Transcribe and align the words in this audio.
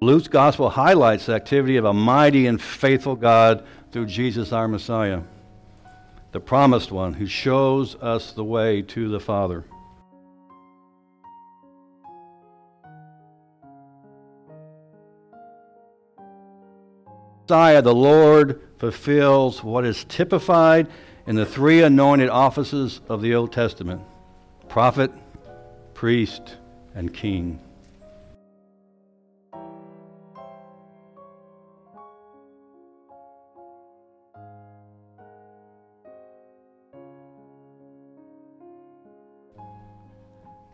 Luke's 0.00 0.28
gospel 0.28 0.70
highlights 0.70 1.26
the 1.26 1.34
activity 1.34 1.76
of 1.76 1.84
a 1.84 1.92
mighty 1.92 2.46
and 2.46 2.62
faithful 2.62 3.16
God 3.16 3.64
through 3.90 4.06
Jesus 4.06 4.52
our 4.52 4.68
Messiah, 4.68 5.22
the 6.30 6.38
promised 6.38 6.92
one 6.92 7.14
who 7.14 7.26
shows 7.26 7.96
us 7.96 8.32
the 8.32 8.44
way 8.44 8.82
to 8.82 9.08
the 9.08 9.18
Father. 9.18 9.64
Messiah, 17.48 17.82
the 17.82 17.94
Lord, 17.94 18.60
fulfills 18.78 19.64
what 19.64 19.84
is 19.84 20.04
typified 20.04 20.86
in 21.26 21.34
the 21.34 21.46
three 21.46 21.82
anointed 21.82 22.28
offices 22.28 23.00
of 23.08 23.22
the 23.22 23.34
Old 23.34 23.52
Testament 23.52 24.02
prophet, 24.68 25.10
priest, 25.94 26.56
and 26.94 27.12
king. 27.12 27.58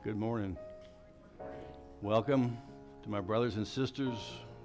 Good 0.05 0.19
morning. 0.19 0.59
Welcome 2.03 2.59
to 3.05 3.09
my 3.09 3.23
brothers 3.23 3.57
and 3.57 3.67
sisters. 3.67 4.19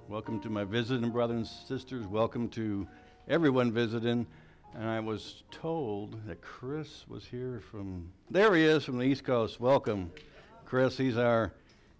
Welcome 0.06 0.38
to 0.40 0.50
my 0.50 0.64
visiting 0.64 1.08
brothers 1.08 1.34
and 1.34 1.46
sisters. 1.46 2.06
Welcome 2.06 2.50
to 2.50 2.86
everyone 3.26 3.72
visiting. 3.72 4.26
And 4.74 4.86
I 4.86 5.00
was 5.00 5.42
told 5.50 6.26
that 6.26 6.42
Chris 6.42 7.06
was 7.08 7.24
here 7.24 7.62
from 7.70 8.12
there 8.30 8.54
he 8.54 8.64
is 8.64 8.84
from 8.84 8.98
the 8.98 9.04
East 9.04 9.24
Coast. 9.24 9.58
Welcome. 9.58 10.12
Chris, 10.66 10.98
he's 10.98 11.16
our 11.16 11.54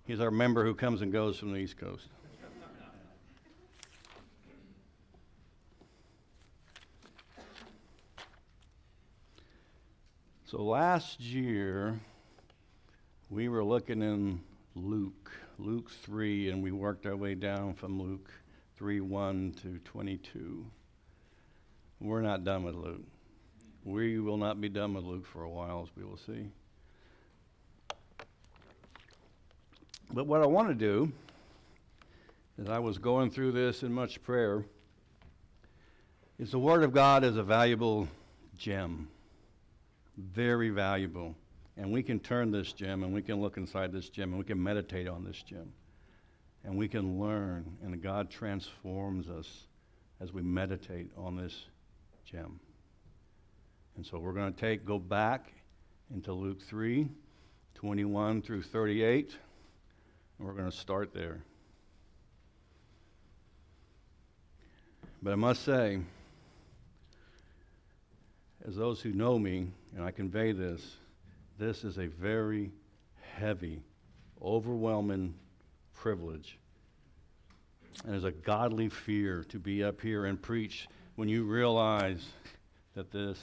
he's 0.05 0.21
our 0.21 0.31
member 0.31 0.63
who 0.63 0.75
comes 0.75 1.01
and 1.01 1.11
goes 1.11 1.39
from 1.39 1.51
the 1.51 1.61
East 1.61 1.79
Coast. 1.79 2.09
So 10.45 10.63
last 10.63 11.21
year 11.21 11.99
we 13.31 13.49
were 13.49 13.63
looking 13.63 14.03
in 14.03 14.41
Luke, 14.75 15.31
Luke 15.57 15.89
3, 15.89 16.51
and 16.51 16.63
we 16.63 16.73
worked 16.73 17.07
our 17.07 17.17
way 17.17 17.37
down 17.37 17.75
from 17.75 18.03
Luke 18.03 18.29
3 18.77 19.01
1 19.01 19.55
to 19.63 19.79
22. 19.85 20.67
We're 22.01 22.23
not 22.23 22.43
done 22.43 22.65
with 22.65 22.75
Luke. 22.75 23.07
We 23.85 24.19
will 24.19 24.37
not 24.37 24.61
be 24.61 24.69
done 24.69 24.95
with 24.95 25.05
Luke 25.05 25.25
for 25.25 25.45
a 25.45 25.49
while, 25.49 25.83
as 25.83 25.97
we 25.97 26.05
will 26.05 26.17
see. 26.17 26.49
But 30.13 30.27
what 30.27 30.43
I 30.43 30.47
want 30.47 30.69
to 30.69 30.75
do, 30.75 31.13
as 32.61 32.69
I 32.69 32.81
was 32.81 32.99
going 32.99 33.31
through 33.31 33.53
this 33.53 33.85
in 33.85 33.93
much 33.93 34.21
prayer, 34.25 34.65
is 36.41 36.51
the 36.51 36.59
Word 36.59 36.83
of 36.83 36.93
God 36.93 37.23
is 37.23 37.37
a 37.37 37.45
valuable 37.45 38.09
gem. 38.59 39.09
Very 40.17 40.71
valuable. 40.71 41.37
And 41.81 41.91
we 41.91 42.03
can 42.03 42.21
turn 42.21 42.51
this 42.51 42.75
gem 42.75 43.03
and 43.05 43.15
we 43.15 43.23
can 43.23 43.41
look 43.41 43.57
inside 43.57 43.91
this 43.91 44.11
gem 44.11 44.31
and 44.31 44.39
we 44.39 44.45
can 44.45 44.63
meditate 44.63 45.09
on 45.09 45.25
this 45.25 45.43
gem. 45.43 45.73
And 46.63 46.77
we 46.77 46.89
can 46.89 47.19
learn, 47.19 47.79
and 47.83 48.03
God 48.03 48.29
transforms 48.29 49.31
us 49.31 49.67
as 50.21 50.31
we 50.31 50.43
meditate 50.43 51.11
on 51.17 51.37
this 51.37 51.65
gem. 52.27 52.61
And 53.97 54.05
so 54.05 54.19
we're 54.19 54.35
going 54.35 54.53
to 54.53 54.61
take, 54.61 54.85
go 54.85 54.99
back 54.99 55.55
into 56.13 56.35
Luke 56.35 56.61
3, 56.61 57.09
21 57.77 58.43
through 58.43 58.61
38, 58.61 59.35
and 60.39 60.47
we're 60.47 60.53
going 60.53 60.71
to 60.71 60.77
start 60.77 61.15
there. 61.15 61.41
But 65.23 65.33
I 65.33 65.37
must 65.37 65.65
say, 65.65 66.01
as 68.69 68.77
those 68.77 69.01
who 69.01 69.13
know 69.13 69.39
me, 69.39 69.69
and 69.97 70.05
I 70.05 70.11
convey 70.11 70.53
this, 70.53 70.83
this 71.61 71.85
is 71.85 71.99
a 71.99 72.07
very 72.07 72.73
heavy, 73.37 73.83
overwhelming 74.43 75.35
privilege. 75.93 76.59
And 78.07 78.15
it's 78.15 78.25
a 78.25 78.33
godly 78.33 78.89
fear 78.89 79.45
to 79.51 79.59
be 79.59 79.85
up 79.85 80.01
here 80.01 80.25
and 80.25 80.41
preach 80.41 80.89
when 81.17 81.29
you 81.29 81.45
realize 81.45 82.27
that 82.95 83.13
this 83.13 83.39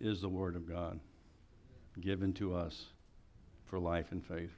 is 0.00 0.20
the 0.20 0.28
Word 0.28 0.56
of 0.56 0.68
God 0.68 0.98
given 2.00 2.32
to 2.32 2.52
us 2.56 2.86
for 3.66 3.78
life 3.78 4.10
and 4.10 4.24
faith. 4.26 4.56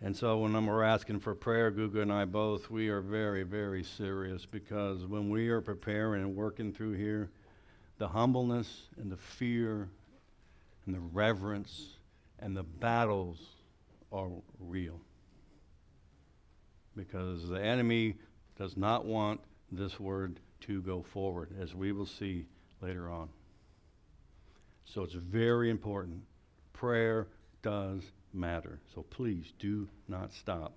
And 0.00 0.16
so 0.16 0.38
when 0.38 0.66
we're 0.66 0.82
asking 0.82 1.20
for 1.20 1.36
prayer, 1.36 1.70
Guga 1.70 2.02
and 2.02 2.12
I 2.12 2.24
both, 2.24 2.68
we 2.68 2.88
are 2.88 3.00
very, 3.00 3.44
very 3.44 3.84
serious 3.84 4.44
because 4.44 5.06
when 5.06 5.30
we 5.30 5.50
are 5.50 5.60
preparing 5.60 6.22
and 6.22 6.34
working 6.34 6.72
through 6.72 6.94
here, 6.94 7.30
the 7.98 8.08
humbleness 8.08 8.88
and 8.96 9.10
the 9.10 9.16
fear 9.16 9.88
and 10.88 10.96
the 10.96 11.00
reverence 11.12 11.98
and 12.38 12.56
the 12.56 12.62
battles 12.62 13.38
are 14.10 14.30
real. 14.58 14.98
Because 16.96 17.46
the 17.46 17.62
enemy 17.62 18.14
does 18.58 18.74
not 18.74 19.04
want 19.04 19.38
this 19.70 20.00
word 20.00 20.40
to 20.62 20.80
go 20.80 21.02
forward, 21.02 21.50
as 21.60 21.74
we 21.74 21.92
will 21.92 22.06
see 22.06 22.46
later 22.80 23.10
on. 23.10 23.28
So 24.86 25.02
it's 25.02 25.12
very 25.12 25.68
important. 25.68 26.22
Prayer 26.72 27.28
does 27.60 28.00
matter. 28.32 28.80
So 28.94 29.02
please 29.02 29.52
do 29.58 29.86
not 30.08 30.32
stop. 30.32 30.72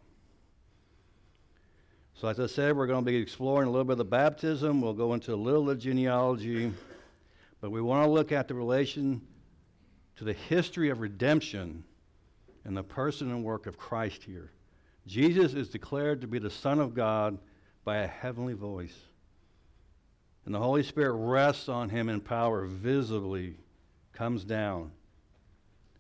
So, 2.16 2.28
as 2.28 2.38
I 2.38 2.48
said, 2.48 2.76
we're 2.76 2.88
going 2.88 3.06
to 3.06 3.10
be 3.10 3.16
exploring 3.16 3.70
a 3.70 3.72
little 3.72 3.86
bit 3.86 3.94
of 3.94 3.98
the 4.00 4.06
baptism. 4.06 4.82
We'll 4.82 4.94
go 4.94 5.14
into 5.14 5.34
a 5.34 5.36
little 5.36 5.70
of 5.70 5.78
the 5.78 5.82
genealogy. 5.82 6.74
But 7.62 7.72
we 7.72 7.82
want 7.82 8.06
to 8.06 8.12
look 8.12 8.34
at 8.34 8.50
the 8.50 8.54
relation 8.54 9.22
to 10.18 10.24
the 10.24 10.34
history 10.34 10.90
of 10.90 11.00
redemption 11.00 11.84
and 12.64 12.76
the 12.76 12.84
person 12.84 13.32
and 13.32 13.44
work 13.44 13.66
of 13.66 13.78
Christ 13.78 14.24
here. 14.24 14.52
Jesus 15.08 15.54
is 15.54 15.70
declared 15.70 16.22
to 16.22 16.28
be 16.28 16.40
the 16.40 16.50
Son 16.50 16.80
of 16.80 16.94
God 16.94 17.40
by 17.84 17.98
a 17.98 18.08
heavenly 18.08 18.54
voice. 18.54 18.96
And 20.46 20.54
the 20.54 20.60
Holy 20.60 20.84
Spirit 20.84 21.14
rests 21.14 21.70
on 21.70 21.90
him 21.90 22.10
in 22.10 22.22
power, 22.22 22.66
visibly 22.66 23.56
comes 24.14 24.44
down, 24.44 24.92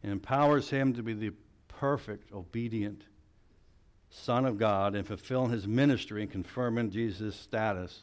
and 0.03 0.11
empowers 0.11 0.69
him 0.69 0.93
to 0.93 1.03
be 1.03 1.13
the 1.13 1.31
perfect, 1.67 2.31
obedient 2.31 3.03
Son 4.11 4.45
of 4.45 4.57
God 4.57 4.93
and 4.93 5.07
fulfilling 5.07 5.51
his 5.51 5.67
ministry 5.67 6.21
and 6.21 6.29
confirming 6.29 6.91
Jesus' 6.91 7.35
status 7.35 8.01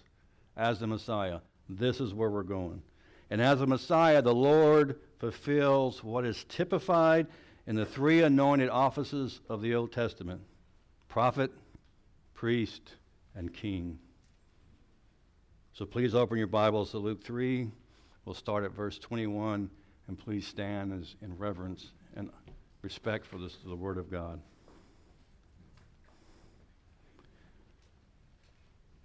as 0.56 0.80
the 0.80 0.86
Messiah. 0.86 1.40
This 1.68 2.00
is 2.00 2.14
where 2.14 2.30
we're 2.30 2.42
going. 2.42 2.82
And 3.30 3.42
as 3.42 3.60
a 3.60 3.66
Messiah, 3.66 4.22
the 4.22 4.34
Lord 4.34 4.98
fulfills 5.18 6.02
what 6.02 6.24
is 6.24 6.44
typified 6.48 7.26
in 7.66 7.76
the 7.76 7.84
three 7.84 8.22
anointed 8.22 8.70
offices 8.70 9.40
of 9.48 9.60
the 9.60 9.74
Old 9.74 9.92
Testament 9.92 10.40
prophet, 11.08 11.50
priest, 12.34 12.94
and 13.34 13.52
king. 13.52 13.98
So 15.72 15.84
please 15.84 16.14
open 16.14 16.38
your 16.38 16.46
Bibles 16.46 16.90
to 16.90 16.98
Luke 16.98 17.24
3. 17.24 17.70
We'll 18.24 18.34
start 18.34 18.64
at 18.64 18.72
verse 18.72 18.98
21, 18.98 19.70
and 20.06 20.18
please 20.18 20.46
stand 20.46 20.92
as 20.92 21.16
in 21.22 21.36
reverence 21.38 21.92
and 22.14 22.30
respect 22.82 23.26
for 23.26 23.38
this, 23.38 23.56
the 23.64 23.74
Word 23.74 23.96
of 23.96 24.10
God. 24.10 24.40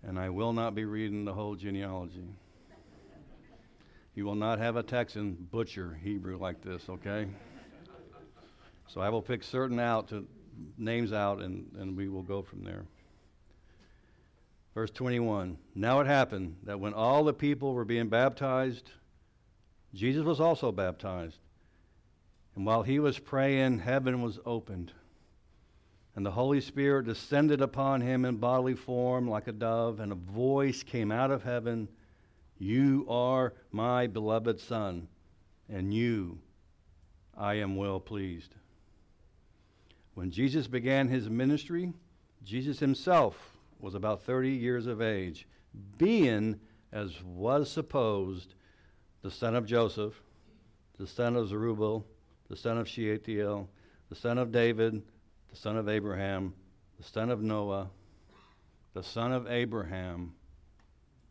And 0.05 0.19
I 0.19 0.29
will 0.29 0.51
not 0.51 0.75
be 0.75 0.83
reading 0.83 1.25
the 1.25 1.33
whole 1.33 1.55
genealogy. 1.55 2.27
You 4.15 4.25
will 4.25 4.35
not 4.35 4.59
have 4.59 4.75
a 4.75 4.83
Texan 4.83 5.47
butcher 5.51 5.99
Hebrew 6.03 6.37
like 6.37 6.61
this, 6.61 6.87
okay? 6.87 7.27
So 8.87 9.01
I 9.01 9.09
will 9.09 9.23
pick 9.23 9.43
certain 9.43 9.79
out 9.79 10.09
to 10.09 10.27
names 10.77 11.11
out 11.11 11.41
and, 11.41 11.71
and 11.79 11.97
we 11.97 12.09
will 12.09 12.21
go 12.21 12.43
from 12.43 12.63
there. 12.63 12.85
Verse 14.75 14.91
21 14.91 15.57
Now 15.73 15.99
it 15.99 16.07
happened 16.07 16.57
that 16.63 16.79
when 16.79 16.93
all 16.93 17.23
the 17.23 17.33
people 17.33 17.73
were 17.73 17.85
being 17.85 18.07
baptized, 18.07 18.91
Jesus 19.95 20.23
was 20.23 20.39
also 20.39 20.71
baptized. 20.71 21.39
And 22.55 22.67
while 22.67 22.83
he 22.83 22.99
was 22.99 23.17
praying, 23.17 23.79
heaven 23.79 24.21
was 24.21 24.39
opened. 24.45 24.91
And 26.15 26.23
the 26.23 26.31
Holy 26.31 26.61
Spirit 26.61 27.07
descended 27.07 27.61
upon 27.61 28.01
him 28.01 28.25
in 28.25 28.37
bodily 28.37 28.75
form 28.75 29.27
like 29.27 29.47
a 29.47 29.51
dove, 29.51 29.99
and 29.99 30.11
a 30.11 30.15
voice 30.15 30.83
came 30.83 31.11
out 31.11 31.31
of 31.31 31.41
heaven 31.41 31.87
You 32.63 33.05
are 33.09 33.55
my 33.73 34.07
beloved 34.07 34.57
Son, 34.57 35.09
and 35.67 35.93
you 35.93 36.39
I 37.37 37.55
am 37.55 37.75
well 37.75 37.99
pleased. 37.99 38.55
When 40.13 40.31
Jesus 40.31 40.65
began 40.65 41.09
his 41.09 41.29
ministry, 41.29 41.91
Jesus 42.41 42.79
himself 42.79 43.57
was 43.81 43.95
about 43.95 44.23
30 44.23 44.51
years 44.51 44.87
of 44.87 45.01
age, 45.01 45.45
being, 45.97 46.57
as 46.93 47.21
was 47.21 47.69
supposed, 47.69 48.53
the 49.23 49.31
son 49.31 49.57
of 49.57 49.65
Joseph, 49.65 50.21
the 50.97 51.05
son 51.05 51.35
of 51.35 51.49
Zerubbabel, 51.49 52.05
the 52.47 52.55
son 52.55 52.77
of 52.77 52.87
Shealtiel, 52.87 53.67
the 54.07 54.15
son 54.15 54.37
of 54.37 54.53
David, 54.53 55.01
the 55.49 55.57
son 55.57 55.75
of 55.75 55.89
Abraham, 55.89 56.53
the 56.97 57.03
son 57.03 57.29
of 57.29 57.41
Noah, 57.41 57.89
the 58.93 59.03
son 59.03 59.33
of 59.33 59.51
Abraham, 59.51 60.33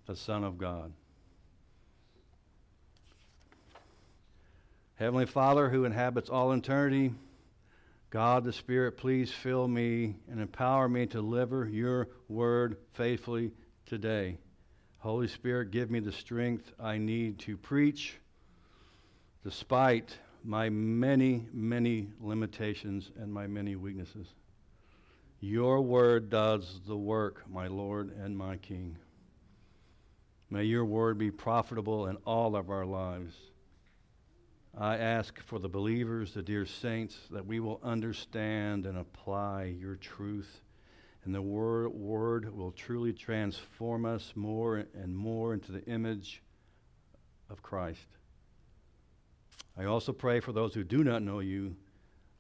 the 0.07 0.17
Son 0.17 0.45
of 0.45 0.59
God. 0.59 0.93
Heavenly 5.03 5.27
Father, 5.27 5.69
who 5.69 5.85
inhabits 5.85 6.31
all 6.31 6.53
eternity, 6.53 7.13
God 8.11 8.45
the 8.45 8.53
Spirit, 8.53 8.99
please 8.99 9.33
fill 9.33 9.67
me 9.67 10.15
and 10.31 10.41
empower 10.41 10.89
me 10.89 11.07
to 11.07 11.15
deliver 11.15 11.69
your 11.69 12.07
word 12.29 12.77
faithfully 12.93 13.51
today. 13.85 14.39
Holy 14.99 15.27
Spirit, 15.27 15.73
give 15.73 15.91
me 15.91 15.99
the 15.99 16.13
strength 16.13 16.71
I 16.79 16.99
need 16.99 17.41
to 17.41 17.57
preach 17.57 18.17
despite 19.43 20.17
my 20.45 20.69
many, 20.69 21.47
many 21.53 22.07
limitations 22.21 23.11
and 23.21 23.35
my 23.35 23.49
many 23.49 23.75
weaknesses. 23.75 24.29
Your 25.41 25.81
word 25.81 26.31
does 26.31 26.79
the 26.87 26.97
work, 26.97 27.43
my 27.51 27.67
Lord 27.67 28.17
and 28.23 28.39
my 28.39 28.57
King. 28.57 28.97
May 30.49 30.63
your 30.63 30.85
word 30.85 31.19
be 31.19 31.33
profitable 31.33 32.07
in 32.07 32.19
all 32.25 32.55
of 32.55 32.71
our 32.71 32.87
lives. 32.87 33.35
I 34.77 34.97
ask 34.97 35.39
for 35.41 35.59
the 35.59 35.69
believers, 35.69 36.33
the 36.33 36.43
dear 36.43 36.65
saints, 36.65 37.17
that 37.31 37.47
we 37.47 37.61
will 37.61 37.79
understand 37.83 38.87
and 38.87 38.97
apply 38.97 39.75
your 39.79 39.97
truth, 39.97 40.63
and 41.25 41.35
the 41.35 41.43
word, 41.43 41.89
word 41.89 42.57
will 42.57 42.73
truly 42.73 43.13
transform 43.13 44.07
us 44.07 44.33
more 44.35 44.87
and 44.95 45.15
more 45.15 45.53
into 45.53 45.73
the 45.73 45.85
image 45.85 46.43
of 47.51 47.63
Christ. 47.63 48.07
I 49.77 49.85
also 49.85 50.13
pray 50.13 50.41
for 50.41 50.53
those 50.53 50.75
who 50.75 50.85
do 50.85 51.05
not 51.05 51.23
know 51.23 51.41
you 51.41 51.77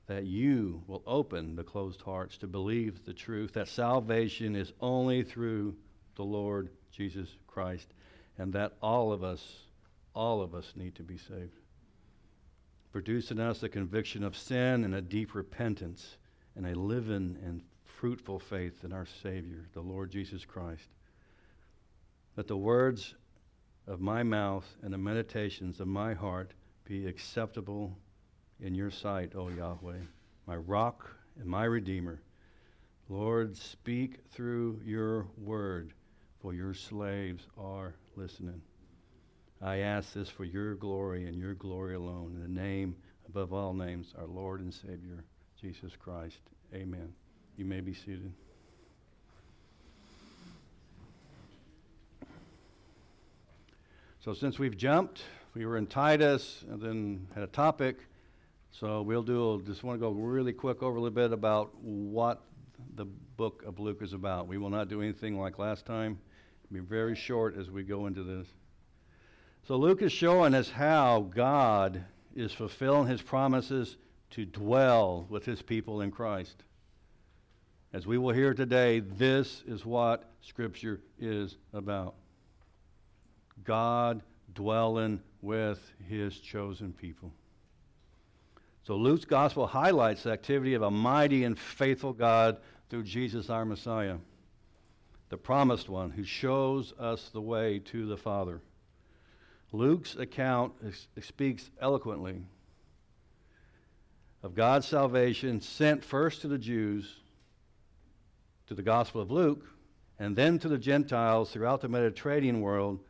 that 0.06 0.25
you 0.25 0.82
will 0.87 1.02
open 1.06 1.55
the 1.55 1.62
closed 1.62 2.00
hearts 2.00 2.38
to 2.38 2.46
believe 2.46 3.05
the 3.05 3.14
truth 3.14 3.52
that 3.52 3.69
salvation 3.69 4.56
is 4.56 4.73
only 4.81 5.23
through 5.23 5.76
the 6.17 6.25
Lord 6.25 6.70
Jesus 6.90 7.29
Christ, 7.46 7.93
and 8.38 8.52
that 8.55 8.73
all 8.82 9.12
of 9.12 9.23
us, 9.23 9.43
all 10.14 10.40
of 10.40 10.55
us 10.55 10.73
need 10.76 10.94
to 10.96 11.02
be 11.02 11.19
saved. 11.19 11.62
Produce 12.93 13.31
in 13.31 13.41
us 13.41 13.62
a 13.62 13.71
conviction 13.71 14.23
of 14.23 14.37
sin 14.37 14.85
and 14.85 14.94
a 14.94 15.00
deep 15.00 15.35
repentance 15.35 16.19
and 16.56 16.67
a 16.67 16.79
living 16.79 17.39
and 17.43 17.62
fruitful 17.85 18.39
faith 18.39 18.85
in 18.85 18.93
our 18.93 19.06
Savior, 19.23 19.65
the 19.73 19.81
Lord 19.81 20.11
Jesus 20.11 20.44
Christ. 20.44 20.89
Let 22.37 22.49
the 22.49 22.56
words 22.56 23.15
of 23.87 24.00
my 24.00 24.23
mouth 24.23 24.67
and 24.83 24.93
the 24.93 24.99
meditations 24.99 25.81
of 25.81 25.89
my 25.89 26.12
heart 26.12 26.53
be 26.85 27.06
acceptable 27.06 27.97
in 28.61 28.75
your 28.75 28.91
sight, 28.91 29.33
O 29.35 29.49
Yahweh, 29.49 30.00
my 30.47 30.56
rock 30.56 31.11
and 31.41 31.47
my 31.47 31.65
redeemer. 31.65 32.21
Lord, 33.09 33.56
speak 33.56 34.19
through 34.31 34.81
your 34.85 35.27
word, 35.39 35.94
for 36.41 36.53
your 36.53 36.75
slaves 36.75 37.47
are 37.56 37.94
listening. 38.17 38.61
I 39.62 39.79
ask 39.79 40.12
this 40.12 40.29
for 40.29 40.44
your 40.44 40.75
glory 40.75 41.29
and 41.29 41.38
your 41.38 41.55
glory 41.55 41.94
alone, 41.94 42.32
in 42.35 42.43
the 42.43 42.61
name 42.61 42.97
above 43.29 43.53
all 43.53 43.73
names, 43.73 44.12
our 44.19 44.26
Lord 44.26 44.61
and 44.61 44.75
Savior, 44.75 45.25
Jesus 45.61 45.93
Christ. 45.97 46.38
Amen. 46.75 47.12
You 47.56 47.64
may 47.64 47.81
be 47.81 47.94
seated. 47.94 48.32
So, 54.19 54.35
since 54.35 54.59
we've 54.59 54.76
jumped, 54.76 55.23
we 55.55 55.65
were 55.67 55.76
in 55.76 55.87
Titus 55.87 56.65
and 56.69 56.81
then 56.81 57.29
had 57.35 57.44
a 57.44 57.49
topic. 57.49 57.99
So 58.70 59.03
we'll 59.03 59.23
do, 59.23 59.62
just 59.67 59.85
want 59.85 60.00
to 60.00 60.00
go 60.00 60.11
really 60.11 60.53
quick 60.53 60.82
over 60.82 60.97
a 60.97 61.00
little 61.00 61.15
bit 61.15 61.31
about 61.31 61.75
what 61.82 62.41
the 62.94 63.05
book 63.05 63.62
of 63.67 63.79
Luke 63.79 63.99
is 64.00 64.15
about. 64.15 64.49
We 64.49 64.56
will 64.56 64.70
not 64.70 64.88
do 64.88 65.03
anything 65.03 65.38
like 65.38 65.58
last 65.58 65.85
time. 65.85 66.19
Be 66.73 66.81
very 66.81 67.15
short 67.15 67.56
as 67.58 67.70
we 67.70 67.82
go 67.82 68.06
into 68.06 68.23
this. 68.23 68.47
So 69.69 69.76
Luke 69.76 70.03
is 70.03 70.12
showing 70.12 70.55
us 70.55 70.70
how 70.70 71.20
God 71.35 72.05
is 72.35 72.53
fulfilling 72.53 73.06
his 73.06 73.23
promises 73.23 73.97
to 74.31 74.44
dwell 74.44 75.26
with 75.29 75.44
his 75.44 75.62
people 75.62 76.00
in 76.00 76.11
Christ. 76.11 76.64
As 77.93 78.06
we 78.06 78.19
will 78.19 78.35
hear 78.35 78.55
today, 78.55 79.00
this 79.00 79.62
is 79.67 79.87
what 79.87 80.25
Scripture 80.41 81.00
is 81.20 81.56
about 81.73 82.14
God 83.62 84.23
dwelling 84.53 85.20
with 85.43 85.79
his 86.08 86.38
chosen 86.41 86.93
people. 86.93 87.32
So 88.85 88.97
Luke's 88.97 89.25
gospel 89.25 89.69
highlights 89.69 90.25
the 90.25 90.32
activity 90.32 90.75
of 90.75 90.82
a 90.82 90.91
mighty 90.91 91.44
and 91.44 91.56
faithful 91.56 92.12
God 92.12 92.56
through 92.91 93.05
Jesus 93.05 93.49
our 93.49 93.65
Messiah, 93.65 94.17
the 95.29 95.37
promised 95.37 95.88
one 95.88 96.11
who 96.11 96.25
shows 96.25 96.93
us 96.99 97.31
the 97.32 97.41
way 97.41 97.79
to 97.79 98.06
the 98.06 98.17
Father. 98.17 98.61
Luke's 99.72 100.16
account 100.16 100.72
speaks 101.20 101.70
eloquently 101.80 102.42
of 104.42 104.54
God's 104.54 104.86
salvation 104.86 105.60
sent 105.60 106.04
first 106.04 106.42
to 106.42 106.48
the 106.48 106.58
Jews, 106.58 107.16
to 108.66 108.74
the 108.74 108.82
Gospel 108.82 109.20
of 109.20 109.30
Luke, 109.30 109.64
and 110.19 110.36
then 110.36 110.58
to 110.58 110.69
the 110.69 110.78
Gentiles 110.78 111.50
throughout 111.50 111.80
the 111.80 111.88
Mediterranean 111.88 112.60
world 112.60 113.00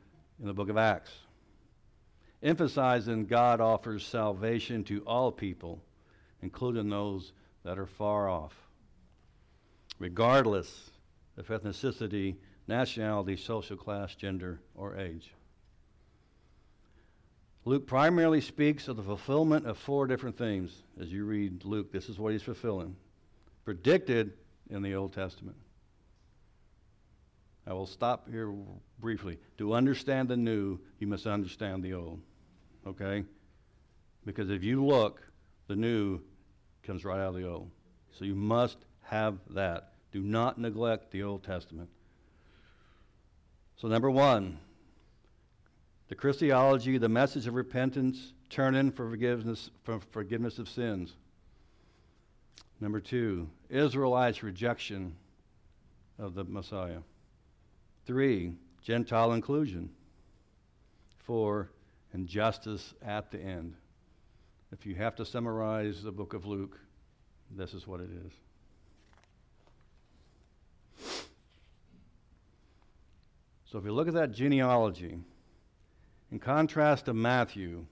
in 0.41 0.47
the 0.47 0.55
book 0.55 0.69
of 0.69 0.77
Acts 0.77 1.11
emphasizing 2.43 3.27
God 3.27 3.61
offers 3.61 4.05
salvation 4.05 4.85
to 4.85 5.03
all 5.07 5.31
people, 5.31 5.83
including 6.43 6.89
those 6.89 7.33
that 7.65 7.79
are 7.79 7.87
far 7.87 8.29
off, 8.29 8.55
regardless 9.99 10.91
of 11.37 11.47
ethnicity, 11.47 12.37
nationality, 12.67 13.37
social 13.37 13.77
class, 13.77 14.15
gender, 14.15 14.61
or 14.75 14.97
age. 14.97 15.33
Luke 17.65 17.87
primarily 17.87 18.41
speaks 18.41 18.89
of 18.89 18.97
the 18.97 19.03
fulfillment 19.03 19.67
of 19.67 19.79
four 19.79 20.07
different 20.07 20.37
things. 20.37 20.83
As 21.01 21.13
you 21.13 21.25
read 21.25 21.65
Luke, 21.65 21.93
this 21.93 22.09
is 22.09 22.19
what 22.19 22.33
he's 22.33 22.43
fulfilling, 22.43 22.97
predicted 23.65 24.33
in 24.69 24.83
the 24.83 24.95
Old 24.95 25.13
Testament. 25.13 25.57
I 27.67 27.73
will 27.73 27.87
stop 27.87 28.29
here 28.29 28.53
briefly. 28.99 29.39
To 29.59 29.75
understand 29.75 30.29
the 30.29 30.37
new, 30.37 30.81
you 30.99 31.07
must 31.07 31.27
understand 31.27 31.85
the 31.85 31.95
old 31.95 32.21
okay? 32.87 33.25
Because 34.25 34.51
if 34.51 34.63
you 34.63 34.85
look, 34.85 35.23
the 35.69 35.77
new 35.77 36.21
comes 36.83 37.05
right 37.05 37.21
out 37.21 37.29
of 37.29 37.35
the 37.35 37.49
old. 37.49 37.71
So 38.13 38.25
you 38.25 38.35
must 38.35 38.79
have 39.03 39.39
that. 39.51 39.93
Do 40.13 40.21
not 40.21 40.59
neglect 40.59 41.11
the 41.11 41.23
Old 41.23 41.43
Testament. 41.43 41.89
So, 43.77 43.89
number 43.89 44.11
one, 44.11 44.59
the 46.13 46.17
Christology, 46.17 46.99
the 46.99 47.09
message 47.09 47.47
of 47.47 47.55
repentance, 47.55 48.35
turning 48.51 48.91
for 48.91 49.09
forgiveness, 49.09 49.71
for 49.83 49.99
forgiveness 50.11 50.59
of 50.59 50.69
sins. 50.69 51.15
Number 52.83 53.01
two, 53.01 53.49
Israelites' 53.71 54.43
rejection 54.43 55.17
of 56.19 56.35
the 56.35 56.45
Messiah. 56.45 56.99
Three, 58.05 58.53
Gentile 58.83 59.33
inclusion. 59.33 59.89
Four, 61.17 61.71
and 62.13 62.29
justice 62.29 62.93
at 63.01 63.31
the 63.31 63.41
end. 63.41 63.75
If 64.71 64.85
you 64.85 64.95
have 64.97 65.17
to 65.17 65.25
summarize 65.25 66.03
the 66.03 66.13
book 66.13 66.35
of 66.35 66.45
Luke, 66.45 66.79
this 67.51 67.73
is 67.73 67.87
what 67.87 68.01
it 68.01 68.11
is. 68.27 68.33
So 73.65 73.79
if 73.79 73.87
you 73.87 73.93
look 73.95 74.09
at 74.09 74.15
that 74.15 74.33
genealogy, 74.33 75.17
in 76.33 76.41
contrast 76.41 77.05
to 77.05 77.15
Matthew, 77.15 77.87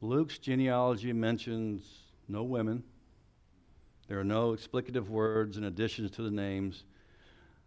Luke's 0.00 0.38
genealogy 0.38 1.12
mentions 1.12 1.86
no 2.26 2.42
women. 2.42 2.82
There 4.08 4.18
are 4.18 4.24
no 4.24 4.52
explicative 4.52 5.08
words 5.08 5.56
in 5.56 5.64
addition 5.64 6.08
to 6.08 6.22
the 6.22 6.30
names. 6.30 6.82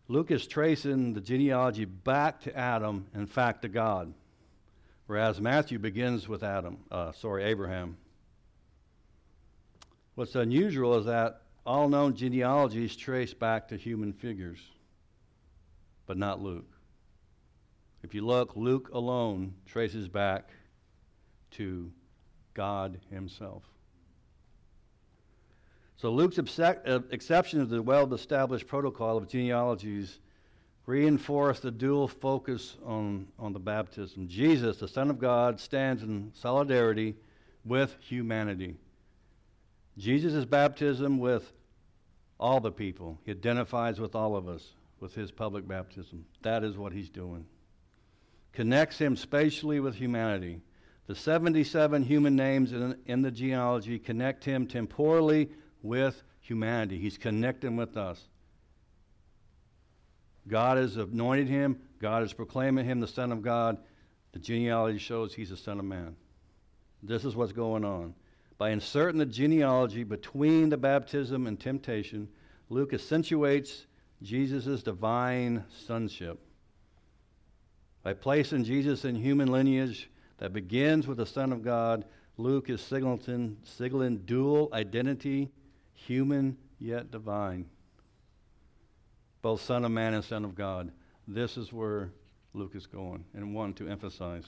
Luke 0.10 0.32
is 0.32 0.46
tracing 0.48 1.14
the 1.14 1.22
genealogy 1.22 1.86
back 1.86 2.42
to 2.42 2.58
Adam, 2.58 3.08
in 3.14 3.28
fact, 3.28 3.62
to 3.62 3.70
God 3.70 4.14
whereas 5.10 5.42
Matthew 5.42 5.80
begins 5.80 6.30
with 6.30 6.44
Adam, 6.44 6.78
uh, 6.92 7.12
sorry, 7.14 7.44
Abraham. 7.46 7.98
What's 10.14 10.36
unusual 10.36 11.00
is 11.00 11.08
that 11.08 11.42
all 11.66 11.90
known 11.90 12.16
genealogies 12.16 12.96
trace 12.96 13.34
back 13.34 13.70
to 13.70 13.76
human 13.76 14.14
figures, 14.14 14.60
but 16.06 16.16
not 16.16 16.44
Luke. 16.44 16.79
If 18.03 18.13
you 18.13 18.25
look, 18.25 18.56
Luke 18.56 18.89
alone 18.94 19.53
traces 19.65 20.08
back 20.08 20.50
to 21.51 21.91
God 22.53 23.00
Himself. 23.10 23.63
So 25.98 26.12
Luke's 26.12 26.39
uh, 26.60 27.00
exception 27.12 27.60
to 27.60 27.65
the 27.65 27.82
well 27.82 28.13
established 28.13 28.68
protocol 28.68 29.18
of 29.18 29.27
genealogies 29.27 30.20
reinforce 30.86 31.60
the 31.60 31.72
dual 31.72 32.08
focus 32.08 32.77
on, 32.86 33.27
on 33.38 33.53
the 33.53 33.60
baptism. 33.60 34.27
Jesus, 34.27 34.77
the 34.77 34.88
Son 34.88 35.10
of 35.10 35.20
God, 35.20 35.60
stands 35.60 36.01
in 36.01 36.32
solidarity 36.34 37.15
with 37.65 37.96
humanity. 38.00 38.77
Jesus' 39.98 40.46
baptism 40.46 41.20
with 41.20 41.51
all 42.39 42.60
the 42.60 42.72
people. 42.72 43.20
He 43.25 43.32
identifies 43.32 44.00
with 44.00 44.15
all 44.15 44.36
of 44.36 44.48
us 44.48 44.72
with 45.00 45.13
his 45.13 45.32
public 45.32 45.68
baptism. 45.68 46.25
That 46.41 46.63
is 46.63 46.77
what 46.77 46.94
he's 46.94 47.10
doing. 47.10 47.46
Connects 48.53 48.98
him 48.98 49.15
spatially 49.15 49.79
with 49.79 49.96
humanity. 49.96 50.62
The 51.08 51.15
77 51.15 52.03
human 52.03 52.36
names 52.36 52.72
in, 52.72 52.98
in 53.06 53.22
the 53.22 53.32
genealogy 53.32 53.98
connect 54.00 54.44
him 54.44 54.68
temporally 54.68 55.50
with 55.82 56.22
humanity. 56.39 57.00
He's 57.00 57.18
connecting 57.18 57.75
with 57.75 57.98
us. 57.98 58.27
God 60.48 60.77
has 60.77 60.98
anointed 60.98 61.48
him, 61.48 61.79
God 62.00 62.24
is 62.24 62.34
proclaiming 62.34 62.86
him 62.86 63.00
the 63.00 63.08
Son 63.08 63.32
of 63.32 63.41
God. 63.41 63.77
The 64.32 64.39
genealogy 64.39 65.00
shows 65.00 65.34
he's 65.34 65.50
the 65.50 65.58
Son 65.58 65.79
of 65.79 65.86
Man. 65.86 66.15
This 67.01 67.25
is 67.25 67.36
what's 67.36 67.51
going 67.51 67.84
on. 67.84 68.13
By 68.58 68.72
inserting 68.72 69.20
the 69.20 69.25
genealogy 69.25 70.03
between 70.03 70.70
the 70.70 70.77
baptism 70.77 71.48
and 71.48 71.60
temptation, 71.60 72.27
Luke 72.70 72.94
accentuates 72.94 73.86
Jesus' 74.22 74.84
divine 74.84 75.63
sonship. 75.86 76.39
By 78.03 78.13
placing 78.13 78.63
Jesus 78.63 79.06
in 79.06 79.15
human 79.15 79.51
lineage 79.51 80.10
that 80.38 80.53
begins 80.53 81.06
with 81.06 81.18
the 81.18 81.25
Son 81.25 81.51
of 81.51 81.63
God, 81.63 82.06
Luke 82.38 82.70
is 82.70 82.82
signaling, 82.82 83.58
signaling 83.63 84.20
dual 84.20 84.70
identity, 84.72 85.50
human 85.94 86.58
yet 86.79 87.12
divine. 87.12 87.65
Both 89.41 89.62
Son 89.62 89.84
of 89.84 89.91
Man 89.91 90.13
and 90.13 90.24
Son 90.24 90.46
of 90.46 90.56
God. 90.56 90.91
This 91.27 91.58
is 91.58 91.74
where 91.74 92.12
Luke 92.53 92.75
is 92.75 92.88
going 92.88 93.25
and 93.34 93.53
want 93.53 93.75
to 93.77 93.88
emphasize. 93.88 94.46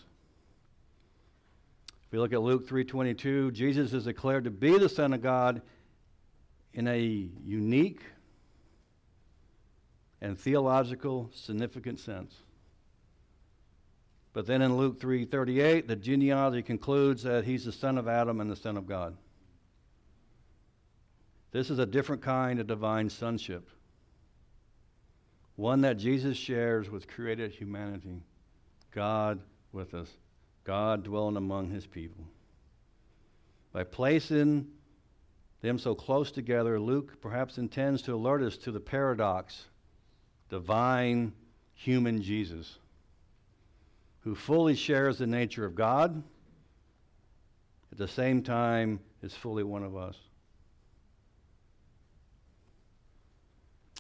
If 2.06 2.12
we 2.12 2.20
look 2.20 2.34
at 2.34 2.42
Luke 2.42 2.68
3:22, 2.68 3.52
Jesus 3.52 3.94
is 3.94 4.06
declared 4.06 4.46
to 4.46 4.52
be 4.52 4.78
the 4.78 4.90
Son 4.90 5.14
of 5.14 5.22
God 5.22 5.62
in 6.74 6.88
a 6.88 7.00
unique 7.00 8.02
and 10.22 10.38
theological 10.38 11.30
significant 11.34 12.00
sense. 12.00 12.36
But 14.34 14.46
then 14.46 14.62
in 14.62 14.78
Luke 14.78 15.00
3:38, 15.00 15.88
the 15.88 15.96
genealogy 15.96 16.62
concludes 16.62 17.24
that 17.24 17.44
he's 17.44 17.66
the 17.66 17.72
son 17.72 17.98
of 17.98 18.08
Adam 18.08 18.40
and 18.40 18.50
the 18.50 18.56
son 18.56 18.78
of 18.78 18.88
God. 18.88 19.18
This 21.52 21.70
is 21.70 21.80
a 21.80 21.86
different 21.86 22.22
kind 22.22 22.60
of 22.60 22.68
divine 22.68 23.10
sonship. 23.10 23.70
One 25.58 25.82
that 25.82 25.98
Jesus 25.98 26.38
shares 26.38 26.90
with 26.90 27.10
created 27.10 27.52
humanity. 27.52 28.24
God 28.92 29.42
with 29.74 29.94
us. 29.94 30.10
God 30.64 31.04
dwelling 31.04 31.36
among 31.36 31.70
his 31.70 31.86
people. 31.86 32.24
By 33.74 33.84
placing 33.84 34.72
them 35.62 35.78
so 35.78 35.94
close 35.94 36.32
together, 36.32 36.80
Luke 36.80 37.20
perhaps 37.22 37.58
intends 37.58 38.02
to 38.04 38.14
alert 38.14 38.42
us 38.42 38.58
to 38.60 38.72
the 38.72 38.80
paradox 38.80 39.68
divine 40.50 41.34
human 41.74 42.22
Jesus 42.22 42.78
who 44.22 44.36
fully 44.36 44.76
shares 44.76 45.18
the 45.18 45.28
nature 45.28 45.66
of 45.66 45.76
God, 45.76 46.24
at 47.92 47.98
the 47.98 48.08
same 48.08 48.42
time 48.42 49.00
is 49.22 49.34
fully 49.34 49.64
one 49.64 49.84
of 49.84 49.96
us. 49.98 50.16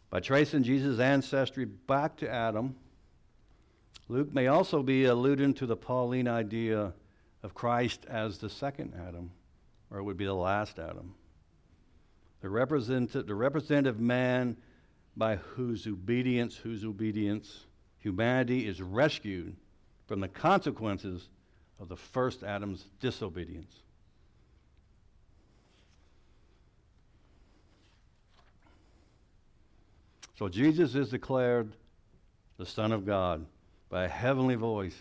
By 0.10 0.20
tracing 0.20 0.64
Jesus' 0.64 1.00
ancestry 1.00 1.66
back 1.66 2.18
to 2.18 2.30
Adam, 2.30 2.76
Luke 4.10 4.34
may 4.34 4.48
also 4.48 4.84
be 4.84 5.06
alluding 5.06 5.54
to 5.56 5.66
the 5.66 5.78
Pauline 5.78 6.28
idea 6.28 6.94
of 7.44 7.54
Christ 7.54 8.06
as 8.10 8.38
the 8.38 8.50
second 8.50 8.94
Adam, 9.08 9.32
or 9.90 10.00
it 10.00 10.04
would 10.04 10.18
be 10.18 10.26
the 10.26 10.34
last 10.34 10.80
Adam. 10.80 11.16
The, 12.42 12.50
represent- 12.50 13.14
the 13.26 13.36
representative 13.36 14.00
man 14.00 14.58
by 15.16 15.38
whose 15.38 15.88
obedience, 15.88 16.56
whose 16.56 16.84
obedience 16.84 17.66
humanity 18.00 18.68
is 18.68 18.82
rescued 18.82 19.56
from 20.12 20.20
the 20.20 20.28
consequences 20.28 21.30
of 21.80 21.88
the 21.88 21.96
first 21.96 22.44
Adam's 22.44 22.84
disobedience. 23.00 23.74
So 30.38 30.50
Jesus 30.50 30.96
is 30.96 31.08
declared 31.08 31.72
the 32.58 32.66
Son 32.66 32.92
of 32.92 33.06
God 33.06 33.46
by 33.90 34.04
a 34.04 34.10
heavenly 34.10 34.56
voice, 34.56 34.98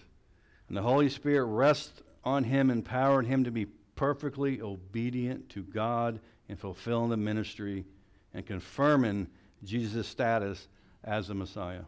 and 0.69 0.76
the 0.76 0.83
Holy 0.83 1.09
Spirit 1.09 1.47
rests 1.47 2.02
on 2.23 2.45
him, 2.45 2.71
empowering 2.71 3.26
him 3.26 3.43
to 3.43 3.50
be 3.50 3.67
perfectly 3.97 4.61
obedient 4.61 5.49
to 5.49 5.64
God 5.64 6.21
in 6.49 6.55
fulfilling 6.55 7.11
the 7.11 7.17
ministry 7.17 7.85
and 8.33 8.47
confirming 8.47 9.26
Jesus' 9.64 10.07
status 10.07 10.69
as 11.02 11.26
the 11.26 11.35
Messiah. 11.35 11.83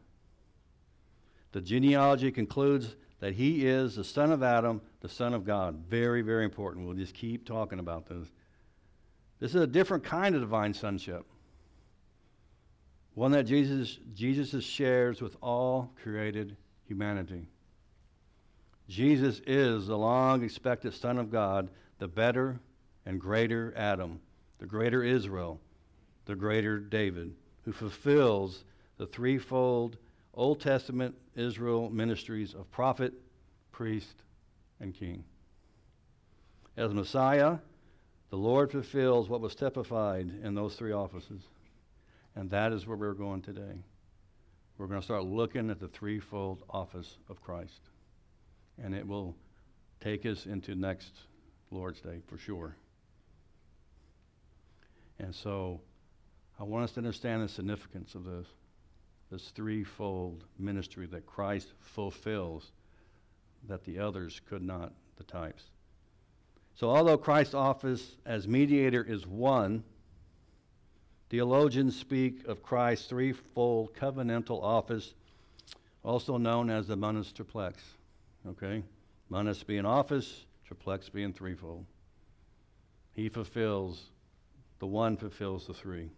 The 1.53 1.61
genealogy 1.61 2.33
concludes 2.33 2.97
that 3.23 3.35
he 3.35 3.69
is 3.69 3.95
the 3.95 4.03
son 4.03 4.33
of 4.33 4.43
Adam, 4.43 4.81
the 5.01 5.09
son 5.09 5.33
of 5.33 5.47
God. 5.47 5.85
Very, 5.89 6.23
very 6.23 6.45
important. 6.45 6.85
We'll 6.85 6.97
just 6.97 7.15
keep 7.15 7.47
talking 7.47 7.79
about 7.79 8.07
this. 8.07 8.27
This 9.39 9.55
is 9.55 9.63
a 9.63 9.67
different 9.67 10.03
kind 10.03 10.35
of 10.35 10.41
divine 10.41 10.75
sonship. 10.75 11.25
One 13.15 13.31
that 13.31 13.45
Jesus, 13.45 14.01
Jesus 14.13 14.65
shares 14.65 15.23
with 15.23 15.37
all 15.41 15.93
created 16.03 16.57
humanity. 16.89 17.47
Jesus 18.89 19.41
is 19.47 19.87
the 19.87 19.97
long 19.97 20.43
expected 20.43 20.93
Son 20.93 21.17
of 21.17 21.31
God, 21.31 21.71
the 22.01 22.09
better 22.09 22.59
and 23.07 23.21
greater 23.21 23.73
Adam, 23.77 24.19
the 24.59 24.67
greater 24.67 25.05
Israel, 25.05 25.61
the 26.25 26.35
greater 26.35 26.81
David, 26.81 27.37
who 27.65 27.71
fulfills 27.71 28.65
the 28.97 29.07
threefold 29.07 29.97
Old 30.35 30.61
Testament 30.61 31.15
Israel 31.35 31.91
ministries 31.91 32.55
of 32.55 32.71
prophet, 32.71 33.13
priest, 33.71 34.23
and 34.81 34.95
king. 34.95 35.25
As 36.77 36.93
Messiah, 36.95 37.59
the 38.31 38.37
Lord 38.37 38.73
fulfills 38.73 39.29
what 39.29 39.41
was 39.41 39.55
typified 39.55 40.31
in 40.43 40.55
those 40.55 40.75
three 40.75 40.93
offices. 40.93 41.43
And 42.35 42.49
that 42.51 42.73
is 42.73 42.87
where 42.87 42.97
we're 42.97 43.13
going 43.13 43.43
today. 43.43 43.85
We're 44.79 44.87
going 44.87 45.01
to 45.01 45.05
start 45.05 45.25
looking 45.25 45.69
at 45.71 45.79
the 45.79 45.89
threefold 45.89 46.63
office 46.71 47.19
of 47.29 47.43
Christ. 47.43 47.81
And 48.83 48.95
it 48.95 49.07
will 49.07 49.37
take 50.01 50.25
us 50.25 50.47
into 50.47 50.75
next 50.75 51.13
Lord's 51.71 52.01
Day 52.01 52.21
for 52.27 52.39
sure. 52.39 52.75
And 55.19 55.35
so 55.35 55.83
I 56.59 56.65
want 56.65 56.85
us 56.85 56.93
to 56.93 57.01
understand 57.01 57.43
the 57.43 57.49
significance 57.49 58.15
of 58.15 58.25
this 58.25 58.47
this 59.33 59.49
threefold 59.49 60.45
ministry 60.59 61.07
that 61.07 61.25
Christ 61.25 61.73
fulfills 61.81 62.71
that 63.67 63.83
the 63.85 63.99
others 63.99 64.43
could 64.47 64.63
not, 64.63 64.93
the 65.17 65.25
types. 65.25 65.65
So, 66.75 66.91
although 66.91 67.17
Christ's 67.17 67.55
office 67.55 68.17
as 68.27 68.47
mediator 68.47 69.03
is 69.03 69.27
one, 69.27 69.85
theologians 71.31 71.99
speak 71.99 72.47
of 72.47 72.63
Christ's 72.63 73.07
threefold 73.07 73.95
covenantal 73.95 74.63
office, 74.63 75.15
also 76.05 76.37
known 76.37 76.69
as 76.69 76.87
the 76.87 76.97
munus 76.97 77.33
triplex. 77.33 77.83
Okay? 78.47 78.83
Munus 79.31 79.63
being 79.63 79.87
office, 79.87 80.45
triplex 80.67 81.09
being 81.09 81.33
threefold. 81.33 81.87
He 83.15 83.31
fulfills, 83.31 84.11
the 84.79 84.87
one 84.87 85.17
fulfills 85.17 85.67
the 85.67 85.75
three. 85.75 86.11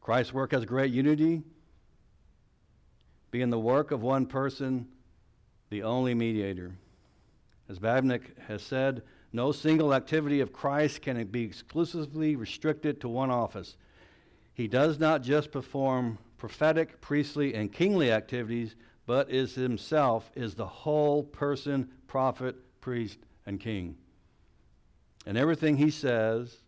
Christ's 0.00 0.32
work 0.32 0.52
has 0.52 0.64
great 0.64 0.92
unity 0.92 1.42
being 3.34 3.50
the 3.50 3.58
work 3.58 3.90
of 3.90 4.00
one 4.00 4.26
person, 4.26 4.86
the 5.68 5.82
only 5.82 6.14
mediator. 6.14 6.70
As 7.68 7.80
Bavinck 7.80 8.22
has 8.46 8.62
said, 8.62 9.02
no 9.32 9.50
single 9.50 9.92
activity 9.92 10.38
of 10.38 10.52
Christ 10.52 11.02
can 11.02 11.20
be 11.26 11.42
exclusively 11.42 12.36
restricted 12.36 13.00
to 13.00 13.08
one 13.08 13.32
office. 13.32 13.76
He 14.52 14.68
does 14.68 15.00
not 15.00 15.22
just 15.22 15.50
perform 15.50 16.16
prophetic, 16.38 17.00
priestly, 17.00 17.54
and 17.54 17.72
kingly 17.72 18.12
activities, 18.12 18.76
but 19.04 19.28
is 19.30 19.56
himself 19.56 20.30
is 20.36 20.54
the 20.54 20.64
whole 20.64 21.24
person, 21.24 21.88
prophet, 22.06 22.54
priest, 22.80 23.18
and 23.46 23.58
king. 23.58 23.96
And 25.26 25.36
everything 25.36 25.76
he 25.76 25.90
says 25.90 26.58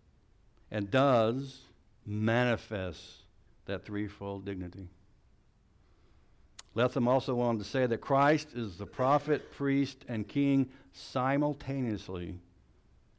and 0.72 0.90
does 0.90 1.60
manifests 2.04 3.18
that 3.66 3.84
threefold 3.84 4.44
dignity. 4.44 4.88
Letham 6.76 7.08
also 7.08 7.34
wanted 7.34 7.64
to 7.64 7.70
say 7.70 7.86
that 7.86 8.02
Christ 8.02 8.50
is 8.54 8.76
the 8.76 8.84
prophet, 8.84 9.50
priest, 9.50 10.04
and 10.08 10.28
king 10.28 10.68
simultaneously 10.92 12.34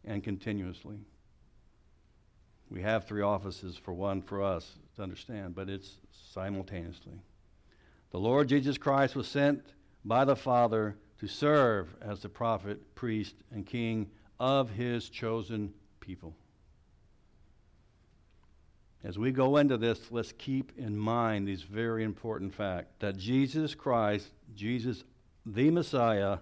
and 0.06 0.24
continuously. 0.24 1.00
We 2.70 2.84
have 2.84 3.06
three 3.06 3.24
offices 3.24 3.76
for 3.76 3.96
one 3.96 4.22
for 4.22 4.44
us 4.44 4.74
to 4.96 5.02
understand, 5.02 5.56
but 5.56 5.70
it's 5.70 5.96
simultaneously. 6.32 7.20
The 8.12 8.20
Lord 8.20 8.48
Jesus 8.48 8.78
Christ 8.78 9.16
was 9.16 9.28
sent 9.28 9.64
by 10.06 10.24
the 10.24 10.36
Father 10.36 10.96
to 11.20 11.28
serve 11.28 11.96
as 12.00 12.20
the 12.20 12.30
prophet, 12.30 12.94
priest, 12.94 13.38
and 13.52 13.66
king 13.66 14.12
of 14.40 14.70
his 14.70 15.10
chosen 15.10 15.74
people. 16.00 16.36
As 19.04 19.18
we 19.18 19.32
go 19.32 19.58
into 19.58 19.78
this, 19.78 20.12
let's 20.12 20.32
keep 20.32 20.72
in 20.78 20.98
mind 20.98 21.48
these 21.48 21.62
very 21.62 22.04
important 22.04 22.54
facts 22.54 22.96
that 23.00 23.18
Jesus 23.18 23.76
Christ, 23.76 24.28
Jesus 24.56 25.04
the 25.46 25.70
Messiah, 25.70 26.40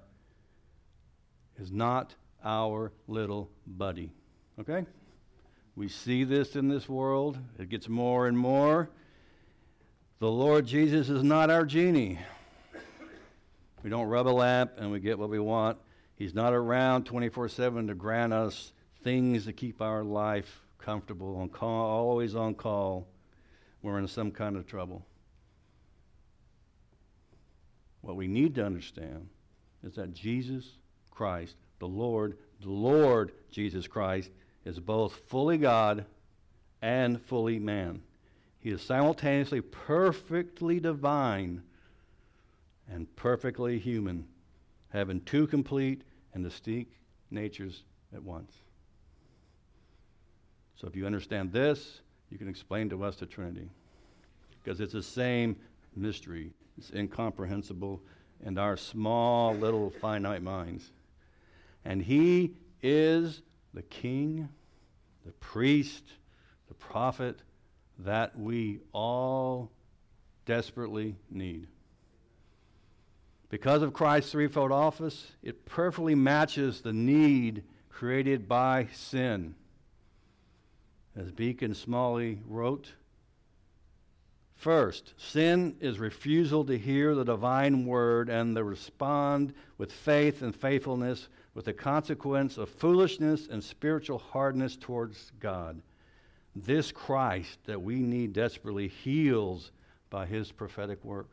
is 1.57 1.71
not 1.71 2.15
our 2.43 2.91
little 3.07 3.49
buddy. 3.67 4.11
Okay? 4.59 4.85
We 5.75 5.89
see 5.89 6.23
this 6.23 6.55
in 6.55 6.69
this 6.69 6.87
world, 6.87 7.37
it 7.59 7.69
gets 7.69 7.89
more 7.89 8.27
and 8.27 8.37
more. 8.37 8.89
The 10.19 10.31
Lord 10.31 10.65
Jesus 10.65 11.09
is 11.09 11.23
not 11.23 11.49
our 11.49 11.65
genie. 11.65 12.19
We 13.83 13.89
don't 13.89 14.07
rub 14.07 14.27
a 14.27 14.29
lamp 14.29 14.71
and 14.77 14.91
we 14.91 14.99
get 14.99 15.19
what 15.19 15.29
we 15.29 15.39
want. 15.39 15.77
He's 16.15 16.33
not 16.33 16.53
around 16.53 17.05
24 17.05 17.49
7 17.49 17.87
to 17.87 17.93
grant 17.93 18.33
us 18.33 18.71
things 19.03 19.45
to 19.45 19.53
keep 19.53 19.81
our 19.81 20.03
life 20.03 20.64
comfortable, 20.85 21.35
on 21.37 21.49
call, 21.49 21.89
always 21.89 22.35
on 22.35 22.53
call. 22.53 23.07
We're 23.81 23.97
in 23.97 24.07
some 24.07 24.29
kind 24.29 24.55
of 24.55 24.67
trouble. 24.67 25.03
What 28.01 28.15
we 28.15 28.27
need 28.27 28.53
to 28.55 28.65
understand 28.65 29.27
is 29.83 29.95
that 29.95 30.13
Jesus 30.13 30.77
Christ, 31.09 31.55
the 31.79 31.87
Lord, 31.87 32.37
the 32.61 32.69
Lord 32.69 33.31
Jesus 33.49 33.87
Christ, 33.87 34.29
is 34.63 34.79
both 34.79 35.15
fully 35.27 35.57
God 35.57 36.05
and 36.83 37.19
fully 37.19 37.57
man. 37.57 38.01
He 38.59 38.69
is 38.69 38.83
simultaneously 38.83 39.61
perfectly 39.61 40.79
divine 40.79 41.63
and 42.87 43.13
perfectly 43.15 43.79
human, 43.79 44.27
having 44.89 45.21
two 45.21 45.47
complete 45.47 46.03
and 46.35 46.43
distinct 46.43 46.93
natures 47.31 47.83
at 48.13 48.21
once. 48.21 48.64
So 50.75 50.87
if 50.87 50.95
you 50.95 51.05
understand 51.05 51.51
this, 51.51 52.01
you 52.29 52.37
can 52.37 52.47
explain 52.49 52.89
to 52.89 53.03
us 53.03 53.15
the 53.15 53.25
Trinity. 53.25 53.69
Because 54.63 54.81
it's 54.81 54.93
the 54.93 55.03
same 55.03 55.55
mystery, 55.95 56.51
it's 56.77 56.91
incomprehensible 56.91 58.01
in 58.43 58.57
our 58.57 58.75
small, 58.75 59.53
little, 59.53 59.89
finite 59.89 60.41
minds. 60.41 60.91
And 61.85 62.01
He 62.01 62.53
is 62.81 63.41
the 63.73 63.83
King, 63.83 64.49
the 65.25 65.31
priest, 65.33 66.03
the 66.67 66.73
prophet 66.73 67.39
that 67.99 68.37
we 68.37 68.79
all 68.91 69.71
desperately 70.45 71.15
need. 71.29 71.67
Because 73.49 73.81
of 73.81 73.93
Christ's 73.93 74.31
threefold 74.31 74.71
office, 74.71 75.31
it 75.41 75.65
perfectly 75.65 76.15
matches 76.15 76.81
the 76.81 76.91
need 76.91 77.63
created 77.89 78.49
by 78.49 78.87
sin. 78.93 79.55
As 81.15 81.31
Beeke 81.31 81.61
and 81.61 81.75
Smalley 81.75 82.39
wrote, 82.45 82.93
First, 84.55 85.13
sin 85.17 85.75
is 85.79 85.99
refusal 85.99 86.63
to 86.65 86.77
hear 86.77 87.13
the 87.13 87.25
divine 87.25 87.85
word 87.85 88.29
and 88.29 88.55
to 88.55 88.63
respond 88.63 89.53
with 89.77 89.91
faith 89.91 90.41
and 90.41 90.55
faithfulness, 90.55 91.27
with 91.53 91.65
the 91.65 91.73
consequence 91.73 92.57
of 92.57 92.69
foolishness 92.69 93.47
and 93.47 93.63
spiritual 93.63 94.17
hardness 94.17 94.75
towards 94.75 95.31
God. 95.39 95.81
This 96.55 96.91
Christ 96.91 97.59
that 97.65 97.81
we 97.81 97.95
need 97.95 98.33
desperately 98.33 98.87
heals 98.87 99.71
by 100.09 100.25
his 100.25 100.51
prophetic 100.51 101.03
work. 101.03 101.29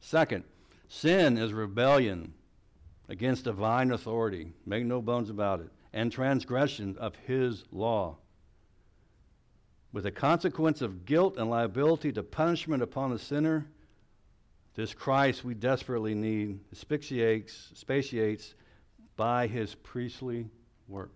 Second, 0.00 0.44
sin 0.88 1.36
is 1.36 1.52
rebellion 1.52 2.34
against 3.08 3.44
divine 3.44 3.90
authority. 3.90 4.52
Make 4.64 4.84
no 4.84 5.02
bones 5.02 5.30
about 5.30 5.60
it. 5.60 5.70
And 5.92 6.12
transgression 6.12 6.96
of 6.98 7.16
his 7.26 7.64
law. 7.72 8.16
With 9.92 10.04
the 10.04 10.10
consequence 10.10 10.82
of 10.82 11.06
guilt 11.06 11.36
and 11.38 11.48
liability 11.48 12.12
to 12.12 12.22
punishment 12.22 12.82
upon 12.82 13.10
the 13.10 13.18
sinner, 13.18 13.66
this 14.74 14.92
Christ 14.92 15.42
we 15.42 15.54
desperately 15.54 16.14
need 16.14 16.60
asphyxiates, 16.70 17.68
expiates 17.72 18.54
by 19.16 19.46
his 19.46 19.74
priestly 19.74 20.50
work. 20.86 21.14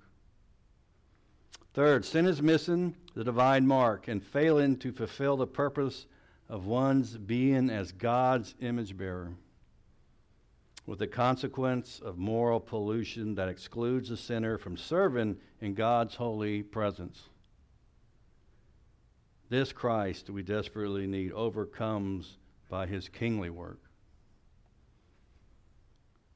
Third, 1.75 2.05
sin 2.05 2.27
is 2.27 2.43
missing 2.43 2.97
the 3.15 3.23
divine 3.23 3.67
mark 3.67 4.09
and 4.09 4.25
failing 4.25 4.77
to 4.79 4.93
fulfill 4.93 5.37
the 5.37 5.47
purpose 5.47 6.07
of 6.49 6.67
one's 6.67 7.17
being 7.17 7.71
as 7.71 7.93
God's 7.93 8.55
image 8.61 8.97
bearer, 8.97 9.35
with 10.91 10.99
the 10.99 11.07
consequence 11.07 12.01
of 12.05 12.19
moral 12.19 12.59
pollution 12.59 13.37
that 13.37 13.49
excludes 13.49 14.09
the 14.09 14.17
sinner 14.17 14.59
from 14.59 14.77
serving 14.77 15.37
in 15.61 15.73
God's 15.73 16.17
holy 16.17 16.65
presence. 16.65 17.29
This 19.51 19.73
Christ 19.73 20.29
we 20.31 20.43
desperately 20.43 21.07
need 21.07 21.31
overcomes 21.31 22.39
by 22.69 22.89
his 22.89 23.09
kingly 23.09 23.51
work. 23.51 23.79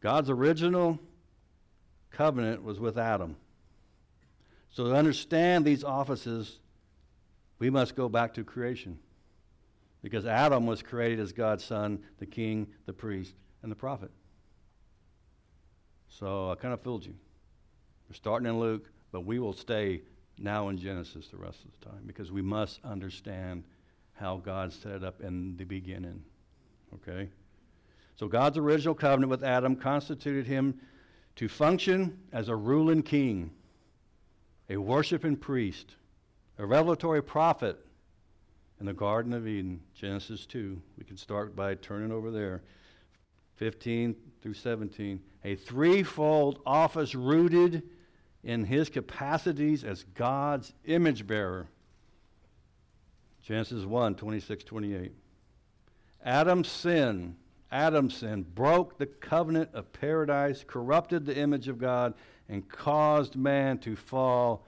God's 0.00 0.30
original 0.30 1.00
covenant 2.12 2.62
was 2.62 2.78
with 2.78 2.96
Adam. 2.96 3.34
So, 4.70 4.84
to 4.84 4.94
understand 4.94 5.64
these 5.64 5.82
offices, 5.82 6.60
we 7.58 7.70
must 7.70 7.96
go 7.96 8.08
back 8.08 8.34
to 8.34 8.44
creation. 8.44 9.00
Because 10.00 10.26
Adam 10.26 10.64
was 10.64 10.80
created 10.80 11.18
as 11.18 11.32
God's 11.32 11.64
son, 11.64 12.04
the 12.20 12.26
king, 12.26 12.68
the 12.86 12.92
priest, 12.92 13.34
and 13.60 13.72
the 13.72 13.76
prophet. 13.76 14.12
So 16.18 16.50
I 16.50 16.54
kind 16.54 16.72
of 16.72 16.80
fooled 16.80 17.04
you. 17.04 17.14
We're 18.08 18.14
starting 18.14 18.48
in 18.48 18.60
Luke, 18.60 18.88
but 19.10 19.24
we 19.24 19.40
will 19.40 19.52
stay 19.52 20.02
now 20.38 20.68
in 20.68 20.78
Genesis 20.78 21.28
the 21.28 21.36
rest 21.36 21.64
of 21.64 21.70
the 21.78 21.90
time 21.90 22.02
because 22.06 22.30
we 22.30 22.42
must 22.42 22.78
understand 22.84 23.64
how 24.12 24.36
God 24.36 24.72
set 24.72 24.92
it 24.92 25.04
up 25.04 25.20
in 25.20 25.56
the 25.56 25.64
beginning. 25.64 26.22
Okay? 26.94 27.28
So 28.14 28.28
God's 28.28 28.58
original 28.58 28.94
covenant 28.94 29.30
with 29.30 29.42
Adam 29.42 29.74
constituted 29.74 30.46
him 30.46 30.80
to 31.36 31.48
function 31.48 32.16
as 32.32 32.48
a 32.48 32.54
ruling 32.54 33.02
king, 33.02 33.50
a 34.70 34.76
worshiping 34.76 35.36
priest, 35.36 35.96
a 36.58 36.66
revelatory 36.66 37.22
prophet, 37.22 37.84
in 38.78 38.86
the 38.86 38.92
Garden 38.92 39.32
of 39.32 39.48
Eden, 39.48 39.80
Genesis 39.94 40.46
2. 40.46 40.80
We 40.98 41.04
can 41.04 41.16
start 41.16 41.56
by 41.56 41.74
turning 41.74 42.12
over 42.12 42.30
there. 42.30 42.62
15 43.56 44.16
through 44.42 44.54
17. 44.54 45.20
A 45.44 45.54
threefold 45.56 46.60
office 46.66 47.14
rooted 47.14 47.82
in 48.42 48.64
his 48.64 48.88
capacities 48.88 49.84
as 49.84 50.04
God's 50.14 50.72
image 50.84 51.26
bearer. 51.26 51.68
Genesis 53.42 53.84
1 53.84 54.14
26, 54.14 54.64
28. 54.64 55.12
Adam's 56.24 56.68
sin, 56.68 57.36
Adam's 57.70 58.16
sin 58.16 58.46
broke 58.54 58.98
the 58.98 59.06
covenant 59.06 59.70
of 59.74 59.92
paradise, 59.92 60.64
corrupted 60.66 61.26
the 61.26 61.36
image 61.36 61.68
of 61.68 61.78
God, 61.78 62.14
and 62.48 62.68
caused 62.68 63.36
man 63.36 63.78
to 63.78 63.96
fall 63.96 64.66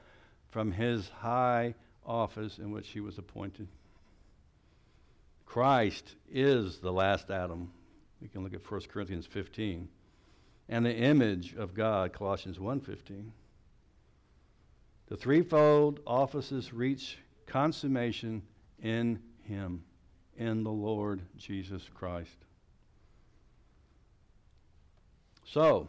from 0.51 0.73
his 0.73 1.09
high 1.09 1.75
office 2.05 2.59
in 2.59 2.71
which 2.71 2.89
he 2.89 3.01
was 3.01 3.19
appointed. 3.19 3.69
Christ 5.45 6.15
is 6.31 6.79
the 6.79 6.93
last 6.93 7.31
Adam. 7.31 7.71
We 8.21 8.29
can 8.29 8.43
look 8.43 8.55
at 8.55 8.71
1 8.71 8.81
Corinthians 8.89 9.27
15. 9.27 9.89
And 10.69 10.85
the 10.85 10.95
image 10.95 11.55
of 11.55 11.75
God, 11.75 12.13
Colossians 12.13 12.59
1:15. 12.59 13.33
The 15.07 15.17
threefold 15.17 16.01
offices 16.07 16.73
reach 16.73 17.19
consummation 17.47 18.43
in 18.81 19.23
him, 19.43 19.85
in 20.37 20.65
the 20.65 20.73
Lord 20.73 21.23
Jesus 21.37 21.89
Christ. 21.95 22.37
So, 25.45 25.89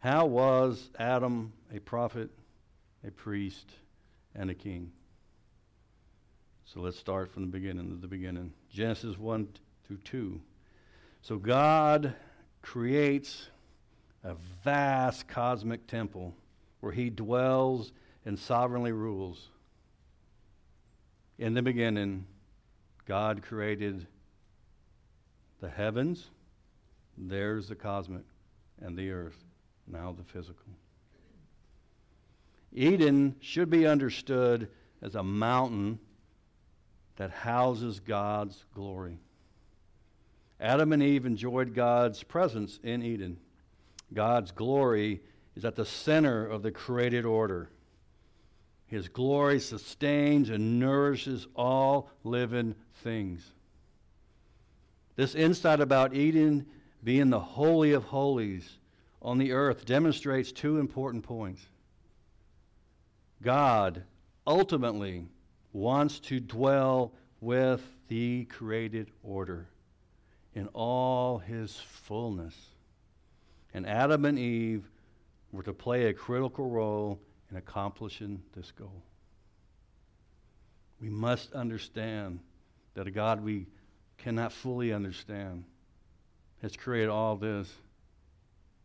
how 0.00 0.26
was 0.26 0.90
Adam 0.98 1.52
a 1.72 1.78
prophet, 1.78 2.30
a 3.06 3.10
priest, 3.12 3.72
and 4.34 4.50
a 4.50 4.54
king? 4.54 4.92
So 6.66 6.80
let's 6.80 6.98
start 6.98 7.30
from 7.30 7.42
the 7.42 7.50
beginning 7.50 8.00
the 8.00 8.08
beginning. 8.08 8.52
Genesis 8.68 9.16
1 9.16 9.48
through 9.86 9.98
2. 10.04 10.40
So 11.22 11.36
God 11.36 12.14
creates 12.62 13.48
a 14.22 14.34
vast 14.64 15.28
cosmic 15.28 15.86
temple 15.86 16.34
where 16.80 16.92
he 16.92 17.10
dwells 17.10 17.92
and 18.24 18.38
sovereignly 18.38 18.92
rules. 18.92 19.48
In 21.38 21.54
the 21.54 21.62
beginning, 21.62 22.26
God 23.06 23.42
created 23.42 24.06
the 25.60 25.68
heavens, 25.68 26.30
there's 27.16 27.68
the 27.68 27.74
cosmic, 27.74 28.24
and 28.80 28.96
the 28.96 29.10
earth, 29.10 29.44
now 29.86 30.12
the 30.12 30.24
physical. 30.24 30.72
Eden 32.72 33.36
should 33.40 33.70
be 33.70 33.86
understood 33.86 34.68
as 35.00 35.14
a 35.14 35.22
mountain 35.22 35.98
that 37.16 37.30
houses 37.30 38.00
God's 38.00 38.64
glory. 38.74 39.18
Adam 40.64 40.94
and 40.94 41.02
Eve 41.02 41.26
enjoyed 41.26 41.74
God's 41.74 42.22
presence 42.22 42.80
in 42.82 43.02
Eden. 43.02 43.36
God's 44.14 44.50
glory 44.50 45.20
is 45.54 45.66
at 45.66 45.76
the 45.76 45.84
center 45.84 46.46
of 46.46 46.62
the 46.62 46.70
created 46.70 47.26
order. 47.26 47.68
His 48.86 49.08
glory 49.08 49.60
sustains 49.60 50.48
and 50.48 50.80
nourishes 50.80 51.46
all 51.54 52.08
living 52.24 52.74
things. 53.02 53.52
This 55.16 55.34
insight 55.34 55.80
about 55.80 56.14
Eden 56.14 56.64
being 57.02 57.28
the 57.28 57.40
Holy 57.40 57.92
of 57.92 58.04
Holies 58.04 58.78
on 59.20 59.36
the 59.36 59.52
earth 59.52 59.84
demonstrates 59.84 60.50
two 60.50 60.78
important 60.78 61.24
points. 61.24 61.60
God 63.42 64.04
ultimately 64.46 65.26
wants 65.74 66.20
to 66.20 66.40
dwell 66.40 67.12
with 67.42 67.82
the 68.08 68.46
created 68.46 69.10
order 69.22 69.66
in 70.54 70.68
all 70.68 71.38
his 71.38 71.76
fullness. 71.76 72.54
And 73.72 73.86
Adam 73.86 74.24
and 74.24 74.38
Eve 74.38 74.88
were 75.52 75.62
to 75.64 75.72
play 75.72 76.06
a 76.06 76.12
critical 76.12 76.70
role 76.70 77.20
in 77.50 77.56
accomplishing 77.56 78.42
this 78.54 78.70
goal. 78.70 79.02
We 81.00 81.08
must 81.08 81.52
understand 81.52 82.38
that 82.94 83.06
a 83.06 83.10
God 83.10 83.42
we 83.42 83.66
cannot 84.16 84.52
fully 84.52 84.92
understand 84.92 85.64
has 86.62 86.76
created 86.76 87.08
all 87.08 87.36
this 87.36 87.70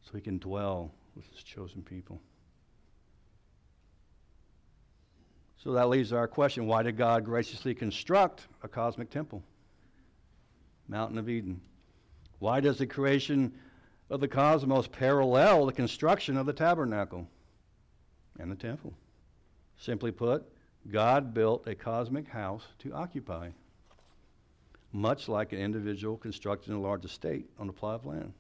so 0.01 0.12
he 0.13 0.21
can 0.21 0.39
dwell 0.39 0.91
with 1.15 1.29
his 1.32 1.43
chosen 1.43 1.82
people. 1.82 2.19
So 5.63 5.73
that 5.73 5.91
to 6.10 6.17
our 6.17 6.27
question 6.27 6.67
why 6.67 6.84
did 6.84 6.97
God 6.97 7.25
graciously 7.25 7.75
construct 7.75 8.47
a 8.63 8.67
cosmic 8.67 9.10
temple? 9.10 9.43
Mountain 10.89 11.19
of 11.19 11.30
Eden. 11.30 11.62
Why 12.39 12.60
does 12.60 12.80
the 12.80 12.88
creation 12.88 13.54
of 14.10 14.19
the 14.19 14.28
cosmos 14.28 14.88
parallel 14.88 15.67
the 15.67 15.71
construction 15.71 16.36
of 16.36 16.47
the 16.47 16.54
tabernacle 16.54 17.28
and 18.39 18.52
the 18.52 18.56
temple? 18.56 18.93
Simply 19.78 20.12
put, 20.12 20.43
God 20.91 21.34
built 21.34 21.67
a 21.67 21.75
cosmic 21.75 22.28
house 22.28 22.63
to 22.80 22.93
occupy, 22.93 23.49
much 24.91 25.30
like 25.30 25.54
an 25.54 25.60
individual 25.60 26.17
constructing 26.17 26.73
a 26.73 26.80
large 26.80 27.06
estate 27.06 27.49
on 27.60 27.69
a 27.69 27.73
plot 27.73 27.95
of 27.95 28.06
land. 28.06 28.34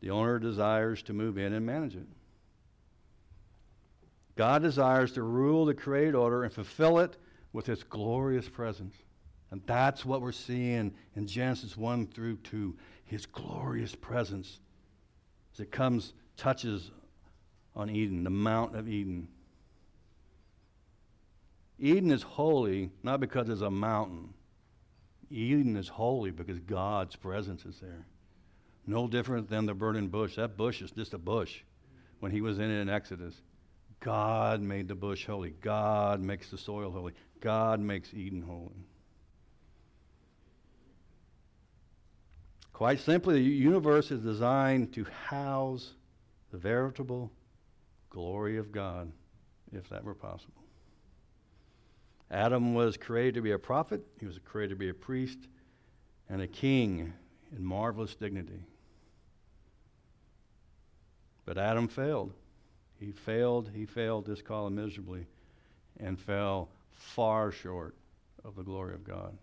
The 0.00 0.10
owner 0.10 0.38
desires 0.38 1.02
to 1.04 1.12
move 1.12 1.36
in 1.36 1.52
and 1.52 1.66
manage 1.66 1.94
it. 1.94 2.06
God 4.36 4.62
desires 4.62 5.12
to 5.12 5.22
rule 5.22 5.64
the 5.66 5.74
created 5.74 6.14
order 6.14 6.44
and 6.44 6.52
fulfill 6.52 6.98
it 7.00 7.16
with 7.52 7.66
his 7.66 7.82
glorious 7.82 8.48
presence. 8.48 8.94
And 9.50 9.62
that's 9.66 10.04
what 10.04 10.20
we're 10.20 10.32
seeing 10.32 10.92
in 11.14 11.26
Genesis 11.26 11.76
1 11.76 12.08
through 12.08 12.36
2 12.38 12.76
his 13.04 13.24
glorious 13.24 13.94
presence 13.94 14.58
as 15.56 15.60
it 15.60 15.70
comes, 15.70 16.12
touches 16.36 16.90
on 17.74 17.88
Eden, 17.88 18.24
the 18.24 18.30
Mount 18.30 18.76
of 18.76 18.88
Eden. 18.88 19.28
Eden 21.78 22.10
is 22.10 22.22
holy 22.22 22.90
not 23.02 23.20
because 23.20 23.48
it's 23.48 23.62
a 23.62 23.70
mountain. 23.70 24.34
Eden 25.30 25.76
is 25.76 25.88
holy 25.88 26.30
because 26.30 26.58
God's 26.58 27.16
presence 27.16 27.64
is 27.64 27.78
there. 27.80 28.06
No 28.86 29.08
different 29.08 29.48
than 29.48 29.66
the 29.66 29.74
burning 29.74 30.08
bush. 30.08 30.36
That 30.36 30.56
bush 30.56 30.82
is 30.82 30.90
just 30.90 31.14
a 31.14 31.18
bush 31.18 31.62
when 32.20 32.32
he 32.32 32.40
was 32.40 32.58
in 32.58 32.70
it 32.70 32.80
in 32.80 32.88
Exodus. 32.88 33.34
God 34.00 34.60
made 34.60 34.88
the 34.88 34.94
bush 34.94 35.26
holy. 35.26 35.54
God 35.62 36.20
makes 36.20 36.50
the 36.50 36.58
soil 36.58 36.90
holy. 36.90 37.14
God 37.40 37.80
makes 37.80 38.12
Eden 38.12 38.42
holy. 38.42 38.84
Quite 42.76 43.00
simply, 43.00 43.36
the 43.36 43.40
universe 43.40 44.10
is 44.10 44.20
designed 44.20 44.92
to 44.92 45.06
house 45.28 45.94
the 46.50 46.58
veritable 46.58 47.32
glory 48.10 48.58
of 48.58 48.70
God, 48.70 49.10
if 49.72 49.88
that 49.88 50.04
were 50.04 50.14
possible. 50.14 50.62
Adam 52.30 52.74
was 52.74 52.98
created 52.98 53.32
to 53.36 53.40
be 53.40 53.52
a 53.52 53.58
prophet, 53.58 54.02
he 54.20 54.26
was 54.26 54.38
created 54.44 54.74
to 54.74 54.78
be 54.78 54.90
a 54.90 54.94
priest 54.94 55.38
and 56.28 56.42
a 56.42 56.46
king 56.46 57.14
in 57.56 57.64
marvelous 57.64 58.14
dignity. 58.14 58.60
But 61.46 61.56
Adam 61.56 61.88
failed. 61.88 62.34
He 63.00 63.10
failed, 63.10 63.70
he 63.74 63.86
failed 63.86 64.26
this 64.26 64.42
call 64.42 64.68
miserably 64.68 65.24
and 65.98 66.20
fell 66.20 66.68
far 66.90 67.50
short 67.52 67.96
of 68.44 68.54
the 68.54 68.62
glory 68.62 68.92
of 68.92 69.02
God. 69.02 69.38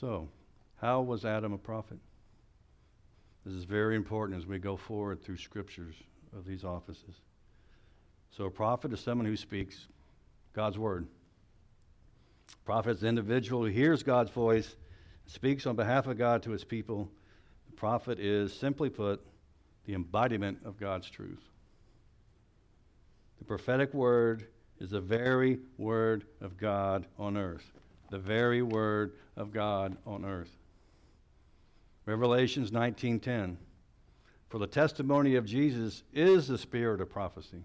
So, 0.00 0.30
how 0.80 1.02
was 1.02 1.26
Adam 1.26 1.52
a 1.52 1.58
prophet? 1.58 1.98
This 3.44 3.54
is 3.54 3.64
very 3.64 3.96
important 3.96 4.38
as 4.38 4.46
we 4.46 4.58
go 4.58 4.74
forward 4.74 5.22
through 5.22 5.36
scriptures 5.36 5.94
of 6.34 6.46
these 6.46 6.64
offices. 6.64 7.20
So, 8.30 8.46
a 8.46 8.50
prophet 8.50 8.94
is 8.94 9.00
someone 9.00 9.26
who 9.26 9.36
speaks 9.36 9.88
God's 10.54 10.78
word. 10.78 11.06
A 12.50 12.64
prophet 12.64 12.92
is 12.92 13.02
an 13.02 13.10
individual 13.10 13.62
who 13.62 13.70
hears 13.70 14.02
God's 14.02 14.30
voice, 14.30 14.74
speaks 15.26 15.66
on 15.66 15.76
behalf 15.76 16.06
of 16.06 16.16
God 16.16 16.42
to 16.44 16.50
his 16.50 16.64
people. 16.64 17.10
The 17.68 17.76
prophet 17.76 18.18
is, 18.18 18.54
simply 18.54 18.88
put, 18.88 19.20
the 19.84 19.92
embodiment 19.92 20.60
of 20.64 20.80
God's 20.80 21.10
truth. 21.10 21.44
The 23.38 23.44
prophetic 23.44 23.92
word 23.92 24.46
is 24.80 24.90
the 24.90 25.00
very 25.00 25.58
word 25.76 26.24
of 26.40 26.56
God 26.56 27.04
on 27.18 27.36
earth. 27.36 27.70
The 28.10 28.18
very 28.18 28.62
word 28.62 29.12
of 29.36 29.52
God 29.52 29.96
on 30.04 30.24
earth. 30.24 30.56
Revelations 32.06 32.72
19:10 32.72 33.56
For 34.48 34.58
the 34.58 34.66
testimony 34.66 35.36
of 35.36 35.44
Jesus 35.44 36.02
is 36.12 36.48
the 36.48 36.58
spirit 36.58 37.00
of 37.00 37.08
prophecy. 37.08 37.64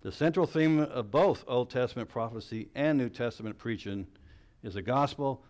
The 0.00 0.12
central 0.12 0.46
theme 0.46 0.78
of 0.78 1.10
both 1.10 1.44
Old 1.46 1.68
Testament 1.68 2.08
prophecy 2.08 2.70
and 2.74 2.96
New 2.96 3.10
Testament 3.10 3.58
preaching 3.58 4.06
is 4.62 4.74
the 4.74 4.82
gospel 4.82 5.44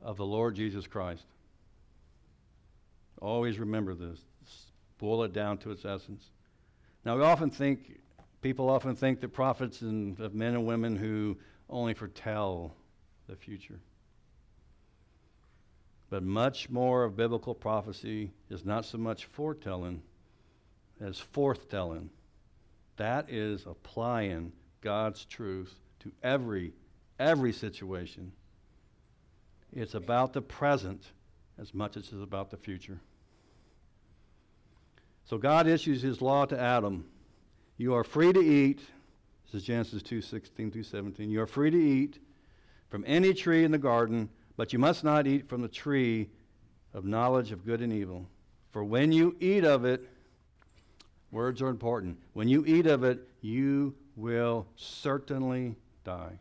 of 0.00 0.16
the 0.16 0.26
Lord 0.26 0.54
Jesus 0.54 0.86
Christ. 0.86 1.26
Always 3.20 3.58
remember 3.58 3.94
this. 3.94 4.20
Boil 4.98 5.24
it 5.24 5.32
down 5.32 5.58
to 5.58 5.72
its 5.72 5.84
essence. 5.84 6.30
Now, 7.04 7.16
we 7.16 7.22
often 7.22 7.50
think, 7.50 7.98
people 8.40 8.70
often 8.70 8.94
think 8.94 9.20
that 9.20 9.28
prophets 9.28 9.80
and 9.82 10.18
of 10.20 10.34
men 10.34 10.54
and 10.54 10.64
women 10.64 10.94
who 10.94 11.36
only 11.68 11.94
foretell 11.94 12.74
the 13.28 13.36
future. 13.36 13.80
But 16.08 16.22
much 16.22 16.70
more 16.70 17.04
of 17.04 17.16
biblical 17.16 17.54
prophecy 17.54 18.30
is 18.48 18.64
not 18.64 18.84
so 18.84 18.98
much 18.98 19.24
foretelling 19.24 20.02
as 21.00 21.20
forthtelling. 21.20 22.08
That 22.96 23.30
is 23.30 23.66
applying 23.66 24.52
God's 24.80 25.24
truth 25.24 25.74
to 26.00 26.12
every 26.22 26.72
every 27.18 27.52
situation. 27.52 28.32
It's 29.72 29.94
about 29.94 30.32
the 30.32 30.42
present 30.42 31.02
as 31.58 31.74
much 31.74 31.96
as 31.96 32.04
it's 32.04 32.22
about 32.22 32.50
the 32.50 32.56
future. 32.56 33.00
So 35.24 35.38
God 35.38 35.66
issues 35.66 36.02
his 36.02 36.22
law 36.22 36.44
to 36.46 36.58
Adam. 36.58 37.06
You 37.76 37.94
are 37.94 38.04
free 38.04 38.32
to 38.32 38.40
eat. 38.40 38.80
This 39.46 39.62
is 39.62 39.66
Genesis 39.66 40.02
2 40.02 40.20
16 40.20 40.70
through 40.72 40.82
17. 40.82 41.30
You 41.30 41.40
are 41.40 41.46
free 41.46 41.70
to 41.70 41.78
eat 41.78 42.18
from 42.88 43.04
any 43.06 43.32
tree 43.32 43.64
in 43.64 43.70
the 43.70 43.78
garden, 43.78 44.28
but 44.56 44.72
you 44.72 44.78
must 44.78 45.04
not 45.04 45.26
eat 45.26 45.48
from 45.48 45.62
the 45.62 45.68
tree 45.68 46.28
of 46.92 47.04
knowledge 47.04 47.52
of 47.52 47.64
good 47.64 47.80
and 47.80 47.92
evil. 47.92 48.26
For 48.72 48.82
when 48.82 49.12
you 49.12 49.36
eat 49.38 49.64
of 49.64 49.84
it, 49.84 50.08
words 51.30 51.62
are 51.62 51.68
important. 51.68 52.18
When 52.32 52.48
you 52.48 52.64
eat 52.66 52.86
of 52.86 53.04
it, 53.04 53.28
you 53.40 53.94
will 54.16 54.66
certainly 54.74 55.76
die. 56.04 56.38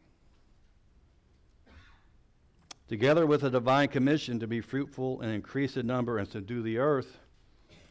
Together 2.88 3.26
with 3.26 3.44
a 3.44 3.50
divine 3.50 3.88
commission 3.88 4.40
to 4.40 4.48
be 4.48 4.62
fruitful 4.62 5.22
and 5.22 5.32
increase 5.32 5.78
in 5.78 5.86
number 5.88 6.18
and 6.18 6.28
subdue 6.28 6.62
the 6.62 6.78
earth, 6.78 7.20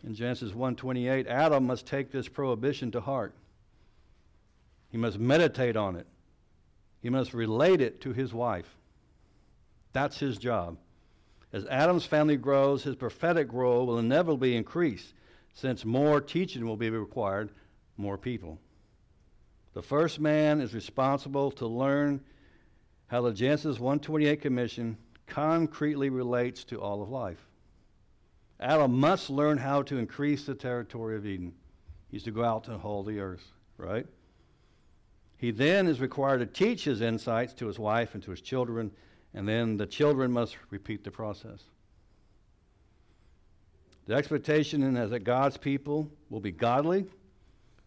in 0.03 0.15
Genesis 0.15 0.53
1:28, 0.53 1.27
Adam 1.27 1.67
must 1.67 1.87
take 1.87 2.11
this 2.11 2.29
prohibition 2.29 2.91
to 2.91 3.01
heart. 3.01 3.33
He 4.95 4.99
must 4.99 5.19
meditate 5.19 5.77
on 5.77 5.97
it. 5.97 6.07
He 7.01 7.11
must 7.11 7.35
relate 7.35 7.81
it 7.81 8.01
to 8.03 8.13
his 8.13 8.33
wife. 8.33 8.77
That's 9.93 10.21
his 10.21 10.39
job. 10.39 10.79
As 11.53 11.67
Adam's 11.67 12.07
family 12.07 12.37
grows, 12.37 12.85
his 12.85 12.95
prophetic 12.95 13.53
role 13.53 13.89
will 13.89 13.99
inevitably 13.99 14.55
increase 14.55 15.13
since 15.53 15.85
more 15.85 16.21
teaching 16.21 16.65
will 16.65 16.77
be 16.77 16.91
required, 16.91 17.51
more 17.97 18.17
people. 18.17 18.61
The 19.73 19.83
first 19.83 20.21
man 20.21 20.61
is 20.61 20.73
responsible 20.73 21.51
to 21.51 21.67
learn 21.67 22.21
how 23.09 23.23
the 23.23 23.33
Genesis 23.33 23.81
128 23.81 24.43
commission 24.43 24.97
concretely 25.27 26.09
relates 26.09 26.63
to 26.67 26.81
all 26.81 27.03
of 27.03 27.09
life. 27.09 27.45
Adam 28.61 28.97
must 28.97 29.29
learn 29.29 29.59
how 29.59 29.83
to 29.83 29.99
increase 29.99 30.47
the 30.47 30.55
territory 30.55 31.17
of 31.17 31.27
Eden. 31.27 31.53
He's 32.13 32.23
to 32.23 32.31
go 32.31 32.45
out 32.45 32.69
and 32.69 32.81
hold 32.81 33.07
the 33.07 33.19
earth, 33.19 33.43
right? 33.77 34.07
He 35.45 35.51
then 35.51 35.89
is 35.89 36.01
required 36.01 36.39
to 36.39 36.47
teach 36.47 36.85
his 36.85 37.03
insights 37.03 37.53
to 37.57 37.67
his 37.67 37.79
wife 37.79 38.15
and 38.15 38.23
to 38.23 38.31
his 38.31 38.41
children, 38.41 38.91
and 39.35 39.47
then 39.47 39.77
the 39.77 39.87
children 39.87 40.33
must 40.33 40.57
repeat 40.71 41.05
the 41.05 41.11
process. 41.11 41.63
The 44.07 44.15
expectation 44.15 44.97
is 44.97 45.11
that 45.11 45.21
God's 45.21 45.59
people 45.59 46.11
will 46.31 46.41
be 46.41 46.51
godly, 46.51 47.05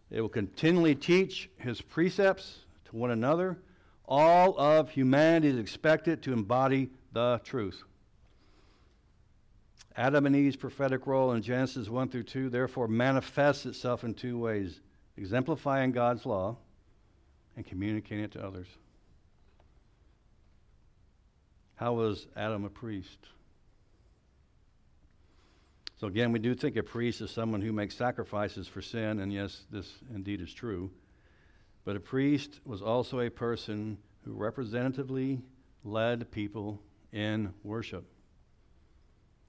They 0.08 0.20
will 0.20 0.28
continually 0.28 0.94
teach 0.94 1.50
his 1.56 1.80
precepts 1.80 2.60
to 2.84 2.96
one 2.96 3.10
another. 3.10 3.58
All 4.06 4.56
of 4.56 4.90
humanity 4.90 5.48
is 5.48 5.58
expected 5.58 6.22
to 6.22 6.32
embody 6.32 6.90
the 7.12 7.40
truth. 7.42 7.82
Adam 9.96 10.26
and 10.26 10.36
Eve's 10.36 10.54
prophetic 10.54 11.08
role 11.08 11.32
in 11.32 11.42
Genesis 11.42 11.88
1 11.88 12.08
through 12.10 12.22
2 12.22 12.50
therefore 12.50 12.86
manifests 12.86 13.66
itself 13.66 14.04
in 14.04 14.14
two 14.14 14.38
ways 14.38 14.80
exemplifying 15.16 15.90
God's 15.90 16.24
law 16.24 16.56
and 17.58 17.66
communicating 17.66 18.22
it 18.22 18.30
to 18.30 18.46
others. 18.46 18.68
How 21.74 21.92
was 21.92 22.28
Adam 22.36 22.64
a 22.64 22.68
priest? 22.68 23.18
So, 25.96 26.06
again, 26.06 26.30
we 26.30 26.38
do 26.38 26.54
think 26.54 26.76
a 26.76 26.84
priest 26.84 27.20
is 27.20 27.32
someone 27.32 27.60
who 27.60 27.72
makes 27.72 27.96
sacrifices 27.96 28.68
for 28.68 28.80
sin, 28.80 29.18
and 29.18 29.32
yes, 29.32 29.64
this 29.72 29.92
indeed 30.14 30.40
is 30.40 30.54
true. 30.54 30.88
But 31.84 31.96
a 31.96 32.00
priest 32.00 32.60
was 32.64 32.80
also 32.80 33.18
a 33.18 33.28
person 33.28 33.98
who 34.24 34.34
representatively 34.34 35.42
led 35.82 36.30
people 36.30 36.80
in 37.12 37.52
worship. 37.64 38.04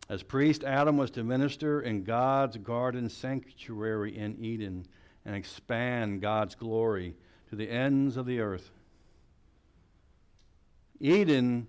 As 0.09 0.23
priest, 0.23 0.63
Adam 0.63 0.97
was 0.97 1.11
to 1.11 1.23
minister 1.23 1.81
in 1.81 2.03
God's 2.03 2.57
garden 2.57 3.07
sanctuary 3.07 4.17
in 4.17 4.43
Eden 4.43 4.87
and 5.25 5.35
expand 5.35 6.21
God's 6.21 6.55
glory 6.55 7.15
to 7.49 7.55
the 7.55 7.69
ends 7.69 8.17
of 8.17 8.25
the 8.25 8.39
earth. 8.39 8.71
Eden, 10.99 11.67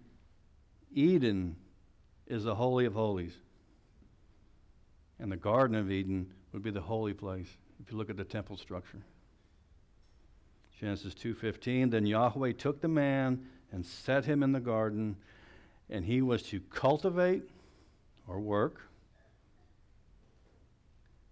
Eden 0.92 1.56
is 2.26 2.44
the 2.44 2.54
Holy 2.54 2.84
of 2.84 2.94
Holies. 2.94 3.34
And 5.18 5.30
the 5.30 5.36
Garden 5.36 5.76
of 5.76 5.90
Eden 5.90 6.32
would 6.52 6.62
be 6.62 6.70
the 6.70 6.80
holy 6.80 7.12
place 7.12 7.48
if 7.82 7.90
you 7.90 7.98
look 7.98 8.10
at 8.10 8.16
the 8.16 8.24
temple 8.24 8.56
structure. 8.56 9.02
Genesis 10.78 11.14
2:15 11.14 11.90
Then 11.90 12.06
Yahweh 12.06 12.52
took 12.52 12.80
the 12.80 12.88
man 12.88 13.46
and 13.70 13.84
set 13.84 14.24
him 14.24 14.42
in 14.42 14.52
the 14.52 14.60
garden 14.60 15.16
and 15.90 16.04
he 16.04 16.22
was 16.22 16.42
to 16.44 16.60
cultivate 16.60 17.42
or 18.26 18.40
work 18.40 18.88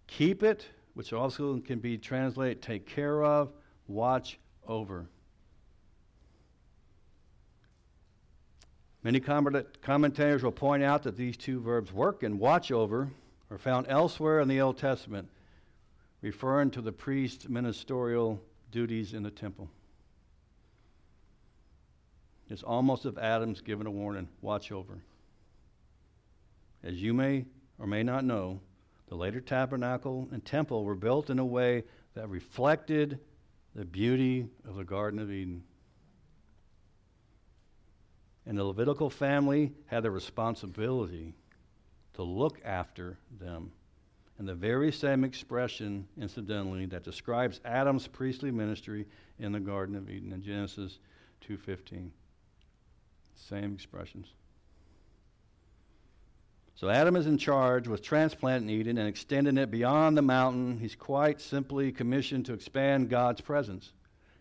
keep 0.06 0.42
it 0.42 0.66
which 0.94 1.12
also 1.12 1.58
can 1.61 1.78
be 1.78 1.96
translated 1.96 2.61
take 2.61 2.87
care 2.87 3.24
of 3.24 3.52
watch 3.88 4.38
over 4.66 5.09
Many 9.03 9.20
commentators 9.20 10.42
will 10.42 10.53
point 10.53 10.83
out 10.83 11.05
that 11.05 11.16
these 11.16 11.37
two 11.37 11.61
verbs 11.61 11.92
work 11.92 12.22
and 12.22 12.40
watch 12.40 12.72
over 12.72 13.11
are 13.51 13.59
found 13.59 13.87
elsewhere 13.88 14.40
in 14.40 14.48
the 14.48 14.61
Old 14.61 14.77
Testament, 14.77 15.29
referring 16.20 16.70
to 16.72 16.83
the 16.83 16.92
priest's 16.92 17.48
ministerial 17.48 18.42
duties 18.72 19.14
in 19.14 19.22
the 19.22 19.31
temple. 19.31 19.70
It's 22.51 22.62
almost 22.62 23.07
if 23.07 23.16
Adam's 23.16 23.61
given 23.61 23.87
a 23.87 23.90
warning 23.90 24.29
watch 24.42 24.72
over. 24.72 24.98
As 26.83 27.01
you 27.01 27.14
may 27.14 27.44
or 27.79 27.87
may 27.87 28.03
not 28.03 28.24
know, 28.24 28.61
the 29.09 29.14
later 29.14 29.40
tabernacle 29.40 30.29
and 30.33 30.44
temple 30.44 30.85
were 30.85 30.94
built 30.94 31.31
in 31.31 31.38
a 31.38 31.46
way 31.46 31.85
that 32.14 32.29
reflected 32.29 33.20
the 33.74 33.85
beauty 33.85 34.48
of 34.66 34.76
the 34.76 34.85
Garden 34.85 35.18
of 35.18 35.31
Eden. 35.31 35.62
And 38.46 38.57
the 38.57 38.64
Levitical 38.64 39.11
family 39.11 39.72
had 39.87 40.02
the 40.02 40.11
responsibility 40.11 41.35
to 42.14 42.22
look 42.22 42.61
after 42.64 43.18
them. 43.38 43.72
And 44.38 44.48
the 44.48 44.54
very 44.54 44.92
same 44.92 45.24
expression, 45.24 46.07
incidentally, 46.16 46.87
that 46.87 47.02
describes 47.02 47.61
Adam's 47.64 48.07
priestly 48.07 48.50
ministry 48.50 49.07
in 49.38 49.52
the 49.52 49.61
Garden 49.61 49.96
of 49.96 50.09
Eden 50.09 50.33
in 50.33 50.42
Genesis 50.42 50.98
2:15. 51.40 52.11
Same 53.35 53.74
expressions. 53.74 54.33
So 56.79 56.88
Adam 56.88 57.17
is 57.17 57.27
in 57.27 57.38
charge 57.38 57.88
with 57.88 58.05
transplanting 58.05 58.71
Eden 58.71 58.99
and 58.99 59.09
extending 59.09 59.59
it 59.59 59.69
beyond 59.69 60.17
the 60.17 60.23
mountain. 60.23 60.79
He's 60.79 60.95
quite 60.95 61.41
simply 61.41 61.91
commissioned 61.91 62.47
to 62.47 62.53
expand 62.53 63.11
God's 63.11 63.41
presence. 63.41 63.91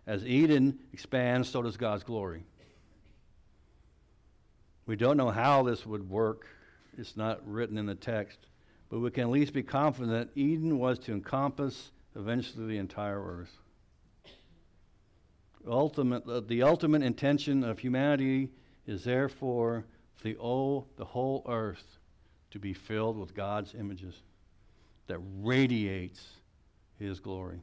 As 0.06 0.23
Eden 0.23 0.78
expands, 0.93 1.50
so 1.50 1.63
does 1.63 1.78
God's 1.78 2.04
glory. 2.04 2.43
We 4.86 4.95
don't 4.95 5.17
know 5.17 5.32
how 5.32 5.63
this 5.63 5.84
would 5.88 6.08
work 6.12 6.45
it's 6.95 7.17
not 7.17 7.41
written 7.43 7.76
in 7.76 7.88
the 7.88 7.95
text, 7.95 8.38
but 8.91 9.00
we 9.00 9.10
can 9.10 9.23
at 9.23 9.30
least 9.30 9.54
be 9.54 9.63
confident 9.63 10.12
that 10.12 10.39
Eden 10.39 10.78
was 10.78 11.00
to 11.00 11.13
encompass 11.13 11.89
eventually 12.15 12.67
the 12.67 12.78
entire 12.78 13.19
earth. 13.19 13.58
Ultimate, 15.67 16.28
uh, 16.28 16.41
the 16.41 16.62
ultimate 16.62 17.02
intention 17.02 17.63
of 17.63 17.80
humanity 17.80 18.50
is 18.86 19.04
therefore 19.04 19.86
the, 20.21 20.38
oh, 20.39 20.86
the 20.97 21.06
whole 21.06 21.43
earth 21.50 21.96
to 22.51 22.60
be 22.60 22.73
filled 22.73 23.17
with 23.17 23.33
God's 23.33 23.73
images 23.73 24.21
that 25.07 25.19
radiates 25.41 26.25
His 26.99 27.19
glory. 27.19 27.62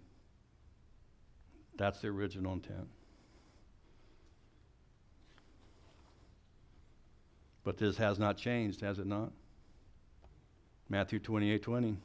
That's 1.77 2.01
the 2.01 2.09
original 2.09 2.53
intent. 2.53 2.88
But 7.64 7.79
this 7.79 7.97
has 7.97 8.18
not 8.18 8.37
changed, 8.37 8.83
has 8.83 8.99
it 8.99 9.07
not? 9.07 9.33
Matthew 10.88 11.18
28 11.18 11.62
20. 11.62 11.97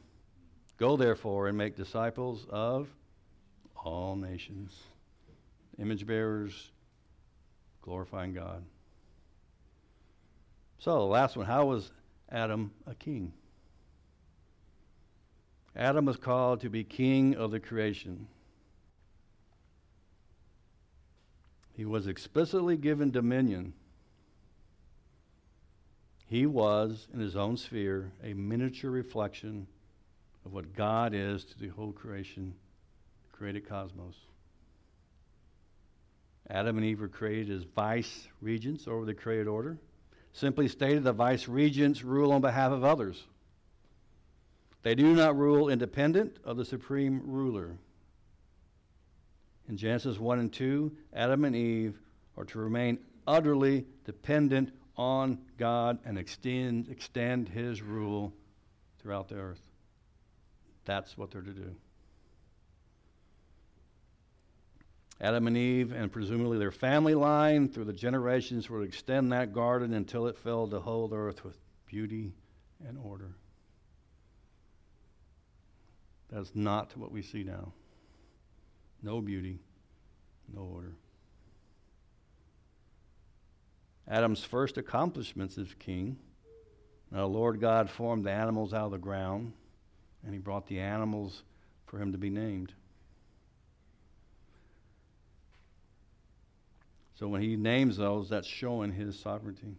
Go 0.78 0.96
therefore 0.96 1.48
and 1.48 1.58
make 1.58 1.76
disciples 1.76 2.46
of 2.48 2.88
all 3.76 4.16
nations, 4.16 4.74
image 5.78 6.06
bearers, 6.06 6.70
glorifying 7.82 8.32
God. 8.32 8.64
So, 10.78 10.92
the 10.94 11.04
last 11.04 11.36
one 11.36 11.44
how 11.44 11.66
was 11.66 11.92
Adam 12.30 12.70
a 12.86 12.94
king? 12.94 13.32
Adam 15.76 16.04
was 16.04 16.16
called 16.16 16.60
to 16.60 16.68
be 16.68 16.84
king 16.84 17.34
of 17.36 17.50
the 17.50 17.60
creation. 17.60 18.26
He 21.72 21.84
was 21.84 22.06
explicitly 22.06 22.76
given 22.76 23.10
dominion 23.10 23.72
he 26.30 26.46
was, 26.46 27.08
in 27.12 27.18
his 27.18 27.34
own 27.34 27.56
sphere, 27.56 28.12
a 28.22 28.34
miniature 28.34 28.88
reflection 28.88 29.66
of 30.46 30.52
what 30.52 30.76
God 30.76 31.12
is 31.12 31.44
to 31.46 31.58
the 31.58 31.66
whole 31.66 31.90
creation, 31.90 32.54
created 33.32 33.68
cosmos. 33.68 34.14
Adam 36.48 36.76
and 36.76 36.86
Eve 36.86 37.00
were 37.00 37.08
created 37.08 37.50
as 37.50 37.64
vice 37.64 38.28
regents 38.40 38.86
over 38.86 39.04
the 39.04 39.12
created 39.12 39.48
order. 39.48 39.76
Simply 40.32 40.68
stated, 40.68 41.04
the 41.04 41.12
vice 41.12 41.48
regents 41.48 42.02
rule 42.02 42.32
on 42.32 42.40
behalf 42.40 42.72
of 42.72 42.84
others. 42.84 43.24
They 44.82 44.94
do 44.94 45.14
not 45.14 45.36
rule 45.36 45.68
independent 45.68 46.38
of 46.44 46.56
the 46.56 46.64
supreme 46.64 47.22
ruler. 47.24 47.76
In 49.68 49.76
Genesis 49.76 50.18
1 50.18 50.38
and 50.38 50.52
2, 50.52 50.96
Adam 51.12 51.44
and 51.44 51.54
Eve 51.54 51.98
are 52.36 52.44
to 52.46 52.58
remain 52.58 52.98
utterly 53.26 53.86
dependent 54.04 54.72
on 54.96 55.38
God 55.58 55.98
and 56.04 56.18
extend, 56.18 56.88
extend 56.88 57.48
His 57.48 57.82
rule 57.82 58.32
throughout 59.00 59.28
the 59.28 59.36
earth. 59.36 59.60
That's 60.84 61.16
what 61.16 61.30
they're 61.30 61.42
to 61.42 61.52
do. 61.52 61.74
Adam 65.20 65.46
and 65.46 65.56
Eve, 65.56 65.92
and 65.92 66.10
presumably 66.10 66.58
their 66.58 66.70
family 66.70 67.14
line 67.14 67.68
through 67.68 67.84
the 67.84 67.92
generations, 67.92 68.70
would 68.70 68.86
extend 68.86 69.32
that 69.32 69.52
garden 69.52 69.92
until 69.92 70.26
it 70.26 70.38
filled 70.38 70.70
the 70.70 70.80
whole 70.80 71.12
earth 71.12 71.44
with 71.44 71.58
beauty 71.86 72.32
and 72.86 72.96
order. 72.98 73.36
That's 76.30 76.52
not 76.54 76.96
what 76.96 77.12
we 77.12 77.20
see 77.20 77.44
now. 77.44 77.72
No 79.02 79.20
beauty, 79.20 79.58
no 80.54 80.62
order. 80.62 80.94
Adam's 84.08 84.42
first 84.42 84.78
accomplishments 84.78 85.58
as 85.58 85.68
king. 85.78 86.16
Now, 87.10 87.26
Lord 87.26 87.60
God 87.60 87.90
formed 87.90 88.24
the 88.24 88.30
animals 88.30 88.72
out 88.72 88.86
of 88.86 88.92
the 88.92 88.98
ground, 88.98 89.52
and 90.24 90.32
he 90.32 90.38
brought 90.38 90.66
the 90.66 90.80
animals 90.80 91.42
for 91.86 91.98
him 91.98 92.12
to 92.12 92.18
be 92.18 92.30
named. 92.30 92.72
So 97.20 97.28
when 97.28 97.42
he 97.42 97.54
names 97.54 97.98
those, 97.98 98.30
that's 98.30 98.48
showing 98.48 98.92
his 98.92 99.16
sovereignty. 99.18 99.76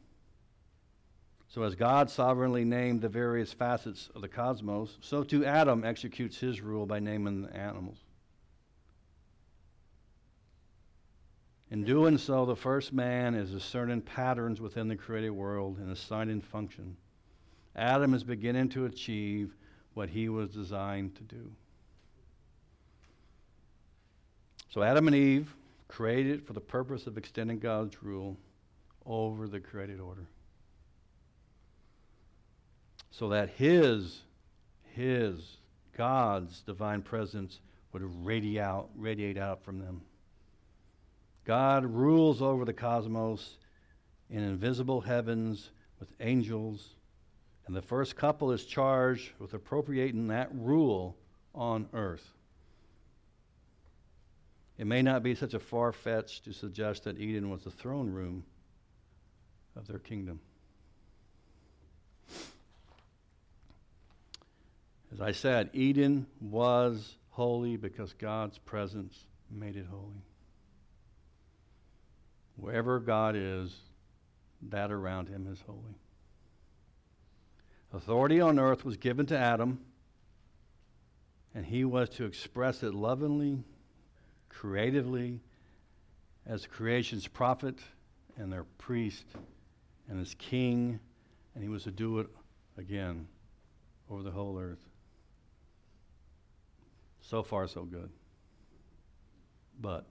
So 1.48 1.64
as 1.64 1.74
God 1.74 2.12
sovereignly 2.12 2.64
named 2.64 3.02
the 3.02 3.10
various 3.10 3.52
facets 3.52 4.12
of 4.14 4.22
the 4.22 4.28
cosmos, 4.28 5.00
so 5.02 5.24
too 5.24 5.44
Adam 5.44 5.84
executes 5.84 6.38
his 6.38 6.62
rule 6.62 6.86
by 6.86 7.00
naming 7.00 7.42
the 7.42 7.58
animals. 7.58 7.98
In 11.72 11.84
doing 11.84 12.20
so, 12.20 12.46
the 12.46 12.56
first 12.56 12.94
man 12.94 13.34
is 13.34 13.50
discerning 13.50 14.02
patterns 14.02 14.62
within 14.62 14.88
the 14.88 14.96
created 14.96 15.32
world 15.32 15.80
and 15.80 15.92
assigning 15.92 16.42
function. 16.42 16.96
Adam 17.76 18.14
is 18.14 18.24
beginning 18.24 18.70
to 18.70 18.86
achieve 18.86 19.56
what 19.96 20.10
he 20.10 20.30
was 20.30 20.52
designed 20.52 21.16
to 21.16 21.24
do. 21.24 21.52
So 24.70 24.84
Adam 24.84 25.08
and 25.08 25.16
Eve 25.16 25.56
created 25.92 26.46
for 26.48 26.54
the 26.54 26.62
purpose 26.62 27.06
of 27.06 27.18
extending 27.18 27.60
God's 27.60 28.02
rule 28.02 28.38
over 29.06 29.48
the 29.48 29.60
created 29.60 30.00
order. 30.00 30.26
So 33.12 33.30
that 33.30 33.50
his, 33.50 34.22
his, 34.96 35.58
God's 35.98 36.62
divine 36.62 37.02
presence 37.02 37.60
would 37.92 38.04
radiate 38.26 38.64
out, 38.64 38.90
radiate 38.96 39.38
out 39.38 39.64
from 39.64 39.80
them. 39.80 40.02
God 41.44 41.86
rules 41.86 42.42
over 42.42 42.64
the 42.64 42.74
cosmos 42.74 43.58
in 44.30 44.44
invisible 44.44 45.02
heavens 45.02 45.72
with 46.00 46.14
angels, 46.22 46.96
and 47.68 47.76
the 47.76 47.82
first 47.82 48.16
couple 48.16 48.52
is 48.52 48.66
charged 48.66 49.32
with 49.40 49.54
appropriating 49.54 50.28
that 50.28 50.50
rule 50.54 51.18
on 51.54 51.90
earth. 51.94 52.34
It 54.82 54.88
may 54.88 55.04
not 55.04 55.22
be 55.22 55.36
such 55.36 55.54
a 55.54 55.60
far 55.60 55.92
fetch 55.92 56.42
to 56.42 56.54
suggest 56.54 57.04
that 57.04 57.20
Eden 57.20 57.52
was 57.52 57.64
the 57.64 57.70
throne 57.70 58.10
room 58.10 58.44
of 59.76 59.86
their 59.86 60.00
kingdom. 60.00 60.40
As 65.14 65.22
I 65.22 65.34
said, 65.34 65.70
Eden 65.74 66.26
was 66.40 67.16
holy 67.30 67.78
because 67.78 68.14
God's 68.14 68.58
presence 68.58 69.28
made 69.52 69.76
it 69.76 69.86
holy. 69.86 70.24
Wherever 72.56 73.00
God 73.00 73.36
is, 73.36 73.76
that 74.64 74.92
around 74.92 75.30
him 75.30 75.48
is 75.54 75.62
holy. 75.68 76.00
Authority 77.94 78.42
on 78.42 78.58
earth 78.58 78.84
was 78.84 78.98
given 78.98 79.28
to 79.28 79.38
Adam, 79.38 79.80
and 81.54 81.68
he 81.68 81.86
was 81.86 82.10
to 82.10 82.26
express 82.26 82.82
it 82.82 82.96
lovingly, 82.96 83.60
creatively, 84.52 85.40
as 86.46 86.68
creation's 86.68 87.28
prophet 87.28 87.80
and 88.38 88.52
their 88.52 88.66
priest 88.78 89.26
and 90.10 90.20
as 90.20 90.36
king, 90.36 91.00
and 91.56 91.64
he 91.64 91.70
was 91.70 91.84
to 91.84 91.92
do 91.92 92.20
it 92.20 92.28
again 92.78 93.28
over 94.10 94.24
the 94.24 94.32
whole 94.32 94.60
earth. 94.60 94.86
So 97.22 97.44
far, 97.44 97.68
so 97.68 97.84
good. 97.84 98.10
But, 99.80 100.06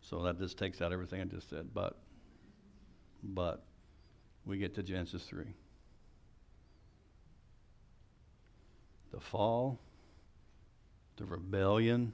so 0.00 0.22
that 0.24 0.38
just 0.38 0.58
takes 0.58 0.82
out 0.82 0.92
everything 0.92 1.20
I 1.20 1.24
just 1.24 1.48
said. 1.48 1.68
But, 1.72 1.96
but, 3.22 3.64
we 4.44 4.58
get 4.58 4.74
to 4.74 4.82
Genesis 4.82 5.22
3. 5.24 5.44
The 9.12 9.20
fall, 9.20 9.78
the 11.16 11.24
rebellion. 11.24 12.12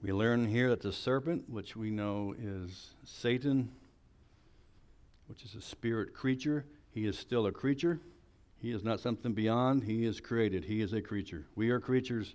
We 0.00 0.12
learn 0.12 0.46
here 0.46 0.70
that 0.70 0.80
the 0.80 0.92
serpent, 0.92 1.48
which 1.48 1.74
we 1.74 1.90
know 1.90 2.34
is 2.40 2.90
Satan, 3.04 3.70
which 5.26 5.44
is 5.44 5.56
a 5.56 5.60
spirit 5.60 6.14
creature, 6.14 6.64
he 6.92 7.06
is 7.06 7.18
still 7.18 7.46
a 7.46 7.52
creature. 7.52 8.00
He 8.60 8.70
is 8.70 8.84
not 8.84 9.00
something 9.00 9.32
beyond. 9.32 9.84
He 9.84 10.04
is 10.04 10.20
created. 10.20 10.64
He 10.64 10.82
is 10.82 10.92
a 10.92 11.02
creature. 11.02 11.46
We 11.54 11.70
are 11.70 11.80
creatures. 11.80 12.34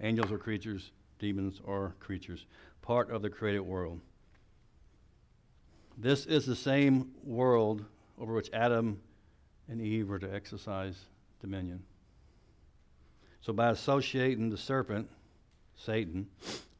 Angels 0.00 0.30
are 0.30 0.38
creatures. 0.38 0.92
Demons 1.18 1.60
are 1.66 1.94
creatures. 1.98 2.46
Part 2.82 3.10
of 3.10 3.22
the 3.22 3.30
created 3.30 3.60
world. 3.60 4.00
This 5.96 6.26
is 6.26 6.46
the 6.46 6.56
same 6.56 7.10
world 7.24 7.84
over 8.18 8.32
which 8.32 8.50
Adam 8.52 9.00
and 9.68 9.80
Eve 9.80 10.08
were 10.08 10.18
to 10.18 10.32
exercise 10.32 10.96
dominion. 11.40 11.82
So, 13.40 13.52
by 13.52 13.70
associating 13.70 14.50
the 14.50 14.56
serpent, 14.56 15.08
Satan, 15.76 16.28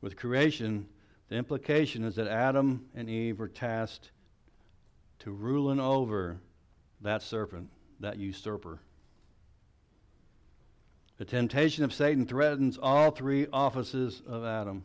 with 0.01 0.17
creation, 0.17 0.87
the 1.29 1.37
implication 1.37 2.05
is 2.05 2.15
that 2.17 2.29
Adam 2.29 2.87
and 2.95 3.09
Eve 3.09 3.39
were 3.39 3.49
tasked 3.49 4.11
to 5.21 5.31
ruling 5.31 5.81
over 5.81 6.39
that 7.01 7.23
serpent 7.23 7.69
that 8.01 8.19
usurper. 8.19 8.81
The 11.19 11.25
temptation 11.25 11.85
of 11.85 11.93
Satan 11.93 12.27
threatens 12.27 12.79
all 12.81 13.11
three 13.11 13.49
offices 13.53 14.23
of 14.27 14.45
Adam, 14.45 14.85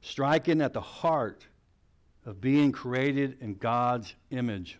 striking 0.00 0.60
at 0.60 0.72
the 0.72 0.80
heart 0.80 1.46
of 2.26 2.40
being 2.40 2.72
created 2.72 3.38
in 3.40 3.54
God's 3.54 4.14
image. 4.30 4.78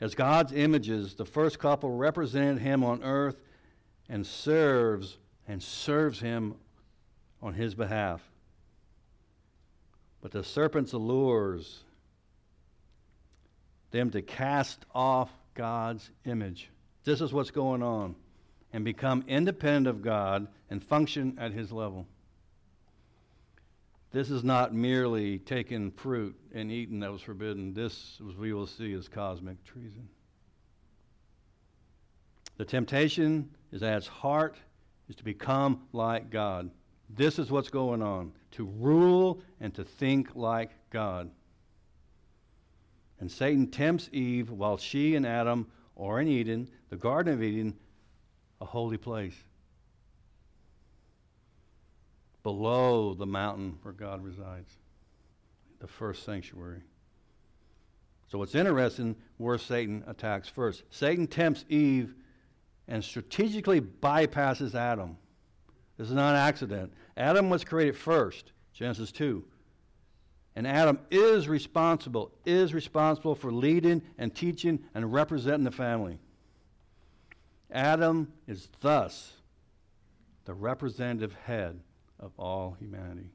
As 0.00 0.14
God's 0.14 0.52
images, 0.52 1.14
the 1.14 1.26
first 1.26 1.58
couple 1.58 1.90
represented 1.90 2.62
him 2.62 2.84
on 2.84 3.02
earth 3.02 3.36
and 4.08 4.26
serves 4.26 5.18
and 5.46 5.62
serves 5.62 6.20
him 6.20 6.54
on 7.42 7.54
his 7.54 7.74
behalf. 7.74 8.20
But 10.20 10.32
the 10.32 10.44
serpent's 10.44 10.92
allures 10.92 11.80
them 13.90 14.10
to 14.10 14.22
cast 14.22 14.84
off 14.94 15.30
God's 15.54 16.10
image. 16.24 16.70
This 17.04 17.20
is 17.20 17.32
what's 17.32 17.50
going 17.50 17.82
on. 17.82 18.14
And 18.72 18.84
become 18.84 19.24
independent 19.26 19.88
of 19.88 20.00
God 20.00 20.46
and 20.68 20.80
function 20.82 21.36
at 21.40 21.52
his 21.52 21.72
level. 21.72 22.06
This 24.12 24.30
is 24.30 24.44
not 24.44 24.74
merely 24.74 25.38
taking 25.38 25.90
fruit 25.90 26.36
and 26.52 26.70
eating 26.70 27.00
that 27.00 27.10
was 27.12 27.22
forbidden. 27.22 27.74
This, 27.74 28.20
as 28.28 28.36
we 28.36 28.52
will 28.52 28.66
see, 28.66 28.92
is 28.92 29.08
cosmic 29.08 29.64
treason. 29.64 30.08
The 32.58 32.64
temptation 32.64 33.50
is 33.72 33.82
at 33.82 33.96
its 33.96 34.06
heart 34.06 34.56
is 35.08 35.16
to 35.16 35.24
become 35.24 35.80
like 35.92 36.30
God. 36.30 36.70
This 37.14 37.38
is 37.38 37.50
what's 37.50 37.70
going 37.70 38.02
on 38.02 38.32
to 38.52 38.64
rule 38.64 39.42
and 39.60 39.74
to 39.74 39.84
think 39.84 40.30
like 40.34 40.70
God. 40.90 41.30
And 43.18 43.30
Satan 43.30 43.66
tempts 43.66 44.08
Eve 44.12 44.50
while 44.50 44.78
she 44.78 45.14
and 45.16 45.26
Adam 45.26 45.66
are 45.96 46.20
in 46.20 46.28
Eden, 46.28 46.68
the 46.88 46.96
Garden 46.96 47.34
of 47.34 47.42
Eden, 47.42 47.76
a 48.60 48.64
holy 48.64 48.96
place. 48.96 49.34
Below 52.42 53.14
the 53.14 53.26
mountain 53.26 53.78
where 53.82 53.92
God 53.92 54.24
resides, 54.24 54.72
the 55.80 55.86
first 55.86 56.24
sanctuary. 56.24 56.80
So, 58.28 58.38
what's 58.38 58.54
interesting, 58.54 59.16
where 59.36 59.58
Satan 59.58 60.04
attacks 60.06 60.48
first. 60.48 60.84
Satan 60.90 61.26
tempts 61.26 61.64
Eve 61.68 62.14
and 62.88 63.04
strategically 63.04 63.80
bypasses 63.80 64.74
Adam. 64.74 65.18
This 66.00 66.08
is 66.08 66.14
not 66.14 66.34
an 66.34 66.40
accident. 66.40 66.94
Adam 67.14 67.50
was 67.50 67.62
created 67.62 67.94
first, 67.94 68.52
Genesis 68.72 69.12
2. 69.12 69.44
And 70.56 70.66
Adam 70.66 70.98
is 71.10 71.46
responsible, 71.46 72.32
is 72.46 72.72
responsible 72.72 73.34
for 73.34 73.52
leading 73.52 74.00
and 74.16 74.34
teaching 74.34 74.82
and 74.94 75.12
representing 75.12 75.64
the 75.64 75.70
family. 75.70 76.18
Adam 77.70 78.32
is 78.48 78.70
thus 78.80 79.34
the 80.46 80.54
representative 80.54 81.34
head 81.34 81.78
of 82.18 82.32
all 82.38 82.78
humanity. 82.80 83.28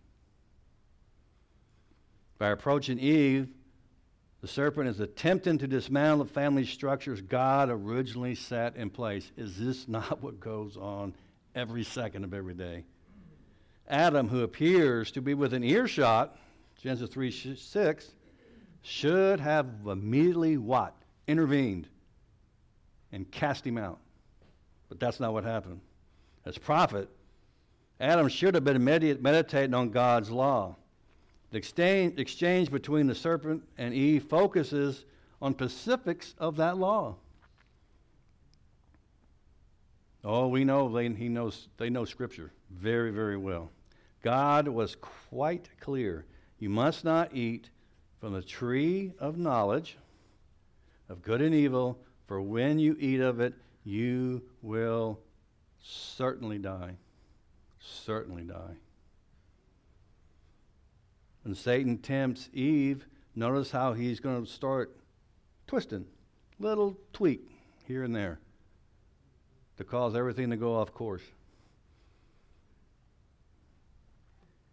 By 2.39 2.49
approaching 2.49 2.97
Eve, 2.97 3.47
the 4.41 4.47
serpent 4.47 4.89
is 4.89 4.99
attempting 4.99 5.59
to 5.59 5.67
dismantle 5.67 6.25
the 6.25 6.33
family 6.33 6.65
structures 6.65 7.21
God 7.21 7.69
originally 7.69 8.33
set 8.33 8.75
in 8.75 8.89
place. 8.89 9.31
Is 9.37 9.59
this 9.59 9.87
not 9.87 10.23
what 10.23 10.39
goes 10.39 10.77
on 10.77 11.13
every 11.55 11.83
second 11.83 12.23
of 12.23 12.33
every 12.33 12.53
day? 12.53 12.83
Adam, 13.87 14.27
who 14.27 14.43
appears 14.43 15.11
to 15.11 15.21
be 15.21 15.33
within 15.33 15.63
earshot 15.63 16.37
Genesis 16.81 17.09
3 17.09 17.55
6, 17.55 18.11
should 18.81 19.39
have 19.39 19.67
immediately 19.87 20.57
what? 20.57 20.95
Intervened 21.27 21.87
and 23.11 23.29
cast 23.31 23.65
him 23.65 23.77
out. 23.77 23.99
But 24.89 24.99
that's 24.99 25.19
not 25.19 25.33
what 25.33 25.43
happened. 25.43 25.81
As 26.45 26.57
prophet, 26.57 27.09
Adam 27.99 28.27
should 28.27 28.53
have 28.53 28.63
been 28.63 28.83
meditating 28.83 29.73
on 29.73 29.89
God's 29.89 30.29
law. 30.29 30.75
The 31.51 31.57
exchange, 31.57 32.19
exchange 32.19 32.69
between 32.69 33.07
the 33.07 33.15
serpent 33.15 33.63
and 33.77 33.93
Eve 33.93 34.23
focuses 34.23 35.05
on 35.41 35.53
specifics 35.53 36.35
of 36.37 36.57
that 36.57 36.77
law. 36.77 37.15
Oh, 40.27 40.47
we 40.47 40.63
know 40.63 40.89
they, 40.89 41.07
he 41.09 41.29
knows, 41.29 41.69
they 41.77 41.91
know 41.91 42.03
Scripture 42.03 42.51
very, 42.71 43.11
very 43.11 43.37
well. 43.37 43.71
God 44.23 44.67
was 44.67 44.95
quite 44.95 45.69
clear 45.79 46.25
you 46.57 46.67
must 46.67 47.05
not 47.05 47.35
eat 47.35 47.69
from 48.19 48.33
the 48.33 48.41
tree 48.41 49.13
of 49.19 49.37
knowledge 49.37 49.97
of 51.09 51.21
good 51.21 51.43
and 51.43 51.53
evil, 51.53 51.99
for 52.25 52.41
when 52.41 52.79
you 52.79 52.97
eat 52.99 53.19
of 53.19 53.39
it, 53.39 53.53
you 53.83 54.41
will 54.63 55.19
certainly 55.79 56.57
die. 56.57 56.95
Certainly 57.79 58.45
die. 58.45 58.77
When 61.43 61.53
Satan 61.53 61.99
tempts 61.99 62.49
Eve, 62.51 63.05
notice 63.35 63.69
how 63.69 63.93
he's 63.93 64.19
going 64.19 64.43
to 64.43 64.51
start 64.51 64.97
twisting, 65.67 66.07
little 66.57 66.97
tweak 67.13 67.47
here 67.85 68.03
and 68.03 68.15
there 68.15 68.39
to 69.77 69.83
cause 69.83 70.15
everything 70.15 70.49
to 70.49 70.57
go 70.57 70.75
off 70.75 70.93
course. 70.93 71.23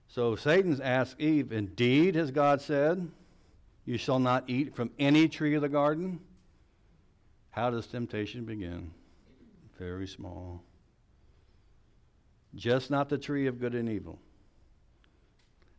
So 0.08 0.36
Satan's 0.36 0.80
asked 0.80 1.20
Eve, 1.20 1.52
Indeed, 1.52 2.14
has 2.16 2.30
God 2.30 2.60
said, 2.60 3.10
you 3.84 3.98
shall 3.98 4.18
not 4.18 4.44
eat 4.48 4.74
from 4.74 4.90
any 4.98 5.28
tree 5.28 5.54
of 5.54 5.62
the 5.62 5.68
garden? 5.68 6.20
How 7.50 7.70
does 7.70 7.86
temptation 7.86 8.44
begin? 8.44 8.92
Very 9.78 10.06
small. 10.06 10.62
Just 12.54 12.90
not 12.90 13.08
the 13.08 13.18
tree 13.18 13.46
of 13.46 13.58
good 13.58 13.74
and 13.74 13.88
evil. 13.88 14.18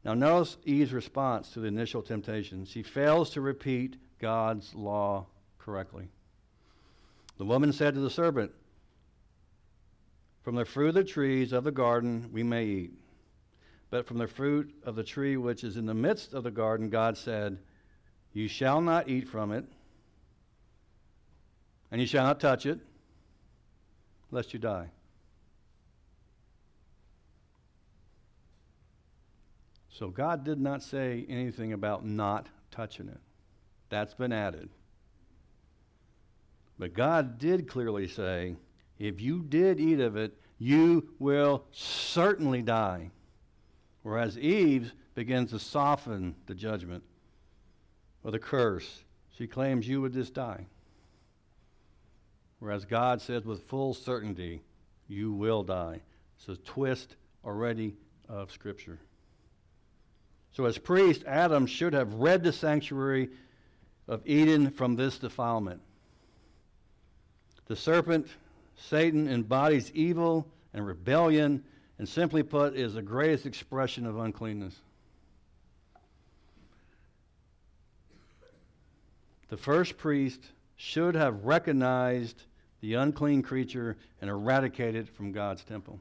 Now, 0.04 0.14
notice 0.14 0.58
Eve's 0.66 0.92
response 0.92 1.52
to 1.52 1.62
the 1.62 1.68
initial 1.68 2.02
temptation. 2.02 2.66
She 2.66 2.84
fails 2.84 3.30
to 3.32 3.42
repeat 3.42 3.96
God's 4.20 4.76
law 4.76 5.28
correctly. 5.60 6.10
The 7.38 7.46
woman 7.46 7.72
said 7.72 7.94
to 7.94 8.02
the 8.02 8.10
serpent, 8.10 8.52
From 10.44 10.56
the 10.56 10.66
fruit 10.66 10.90
of 10.90 10.96
the 10.96 11.04
trees 11.04 11.54
of 11.54 11.64
the 11.64 11.72
garden 11.72 12.30
we 12.32 12.44
may 12.44 12.66
eat. 12.66 12.94
But 13.90 14.06
from 14.06 14.18
the 14.18 14.28
fruit 14.28 14.74
of 14.84 14.96
the 14.96 15.04
tree 15.04 15.38
which 15.38 15.64
is 15.64 15.78
in 15.78 15.86
the 15.86 15.94
midst 15.94 16.34
of 16.34 16.44
the 16.44 16.52
garden, 16.52 16.90
God 16.90 17.18
said, 17.18 17.60
You 18.34 18.48
shall 18.48 18.82
not 18.82 19.08
eat 19.08 19.28
from 19.28 19.52
it, 19.52 19.66
and 21.92 22.02
you 22.02 22.08
shall 22.08 22.26
not 22.26 22.40
touch 22.40 22.66
it, 22.66 22.80
lest 24.32 24.54
you 24.54 24.60
die. 24.60 24.90
So 29.90 30.10
God 30.10 30.44
did 30.44 30.60
not 30.60 30.82
say 30.82 31.26
anything 31.30 31.72
about 31.72 32.04
not 32.04 32.48
touching 32.72 33.08
it. 33.08 33.20
That's 33.90 34.16
been 34.16 34.34
added. 34.34 34.70
But 36.80 36.96
God 36.96 37.38
did 37.38 37.68
clearly 37.68 38.08
say, 38.08 38.56
if 39.00 39.20
you 39.22 39.44
did 39.44 39.80
eat 39.80 40.00
of 40.00 40.16
it, 40.16 40.38
you 40.58 41.10
will 41.20 41.66
certainly 41.72 42.62
die. 42.62 43.12
Whereas 44.04 44.38
Eve 44.38 44.94
begins 45.16 45.52
to 45.52 45.60
soften 45.60 46.36
the 46.46 46.56
judgment 46.56 47.04
with 48.22 48.36
a 48.36 48.40
curse. 48.40 49.04
She 49.38 49.48
claims 49.48 49.88
you 49.88 50.02
would 50.02 50.14
just 50.14 50.34
die. 50.34 50.66
Whereas 52.60 52.86
God 52.86 53.22
says 53.22 53.44
with 53.44 53.64
full 53.64 53.94
certainty, 53.94 54.62
you 55.08 55.34
will 55.34 55.64
die. 55.64 56.02
A 56.48 56.56
twist 56.58 57.16
already 57.46 57.96
of 58.28 58.52
Scripture. 58.52 59.00
So, 60.52 60.66
as 60.66 60.78
priest, 60.78 61.24
Adam 61.26 61.66
should 61.66 61.94
have 61.94 62.16
read 62.16 62.44
the 62.44 62.52
sanctuary 62.52 63.30
of 64.10 64.22
Eden 64.26 64.70
from 64.70 64.96
this 64.96 65.18
defilement. 65.18 65.82
The 67.68 67.78
serpent, 67.78 68.28
Satan, 68.76 69.28
embodies 69.28 69.92
evil 69.94 70.48
and 70.74 70.86
rebellion 70.86 71.64
and 72.00 72.08
simply 72.08 72.44
put, 72.44 72.76
is 72.76 72.96
the 72.96 73.02
greatest 73.02 73.46
expression 73.46 74.06
of 74.06 74.18
uncleanness. 74.18 74.76
The 79.50 79.58
first 79.58 79.98
priest 79.98 80.42
should 80.76 81.16
have 81.16 81.46
recognized 81.46 82.44
the 82.82 82.96
unclean 82.96 83.44
creature 83.44 83.96
and 84.20 84.30
eradicated 84.30 85.08
it 85.08 85.16
from 85.16 85.32
God's 85.32 85.64
temple. 85.64 86.00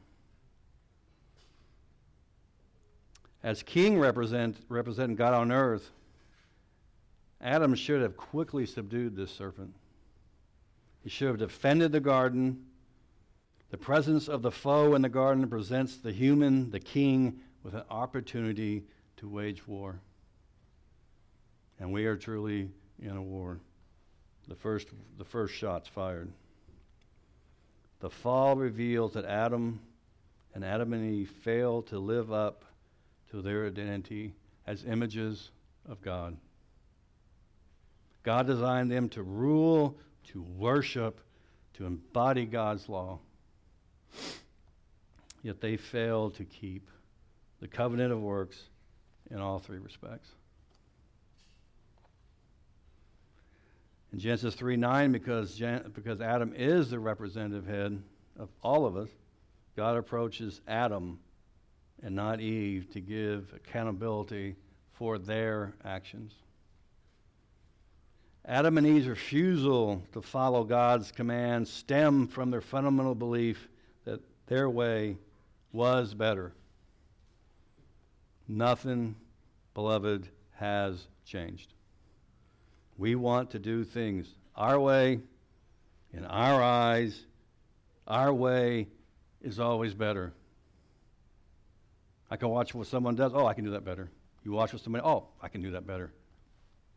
As 3.42 3.62
king 3.62 3.98
represent, 3.98 4.56
representing 4.68 5.16
God 5.16 5.34
on 5.34 5.52
earth, 5.52 5.90
Adam 7.40 7.74
should 7.74 8.00
have 8.02 8.16
quickly 8.16 8.66
subdued 8.66 9.16
this 9.16 9.30
serpent. 9.30 9.74
He 11.02 11.10
should 11.10 11.28
have 11.28 11.38
defended 11.38 11.92
the 11.92 12.00
garden 12.00 12.64
the 13.72 13.78
presence 13.78 14.28
of 14.28 14.42
the 14.42 14.50
foe 14.50 14.94
in 14.94 15.00
the 15.00 15.08
garden 15.08 15.48
presents 15.48 15.96
the 15.96 16.12
human, 16.12 16.70
the 16.70 16.78
king, 16.78 17.40
with 17.62 17.72
an 17.72 17.84
opportunity 17.88 18.84
to 19.16 19.30
wage 19.30 19.66
war. 19.66 19.98
And 21.80 21.90
we 21.90 22.04
are 22.04 22.16
truly 22.16 22.68
in 23.00 23.16
a 23.16 23.22
war. 23.22 23.60
The 24.46 24.54
first, 24.54 24.88
the 25.16 25.24
first 25.24 25.54
shot's 25.54 25.88
fired. 25.88 26.30
The 28.00 28.10
fall 28.10 28.56
reveals 28.56 29.14
that 29.14 29.24
Adam 29.24 29.80
and 30.54 30.62
Adam 30.62 30.92
and 30.92 31.14
Eve 31.14 31.30
failed 31.30 31.86
to 31.86 31.98
live 31.98 32.30
up 32.30 32.66
to 33.30 33.40
their 33.40 33.66
identity 33.66 34.34
as 34.66 34.84
images 34.84 35.50
of 35.88 36.02
God. 36.02 36.36
God 38.22 38.46
designed 38.46 38.90
them 38.90 39.08
to 39.10 39.22
rule, 39.22 39.96
to 40.28 40.42
worship, 40.42 41.20
to 41.74 41.86
embody 41.86 42.44
God's 42.44 42.88
law. 42.88 43.18
Yet 45.42 45.60
they 45.60 45.76
fail 45.76 46.30
to 46.30 46.44
keep 46.44 46.88
the 47.60 47.68
covenant 47.68 48.12
of 48.12 48.20
works 48.20 48.58
in 49.30 49.38
all 49.38 49.58
three 49.58 49.78
respects. 49.78 50.28
In 54.12 54.18
Genesis 54.18 54.54
3 54.54 54.76
9, 54.76 55.12
because, 55.12 55.56
Jan- 55.56 55.90
because 55.94 56.20
Adam 56.20 56.52
is 56.54 56.90
the 56.90 56.98
representative 56.98 57.66
head 57.66 58.02
of 58.38 58.50
all 58.62 58.84
of 58.84 58.96
us, 58.96 59.08
God 59.74 59.96
approaches 59.96 60.60
Adam 60.68 61.18
and 62.02 62.14
not 62.14 62.40
Eve 62.40 62.90
to 62.92 63.00
give 63.00 63.52
accountability 63.54 64.56
for 64.92 65.18
their 65.18 65.72
actions. 65.84 66.34
Adam 68.44 68.76
and 68.76 68.86
Eve's 68.86 69.06
refusal 69.06 70.02
to 70.12 70.20
follow 70.20 70.64
God's 70.64 71.12
commands 71.12 71.70
stem 71.72 72.26
from 72.26 72.50
their 72.50 72.60
fundamental 72.60 73.14
belief 73.14 73.68
that 74.04 74.20
their 74.46 74.68
way 74.68 75.16
was 75.72 76.12
better. 76.12 76.52
Nothing, 78.48 79.14
beloved, 79.74 80.28
has 80.56 81.06
changed. 81.24 81.72
We 82.98 83.14
want 83.14 83.50
to 83.50 83.58
do 83.58 83.84
things 83.84 84.26
our 84.56 84.78
way, 84.78 85.20
in 86.12 86.24
our 86.24 86.62
eyes. 86.62 87.24
Our 88.06 88.32
way 88.34 88.88
is 89.40 89.58
always 89.60 89.94
better. 89.94 90.32
I 92.30 92.36
can 92.36 92.48
watch 92.48 92.74
what 92.74 92.86
someone 92.86 93.14
does. 93.14 93.32
Oh, 93.34 93.46
I 93.46 93.54
can 93.54 93.64
do 93.64 93.70
that 93.70 93.84
better. 93.84 94.10
You 94.44 94.52
watch 94.52 94.72
what 94.72 94.82
somebody, 94.82 95.04
oh, 95.04 95.28
I 95.40 95.48
can 95.48 95.62
do 95.62 95.70
that 95.72 95.86
better. 95.86 96.12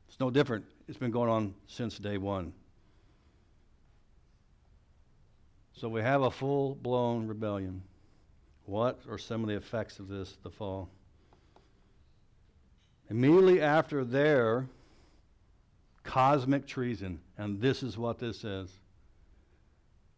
It's 0.08 0.20
no 0.20 0.30
different. 0.30 0.66
It's 0.88 0.98
been 0.98 1.12
going 1.12 1.30
on 1.30 1.56
since 1.68 1.98
day 1.98 2.18
one. 2.18 2.54
So 5.74 5.90
we 5.90 6.02
have 6.02 6.22
a 6.22 6.32
full 6.32 6.76
blown 6.76 7.28
rebellion. 7.28 7.82
What 8.66 9.00
are 9.10 9.18
some 9.18 9.42
of 9.42 9.50
the 9.50 9.56
effects 9.56 10.00
of 10.00 10.08
this, 10.08 10.38
the 10.44 10.50
fall? 10.50 10.90
Immediately 13.10 13.62
after 13.62 14.04
their 14.04 14.68
cosmic 16.04 16.66
treason, 16.66 17.20
and 17.38 17.60
this 17.60 17.84
is 17.84 17.98
what 17.98 18.20
this 18.20 18.44
is 18.44 18.72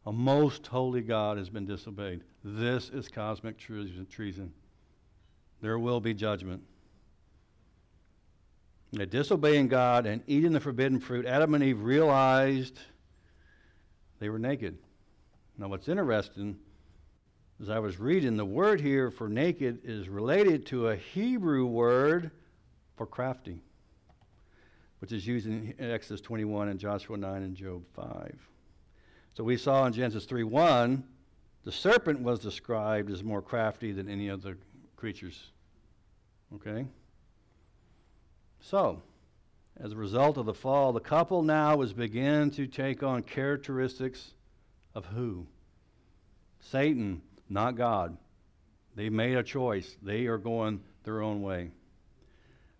a 0.05 0.11
most 0.11 0.65
holy 0.65 1.01
God 1.01 1.37
has 1.37 1.49
been 1.49 1.65
disobeyed. 1.65 2.21
This 2.41 2.89
is 2.89 3.09
cosmic 3.09 3.57
treason. 3.57 4.53
There 5.61 5.77
will 5.77 5.99
be 5.99 6.13
judgment. 6.13 6.63
By 8.93 9.05
disobeying 9.05 9.67
God 9.67 10.05
and 10.05 10.23
eating 10.27 10.53
the 10.53 10.59
forbidden 10.59 10.99
fruit, 10.99 11.25
Adam 11.25 11.53
and 11.53 11.63
Eve 11.63 11.81
realized 11.81 12.79
they 14.19 14.29
were 14.29 14.39
naked. 14.39 14.77
Now, 15.57 15.67
what's 15.67 15.89
interesting, 15.89 16.57
as 17.61 17.69
I 17.69 17.79
was 17.79 17.99
reading, 17.99 18.37
the 18.37 18.45
word 18.45 18.79
here 18.79 19.11
for 19.11 19.27
naked 19.27 19.81
is 19.83 20.07
related 20.07 20.65
to 20.67 20.89
a 20.89 20.95
Hebrew 20.95 21.65
word 21.65 22.31
for 22.95 23.05
crafty, 23.05 23.59
which 24.99 25.11
is 25.11 25.27
used 25.27 25.47
in 25.47 25.73
Exodus 25.79 26.21
21 26.21 26.69
and 26.69 26.79
Joshua 26.79 27.17
9 27.17 27.41
and 27.43 27.55
Job 27.55 27.83
5. 27.93 28.35
So 29.33 29.43
we 29.43 29.57
saw 29.57 29.85
in 29.85 29.93
Genesis 29.93 30.25
3 30.25 30.43
1, 30.43 31.03
the 31.65 31.71
serpent 31.71 32.21
was 32.21 32.39
described 32.39 33.11
as 33.11 33.23
more 33.23 33.41
crafty 33.41 33.91
than 33.91 34.07
any 34.07 34.29
other 34.29 34.57
creatures. 34.95 35.51
Okay? 36.55 36.85
So, 38.61 39.01
as 39.79 39.93
a 39.93 39.95
result 39.95 40.37
of 40.37 40.45
the 40.45 40.53
fall, 40.53 40.93
the 40.93 40.99
couple 40.99 41.43
now 41.43 41.81
is 41.81 41.93
begin 41.93 42.51
to 42.51 42.67
take 42.67 43.03
on 43.03 43.23
characteristics 43.23 44.33
of 44.95 45.05
who? 45.05 45.47
Satan, 46.59 47.21
not 47.49 47.75
God. 47.75 48.17
They 48.95 49.09
made 49.09 49.37
a 49.37 49.43
choice. 49.43 49.95
They 50.01 50.25
are 50.25 50.39
going 50.39 50.81
their 51.03 51.21
own 51.21 51.41
way. 51.41 51.71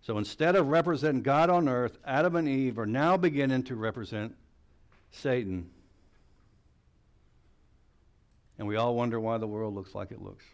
So 0.02 0.18
instead 0.18 0.56
of 0.56 0.68
representing 0.68 1.22
God 1.22 1.50
on 1.50 1.68
earth, 1.68 1.98
Adam 2.04 2.36
and 2.36 2.48
Eve 2.48 2.78
are 2.78 2.86
now 2.86 3.16
beginning 3.16 3.64
to 3.64 3.76
represent 3.76 4.34
Satan. 5.10 5.70
And 8.58 8.66
we 8.66 8.76
all 8.76 8.94
wonder 8.94 9.20
why 9.20 9.38
the 9.38 9.46
world 9.46 9.74
looks 9.74 9.94
like 9.94 10.10
it 10.10 10.20
looks. 10.20 10.44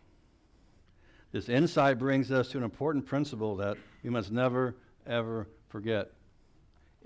This 1.33 1.49
insight 1.49 1.99
brings 1.99 2.31
us 2.31 2.49
to 2.49 2.59
an 2.59 2.65
important 2.65 3.07
principle 3.07 3.57
that 3.57 3.77
we 4.03 4.11
must 4.11 4.31
never, 4.31 4.77
ever 5.07 5.49
forget. 5.69 6.13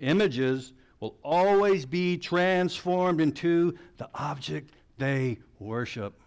Images 0.00 0.72
will 1.00 1.16
always 1.22 1.86
be 1.86 2.16
transformed 2.16 3.20
into 3.20 3.76
the 3.96 4.08
object 4.14 4.74
they 4.98 5.38
worship. 5.58 6.20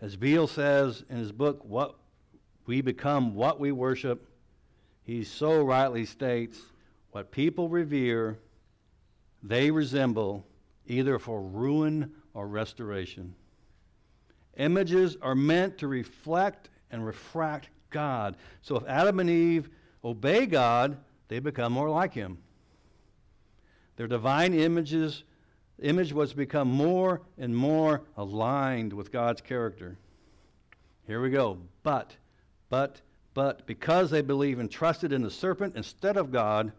As 0.00 0.16
Beale 0.16 0.46
says 0.46 1.04
in 1.10 1.16
his 1.16 1.32
book, 1.32 1.64
What 1.64 1.96
We 2.66 2.80
Become 2.80 3.34
What 3.34 3.58
We 3.58 3.72
Worship, 3.72 4.28
he 5.02 5.24
so 5.24 5.62
rightly 5.62 6.04
states 6.04 6.60
what 7.10 7.30
people 7.30 7.68
revere, 7.68 8.38
they 9.42 9.70
resemble 9.70 10.46
either 10.86 11.18
for 11.18 11.42
ruin 11.42 12.12
or 12.34 12.46
restoration. 12.46 13.34
Images 14.56 15.16
are 15.22 15.34
meant 15.34 15.78
to 15.78 15.88
reflect 15.88 16.68
and 16.90 17.04
refract 17.04 17.70
God. 17.90 18.36
So 18.62 18.76
if 18.76 18.86
Adam 18.86 19.20
and 19.20 19.30
Eve 19.30 19.68
obey 20.04 20.46
God, 20.46 20.96
they 21.28 21.38
become 21.38 21.72
more 21.72 21.90
like 21.90 22.14
Him. 22.14 22.38
Their 23.96 24.06
divine 24.06 24.54
images, 24.54 25.24
image 25.80 26.12
was 26.12 26.32
become 26.32 26.68
more 26.68 27.22
and 27.36 27.54
more 27.54 28.02
aligned 28.16 28.92
with 28.92 29.12
God's 29.12 29.40
character. 29.40 29.98
Here 31.06 31.20
we 31.20 31.30
go. 31.30 31.58
But, 31.82 32.16
but, 32.68 33.00
but, 33.34 33.66
because 33.66 34.10
they 34.10 34.22
believed 34.22 34.60
and 34.60 34.70
trusted 34.70 35.12
in 35.12 35.22
the 35.22 35.30
serpent 35.30 35.74
instead 35.76 36.16
of 36.16 36.30
God, 36.30 36.72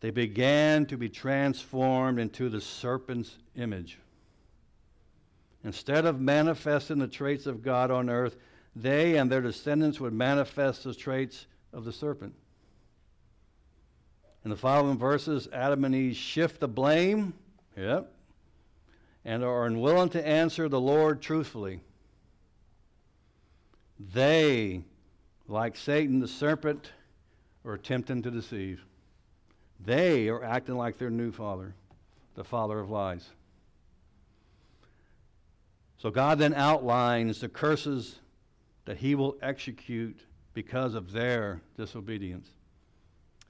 they 0.00 0.10
began 0.10 0.84
to 0.86 0.96
be 0.96 1.08
transformed 1.08 2.18
into 2.18 2.48
the 2.48 2.60
serpent's 2.60 3.36
image. 3.56 3.98
Instead 5.64 6.06
of 6.06 6.20
manifesting 6.20 6.98
the 6.98 7.06
traits 7.06 7.46
of 7.46 7.62
God 7.62 7.90
on 7.90 8.10
earth, 8.10 8.36
they 8.74 9.16
and 9.16 9.30
their 9.30 9.40
descendants 9.40 10.00
would 10.00 10.12
manifest 10.12 10.84
the 10.84 10.94
traits 10.94 11.46
of 11.72 11.84
the 11.84 11.92
serpent. 11.92 12.34
In 14.44 14.50
the 14.50 14.56
following 14.56 14.98
verses, 14.98 15.48
Adam 15.52 15.84
and 15.84 15.94
Eve 15.94 16.16
shift 16.16 16.60
the 16.60 16.68
blame, 16.68 17.34
yep, 17.76 18.12
and 19.24 19.44
are 19.44 19.66
unwilling 19.66 20.08
to 20.10 20.26
answer 20.26 20.68
the 20.68 20.80
Lord 20.80 21.22
truthfully. 21.22 21.80
They, 24.12 24.82
like 25.46 25.76
Satan 25.76 26.18
the 26.18 26.26
serpent, 26.26 26.90
are 27.64 27.74
attempting 27.74 28.22
to 28.22 28.30
deceive. 28.30 28.84
They 29.78 30.28
are 30.28 30.42
acting 30.42 30.76
like 30.76 30.98
their 30.98 31.10
new 31.10 31.30
father, 31.30 31.74
the 32.34 32.44
father 32.44 32.80
of 32.80 32.90
lies. 32.90 33.28
So 35.98 36.10
God 36.10 36.40
then 36.40 36.54
outlines 36.54 37.40
the 37.40 37.48
curses 37.48 38.18
that 38.84 38.96
he 38.96 39.14
will 39.14 39.36
execute 39.42 40.20
because 40.54 40.94
of 40.94 41.12
their 41.12 41.60
disobedience. 41.76 42.48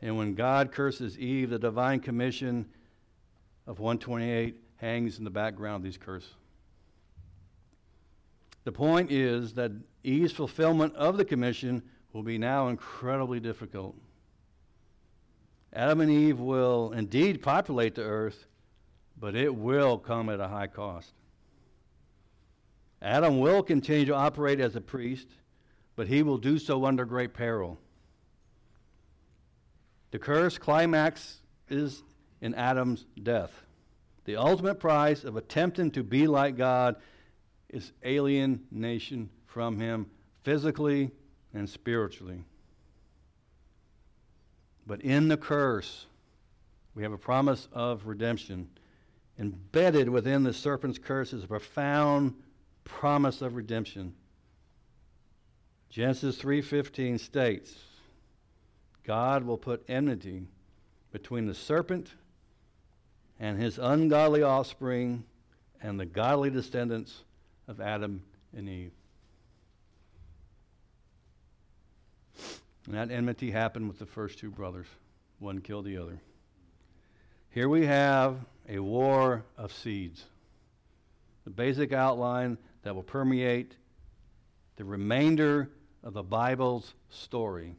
And 0.01 0.17
when 0.17 0.35
God 0.35 0.73
curses 0.73 1.19
Eve, 1.19 1.51
the 1.51 1.59
divine 1.59 2.01
commission 2.01 2.67
of 3.67 3.79
128 3.79 4.57
hangs 4.77 5.19
in 5.19 5.25
the 5.25 5.31
background 5.31 5.77
of 5.77 5.83
these 5.85 5.97
curses. 5.97 6.35
The 8.65 8.73
point 8.73 9.11
is 9.11 9.55
that 9.55 9.73
Eve's 10.05 10.33
fulfillment 10.33 10.95
of 10.97 11.17
the 11.17 11.25
commission 11.25 11.83
will 12.13 12.23
be 12.23 12.39
now 12.39 12.69
incredibly 12.69 13.41
difficult. 13.41 13.97
Adam 15.73 16.01
and 16.01 16.11
Eve 16.11 16.39
will 16.39 16.93
indeed 16.93 17.43
populate 17.43 17.95
the 17.95 18.03
earth, 18.03 18.47
but 19.19 19.35
it 19.35 19.55
will 19.55 19.99
come 19.99 20.29
at 20.29 20.41
a 20.41 20.49
high 20.49 20.67
cost. 20.67 21.13
Adam 23.03 23.41
will 23.41 23.63
continue 23.63 24.07
to 24.07 24.15
operate 24.15 24.61
as 24.61 24.77
a 24.77 24.81
priest, 24.81 25.27
but 25.97 26.07
he 26.07 26.23
will 26.23 26.39
do 26.39 26.59
so 26.59 26.85
under 26.85 27.05
great 27.05 27.35
peril. 27.35 27.77
The 30.13 30.19
curse 30.21 30.57
climax 30.57 31.39
is 31.69 32.03
in 32.41 32.55
Adam's 32.55 33.07
death. 33.23 33.51
The 34.25 34.37
ultimate 34.37 34.79
price 34.79 35.25
of 35.25 35.37
attempting 35.37 35.91
to 35.93 36.05
be 36.05 36.29
like 36.29 36.57
God 36.57 36.97
is 37.71 37.93
alienation 38.05 39.31
from 39.47 39.81
him 39.81 40.07
physically 40.45 41.11
and 41.53 41.69
spiritually. 41.69 42.45
But 44.87 45.01
in 45.01 45.29
the 45.29 45.37
curse, 45.37 46.07
we 46.95 47.03
have 47.03 47.13
a 47.13 47.19
promise 47.19 47.69
of 47.73 48.07
redemption. 48.07 48.69
Embedded 49.39 50.09
within 50.09 50.45
the 50.45 50.53
serpent's 50.53 50.99
curse 50.99 51.33
is 51.33 51.45
a 51.45 51.49
profound 51.49 52.35
promise 52.85 53.43
of 53.43 53.55
redemption. 53.55 54.15
Genesis 55.91 56.39
3:15 56.39 57.19
states, 57.19 57.77
God 59.05 59.45
will 59.45 59.59
put 59.59 59.85
enmity 59.89 60.47
between 61.11 61.47
the 61.47 61.55
serpent 61.55 62.15
and 63.39 63.61
his 63.61 63.79
ungodly 63.79 64.43
offspring 64.43 65.25
and 65.83 65.99
the 65.99 66.07
godly 66.07 66.49
descendants 66.49 67.25
of 67.69 67.81
Adam 67.81 68.23
and 68.57 68.69
Eve. 68.69 68.93
And 72.87 72.95
that 72.95 73.11
enmity 73.11 73.51
happened 73.51 73.89
with 73.89 73.99
the 73.99 74.07
first 74.07 74.39
two 74.39 74.51
brothers. 74.51 74.87
One 75.39 75.61
killed 75.61 75.85
the 75.85 75.99
other. 75.99 76.21
Here 77.51 77.69
we 77.69 77.87
have 77.87 78.39
a 78.69 78.79
war 78.79 79.45
of 79.57 79.73
seeds. 79.73 80.25
The 81.45 81.51
basic 81.51 81.93
outline 81.93 82.59
that 82.83 82.95
will 82.95 83.03
permeate 83.03 83.77
the 84.77 84.85
remainder 84.85 85.71
of 86.03 86.15
the 86.15 86.23
Bible's 86.23 86.95
story 87.09 87.77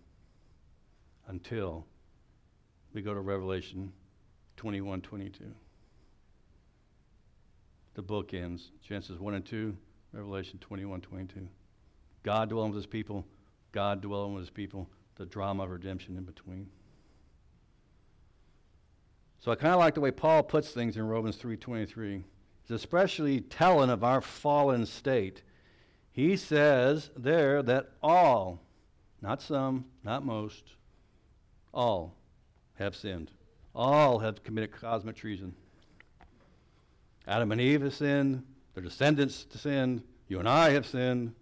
until 1.28 1.86
we 2.94 3.02
go 3.02 3.14
to 3.14 3.20
Revelation 3.20 3.92
21 4.58 5.02
22. 5.02 5.44
The 7.96 8.02
book 8.02 8.34
ends 8.34 8.72
Genesis 8.82 9.20
1 9.20 9.34
and 9.34 9.46
2, 9.46 9.76
Revelation 10.14 10.60
21 10.60 11.02
22. 11.02 11.48
God 12.24 12.50
dwelling 12.50 12.72
with 12.72 12.78
his 12.78 12.86
people, 12.86 13.26
God 13.72 14.02
dwelling 14.02 14.34
with 14.34 14.44
his 14.44 14.50
people, 14.50 14.88
the 15.16 15.26
drama 15.26 15.64
of 15.64 15.70
redemption 15.70 16.18
in 16.18 16.24
between. 16.24 16.68
So 19.40 19.52
I 19.52 19.56
kind 19.56 19.74
of 19.74 19.80
like 19.80 19.94
the 19.94 20.02
way 20.02 20.12
Paul 20.12 20.42
puts 20.42 20.72
things 20.72 20.96
in 20.96 21.06
Romans 21.06 21.38
3:23. 21.38 22.24
It's 22.64 22.72
especially 22.72 23.42
telling 23.42 23.90
of 23.90 24.04
our 24.04 24.22
fallen 24.22 24.86
state. 24.86 25.44
He 26.12 26.38
says 26.38 27.10
there 27.18 27.62
that 27.62 27.92
all, 28.02 28.62
not 29.22 29.42
some, 29.42 29.86
not 30.04 30.26
most, 30.26 30.64
all 31.74 32.16
have 32.76 32.96
sinned. 32.96 33.32
All 33.76 34.20
have 34.20 34.44
committed 34.44 34.72
cosmic 34.72 35.16
treason. 35.18 35.56
Adam 37.28 37.52
and 37.52 37.60
Eve 37.60 37.82
have 37.82 37.94
sinned, 37.94 38.44
their 38.74 38.84
descendants 38.84 39.46
sinned, 39.56 40.04
you 40.28 40.40
and 40.40 40.48
I 40.48 40.72
have 40.72 40.86
sinned. 40.86 41.34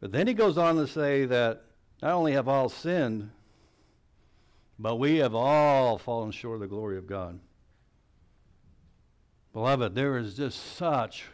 But 0.00 0.12
then 0.12 0.26
he 0.26 0.34
goes 0.34 0.58
on 0.58 0.76
to 0.76 0.86
say 0.86 1.24
that 1.26 1.62
not 2.02 2.12
only 2.12 2.32
have 2.32 2.48
all 2.48 2.68
sinned, 2.68 3.30
but 4.78 4.96
we 4.96 5.16
have 5.18 5.34
all 5.34 5.98
fallen 5.98 6.30
short 6.30 6.56
of 6.56 6.60
the 6.60 6.66
glory 6.66 6.98
of 6.98 7.06
God. 7.06 7.38
Beloved, 9.52 9.94
there 9.94 10.16
is 10.16 10.34
just 10.34 10.76
such 10.76 11.24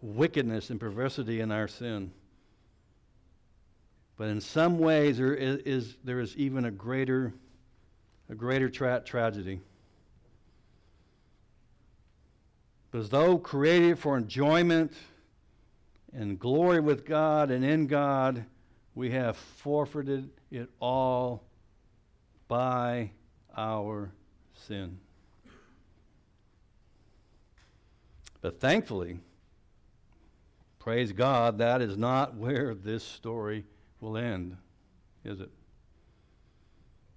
wickedness 0.00 0.70
and 0.70 0.80
perversity 0.80 1.40
in 1.40 1.52
our 1.52 1.68
sin. 1.68 2.12
But 4.16 4.28
in 4.28 4.40
some 4.40 4.78
ways, 4.78 5.18
there 5.18 5.34
is, 5.34 5.58
is 5.60 5.96
there 6.04 6.20
is 6.20 6.36
even 6.36 6.64
a 6.64 6.70
greater, 6.70 7.34
a 8.30 8.34
greater 8.34 8.70
tra- 8.70 9.02
tragedy. 9.04 9.60
As 12.94 13.08
though 13.08 13.38
created 13.38 13.98
for 13.98 14.16
enjoyment 14.18 14.92
and 16.12 16.38
glory 16.38 16.80
with 16.80 17.06
God 17.06 17.50
and 17.50 17.64
in 17.64 17.86
God, 17.86 18.44
we 18.94 19.10
have 19.10 19.36
forfeited 19.36 20.28
it 20.50 20.68
all 20.78 21.42
by 22.48 23.10
our 23.56 24.12
sin. 24.66 24.98
But 28.42 28.60
thankfully, 28.60 29.20
praise 30.78 31.12
God, 31.12 31.58
that 31.58 31.80
is 31.80 31.96
not 31.96 32.36
where 32.36 32.74
this 32.74 33.02
story 33.02 33.64
will 34.00 34.18
end, 34.18 34.58
is 35.24 35.40
it? 35.40 35.50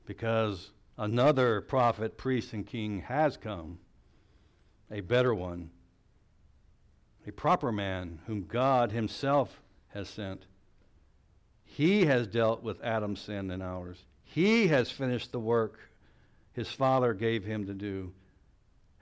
Because 0.06 0.72
another 0.98 1.60
prophet, 1.60 2.18
priest, 2.18 2.54
and 2.54 2.66
king 2.66 3.02
has 3.02 3.36
come, 3.36 3.80
a 4.90 5.02
better 5.02 5.36
one, 5.36 5.72
a 7.28 7.32
proper 7.32 7.72
man 7.72 8.20
whom 8.28 8.46
God 8.46 8.94
Himself 8.94 9.62
has 9.90 10.08
sent. 10.08 10.46
He 11.66 12.06
has 12.06 12.28
dealt 12.28 12.64
with 12.64 12.84
Adam's 12.84 13.20
sin 13.20 13.52
and 13.52 13.62
ours. 13.62 14.06
He 14.24 14.68
has 14.68 14.92
finished 14.92 15.32
the 15.32 15.40
work 15.40 15.80
his 16.56 16.70
Father 16.70 17.14
gave 17.14 17.44
him 17.44 17.68
to 17.68 17.74
do. 17.74 18.14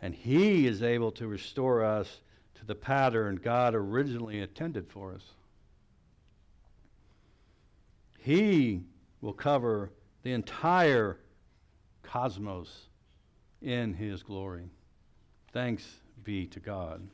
And 0.03 0.13
He 0.13 0.67
is 0.67 0.83
able 0.83 1.13
to 1.13 1.27
restore 1.27 1.81
us 1.81 2.19
to 2.55 2.65
the 2.65 2.75
pattern 2.75 3.39
God 3.41 3.73
originally 3.73 4.41
intended 4.41 4.89
for 4.89 5.13
us. 5.13 5.23
He 8.19 8.81
will 9.21 9.31
cover 9.31 9.91
the 10.23 10.33
entire 10.33 11.19
cosmos 12.03 12.87
in 13.61 13.93
His 13.93 14.23
glory. 14.23 14.65
Thanks 15.53 15.87
be 16.25 16.47
to 16.47 16.59
God. 16.59 17.07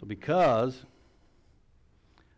So, 0.00 0.06
because 0.06 0.82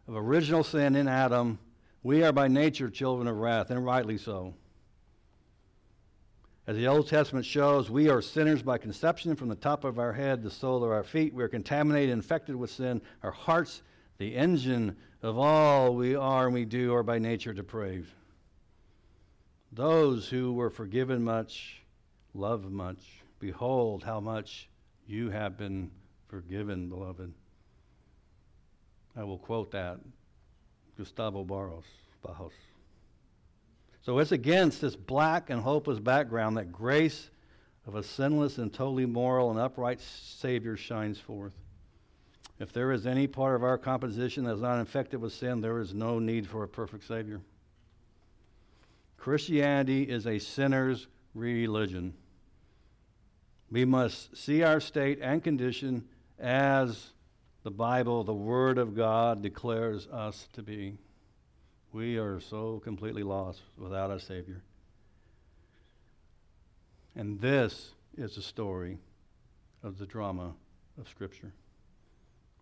of 0.06 0.16
original 0.16 0.62
sin 0.62 0.96
in 0.96 1.08
Adam, 1.08 1.58
we 2.02 2.22
are 2.24 2.32
by 2.32 2.46
nature 2.46 2.90
children 2.90 3.26
of 3.26 3.38
wrath, 3.38 3.70
and 3.70 3.82
rightly 3.82 4.18
so. 4.18 4.52
As 6.66 6.76
the 6.76 6.88
Old 6.88 7.06
Testament 7.06 7.46
shows, 7.46 7.90
we 7.90 8.08
are 8.08 8.20
sinners 8.20 8.60
by 8.60 8.76
conception 8.78 9.36
from 9.36 9.48
the 9.48 9.54
top 9.54 9.84
of 9.84 10.00
our 10.00 10.12
head, 10.12 10.42
to 10.42 10.48
the 10.48 10.54
sole 10.54 10.82
of 10.82 10.90
our 10.90 11.04
feet. 11.04 11.32
We 11.32 11.44
are 11.44 11.48
contaminated, 11.48 12.10
infected 12.10 12.56
with 12.56 12.70
sin. 12.70 13.00
Our 13.22 13.30
hearts, 13.30 13.82
the 14.18 14.34
engine 14.34 14.96
of 15.22 15.38
all 15.38 15.94
we 15.94 16.16
are 16.16 16.46
and 16.46 16.54
we 16.54 16.64
do, 16.64 16.92
are 16.92 17.04
by 17.04 17.20
nature 17.20 17.52
depraved. 17.52 18.10
Those 19.70 20.28
who 20.28 20.54
were 20.54 20.70
forgiven 20.70 21.22
much 21.22 21.82
love 22.34 22.68
much. 22.70 23.22
Behold, 23.38 24.02
how 24.02 24.18
much 24.18 24.68
you 25.06 25.30
have 25.30 25.56
been 25.56 25.92
forgiven, 26.26 26.88
beloved. 26.88 27.32
I 29.16 29.22
will 29.22 29.38
quote 29.38 29.70
that. 29.70 30.00
Gustavo 30.96 31.44
Barros. 31.44 31.84
Bajos. 32.24 32.50
So 34.06 34.20
it's 34.20 34.30
against 34.30 34.80
this 34.80 34.94
black 34.94 35.50
and 35.50 35.60
hopeless 35.60 35.98
background 35.98 36.56
that 36.58 36.70
grace 36.70 37.28
of 37.88 37.96
a 37.96 38.04
sinless 38.04 38.56
and 38.56 38.72
totally 38.72 39.04
moral 39.04 39.50
and 39.50 39.58
upright 39.58 40.00
Savior 40.00 40.76
shines 40.76 41.18
forth. 41.18 41.54
If 42.60 42.72
there 42.72 42.92
is 42.92 43.04
any 43.04 43.26
part 43.26 43.56
of 43.56 43.64
our 43.64 43.76
composition 43.76 44.44
that 44.44 44.54
is 44.54 44.60
not 44.60 44.78
infected 44.78 45.20
with 45.20 45.32
sin, 45.32 45.60
there 45.60 45.80
is 45.80 45.92
no 45.92 46.20
need 46.20 46.46
for 46.46 46.62
a 46.62 46.68
perfect 46.68 47.02
Savior. 47.08 47.40
Christianity 49.16 50.04
is 50.04 50.24
a 50.28 50.38
sinner's 50.38 51.08
religion. 51.34 52.14
We 53.72 53.84
must 53.84 54.36
see 54.36 54.62
our 54.62 54.78
state 54.78 55.18
and 55.20 55.42
condition 55.42 56.04
as 56.38 57.08
the 57.64 57.72
Bible, 57.72 58.22
the 58.22 58.32
Word 58.32 58.78
of 58.78 58.94
God, 58.94 59.42
declares 59.42 60.06
us 60.06 60.46
to 60.52 60.62
be. 60.62 60.96
We 61.92 62.18
are 62.18 62.40
so 62.40 62.80
completely 62.80 63.22
lost 63.22 63.62
without 63.78 64.10
a 64.10 64.20
Savior. 64.20 64.62
And 67.14 67.40
this 67.40 67.92
is 68.18 68.34
the 68.34 68.42
story 68.42 68.98
of 69.82 69.98
the 69.98 70.06
drama 70.06 70.52
of 70.98 71.08
Scripture. 71.08 71.52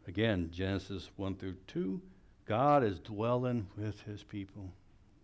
Again, 0.07 0.51
Genesis 0.53 1.11
1 1.17 1.37
through 1.37 1.57
2. 1.67 2.01
God 2.47 2.85
is 2.85 3.01
dwelling 3.01 3.67
with 3.77 4.01
his 4.03 4.23
people. 4.23 4.71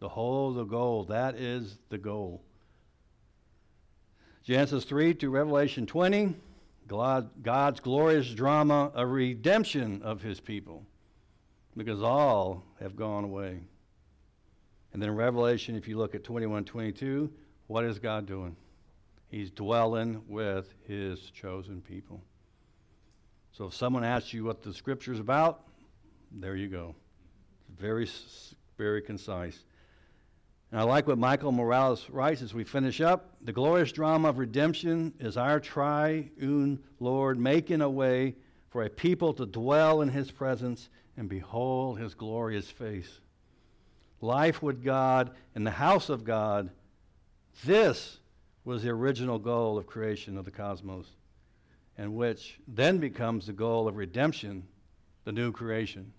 The 0.00 0.08
whole, 0.08 0.52
the 0.54 0.64
goal, 0.64 1.04
that 1.04 1.34
is 1.36 1.76
the 1.90 1.98
goal. 1.98 2.42
Genesis 4.42 4.84
3 4.84 5.14
to 5.14 5.28
Revelation 5.28 5.86
20, 5.86 6.34
God's 6.88 7.80
glorious 7.80 8.32
drama 8.32 8.90
of 8.94 9.10
redemption 9.10 10.00
of 10.02 10.22
his 10.22 10.40
people, 10.40 10.82
because 11.76 12.02
all 12.02 12.64
have 12.80 12.96
gone 12.96 13.24
away. 13.24 13.60
And 14.92 15.02
then 15.02 15.14
Revelation, 15.14 15.76
if 15.76 15.86
you 15.86 15.96
look 15.96 16.14
at 16.14 16.24
21 16.24 16.64
22, 16.64 17.30
what 17.66 17.84
is 17.84 17.98
God 17.98 18.26
doing? 18.26 18.56
He's 19.28 19.50
dwelling 19.50 20.22
with 20.26 20.74
his 20.88 21.20
chosen 21.30 21.80
people. 21.80 22.20
So 23.52 23.66
if 23.66 23.74
someone 23.74 24.02
asks 24.02 24.32
you 24.32 24.44
what 24.44 24.62
the 24.62 24.74
scripture 24.74 25.12
is 25.12 25.20
about, 25.20 25.62
there 26.32 26.56
you 26.56 26.68
go. 26.68 26.96
Very, 27.78 28.08
very 28.76 29.02
concise. 29.02 29.64
And 30.72 30.80
I 30.80 30.84
like 30.84 31.06
what 31.06 31.18
Michael 31.18 31.52
Morales 31.52 32.08
writes 32.10 32.42
as 32.42 32.54
we 32.54 32.64
finish 32.64 33.00
up. 33.00 33.36
The 33.42 33.52
glorious 33.52 33.92
drama 33.92 34.28
of 34.28 34.38
redemption 34.38 35.12
is 35.20 35.36
our 35.36 35.60
triune 35.60 36.80
Lord 36.98 37.38
making 37.38 37.82
a 37.82 37.90
way 37.90 38.34
for 38.68 38.84
a 38.84 38.90
people 38.90 39.32
to 39.34 39.46
dwell 39.46 40.00
in 40.02 40.08
his 40.08 40.30
presence 40.30 40.88
and 41.16 41.28
behold 41.28 41.98
his 41.98 42.14
glorious 42.14 42.70
face 42.70 43.20
life 44.20 44.62
with 44.62 44.84
God 44.84 45.30
in 45.54 45.64
the 45.64 45.70
house 45.70 46.08
of 46.08 46.24
God. 46.24 46.70
This 47.64 48.18
was 48.64 48.82
the 48.82 48.90
original 48.90 49.38
goal 49.38 49.78
of 49.78 49.86
creation 49.86 50.36
of 50.36 50.44
the 50.44 50.50
cosmos, 50.50 51.06
and 51.96 52.14
which 52.14 52.58
then 52.68 52.98
becomes 52.98 53.46
the 53.46 53.52
goal 53.52 53.88
of 53.88 53.96
redemption, 53.96 54.64
the 55.24 55.32
new 55.32 55.52
creation. 55.52 56.12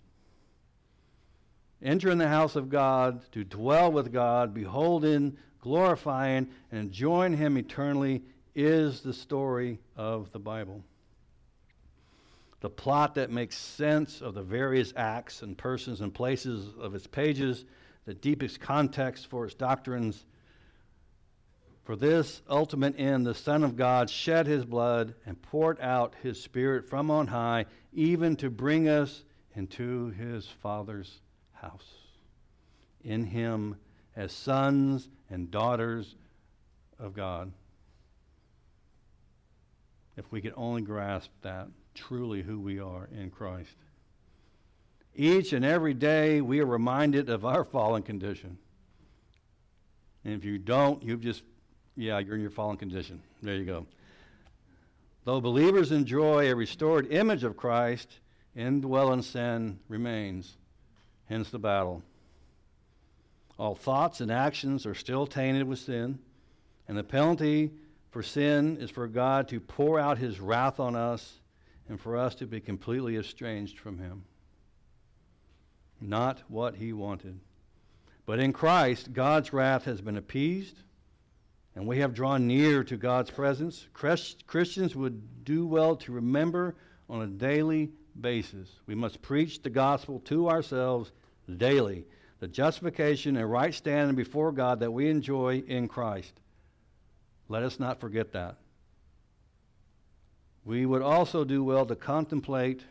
Enter 1.82 2.10
in 2.10 2.18
the 2.18 2.28
house 2.28 2.54
of 2.54 2.68
God 2.68 3.20
to 3.32 3.42
dwell 3.44 3.90
with 3.90 4.12
God, 4.12 4.54
beholding, 4.54 5.36
glorifying, 5.60 6.48
and 6.70 6.80
enjoying 6.80 7.36
Him 7.36 7.56
eternally 7.56 8.22
is 8.54 9.00
the 9.00 9.12
story 9.12 9.78
of 9.96 10.30
the 10.32 10.38
Bible. 10.38 10.84
The 12.60 12.70
plot 12.70 13.16
that 13.16 13.30
makes 13.30 13.56
sense 13.56 14.20
of 14.20 14.34
the 14.34 14.42
various 14.42 14.92
acts 14.94 15.42
and 15.42 15.58
persons 15.58 16.00
and 16.00 16.14
places 16.14 16.68
of 16.78 16.94
its 16.94 17.08
pages 17.08 17.64
the 18.04 18.14
deepest 18.14 18.60
context 18.60 19.26
for 19.26 19.46
its 19.46 19.54
doctrines. 19.54 20.24
For 21.84 21.96
this 21.96 22.42
ultimate 22.48 22.98
end, 22.98 23.26
the 23.26 23.34
Son 23.34 23.64
of 23.64 23.76
God 23.76 24.08
shed 24.08 24.46
his 24.46 24.64
blood 24.64 25.14
and 25.26 25.40
poured 25.40 25.80
out 25.80 26.14
his 26.22 26.40
Spirit 26.40 26.88
from 26.88 27.10
on 27.10 27.26
high, 27.26 27.66
even 27.92 28.36
to 28.36 28.50
bring 28.50 28.88
us 28.88 29.24
into 29.54 30.10
his 30.10 30.46
Father's 30.46 31.20
house. 31.52 31.94
In 33.04 33.24
him, 33.24 33.76
as 34.14 34.32
sons 34.32 35.08
and 35.30 35.50
daughters 35.50 36.14
of 36.98 37.14
God. 37.14 37.52
If 40.16 40.30
we 40.30 40.40
could 40.40 40.54
only 40.56 40.82
grasp 40.82 41.30
that, 41.42 41.68
truly 41.94 42.42
who 42.42 42.60
we 42.60 42.78
are 42.78 43.08
in 43.12 43.30
Christ. 43.30 43.74
Each 45.14 45.52
and 45.52 45.64
every 45.64 45.92
day, 45.92 46.40
we 46.40 46.60
are 46.60 46.66
reminded 46.66 47.28
of 47.28 47.44
our 47.44 47.64
fallen 47.64 48.02
condition. 48.02 48.56
And 50.24 50.34
if 50.34 50.44
you 50.44 50.56
don't, 50.56 51.02
you've 51.02 51.20
just, 51.20 51.42
yeah, 51.96 52.18
you're 52.18 52.34
in 52.34 52.40
your 52.40 52.50
fallen 52.50 52.78
condition. 52.78 53.22
There 53.42 53.56
you 53.56 53.64
go. 53.64 53.86
Though 55.24 55.40
believers 55.40 55.92
enjoy 55.92 56.50
a 56.50 56.56
restored 56.56 57.12
image 57.12 57.44
of 57.44 57.56
Christ, 57.56 58.08
indwelling 58.56 59.22
sin 59.22 59.78
remains. 59.88 60.56
Hence 61.26 61.50
the 61.50 61.58
battle. 61.58 62.02
All 63.58 63.74
thoughts 63.74 64.20
and 64.20 64.30
actions 64.30 64.86
are 64.86 64.94
still 64.94 65.26
tainted 65.26 65.68
with 65.68 65.78
sin, 65.78 66.18
and 66.88 66.96
the 66.96 67.04
penalty 67.04 67.70
for 68.10 68.22
sin 68.22 68.78
is 68.78 68.90
for 68.90 69.06
God 69.06 69.46
to 69.48 69.60
pour 69.60 70.00
out 70.00 70.18
his 70.18 70.40
wrath 70.40 70.80
on 70.80 70.96
us 70.96 71.40
and 71.88 72.00
for 72.00 72.16
us 72.16 72.34
to 72.36 72.46
be 72.46 72.60
completely 72.60 73.16
estranged 73.16 73.78
from 73.78 73.98
him 73.98 74.24
not 76.02 76.42
what 76.48 76.76
he 76.76 76.92
wanted. 76.92 77.38
But 78.26 78.38
in 78.38 78.52
Christ, 78.52 79.12
God's 79.12 79.52
wrath 79.52 79.84
has 79.84 80.00
been 80.00 80.16
appeased, 80.16 80.76
and 81.74 81.86
we 81.86 81.98
have 81.98 82.14
drawn 82.14 82.46
near 82.46 82.84
to 82.84 82.96
God's 82.96 83.30
presence. 83.30 83.88
Christians 83.92 84.94
would 84.94 85.44
do 85.44 85.66
well 85.66 85.96
to 85.96 86.12
remember 86.12 86.76
on 87.08 87.22
a 87.22 87.26
daily 87.26 87.90
basis. 88.20 88.68
We 88.86 88.94
must 88.94 89.22
preach 89.22 89.62
the 89.62 89.70
gospel 89.70 90.20
to 90.26 90.48
ourselves 90.48 91.12
daily, 91.56 92.06
the 92.40 92.48
justification 92.48 93.36
and 93.36 93.50
right 93.50 93.74
standing 93.74 94.16
before 94.16 94.52
God 94.52 94.80
that 94.80 94.92
we 94.92 95.08
enjoy 95.08 95.62
in 95.66 95.88
Christ. 95.88 96.40
Let 97.48 97.62
us 97.62 97.80
not 97.80 98.00
forget 98.00 98.32
that. 98.32 98.56
We 100.64 100.86
would 100.86 101.02
also 101.02 101.44
do 101.44 101.64
well 101.64 101.84
to 101.86 101.96
contemplate 101.96 102.82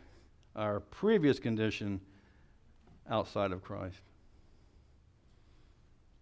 our 0.56 0.82
previous 0.82 1.40
condition 1.40 2.02
outside 3.12 3.52
of 3.52 3.62
Christ. 3.62 4.02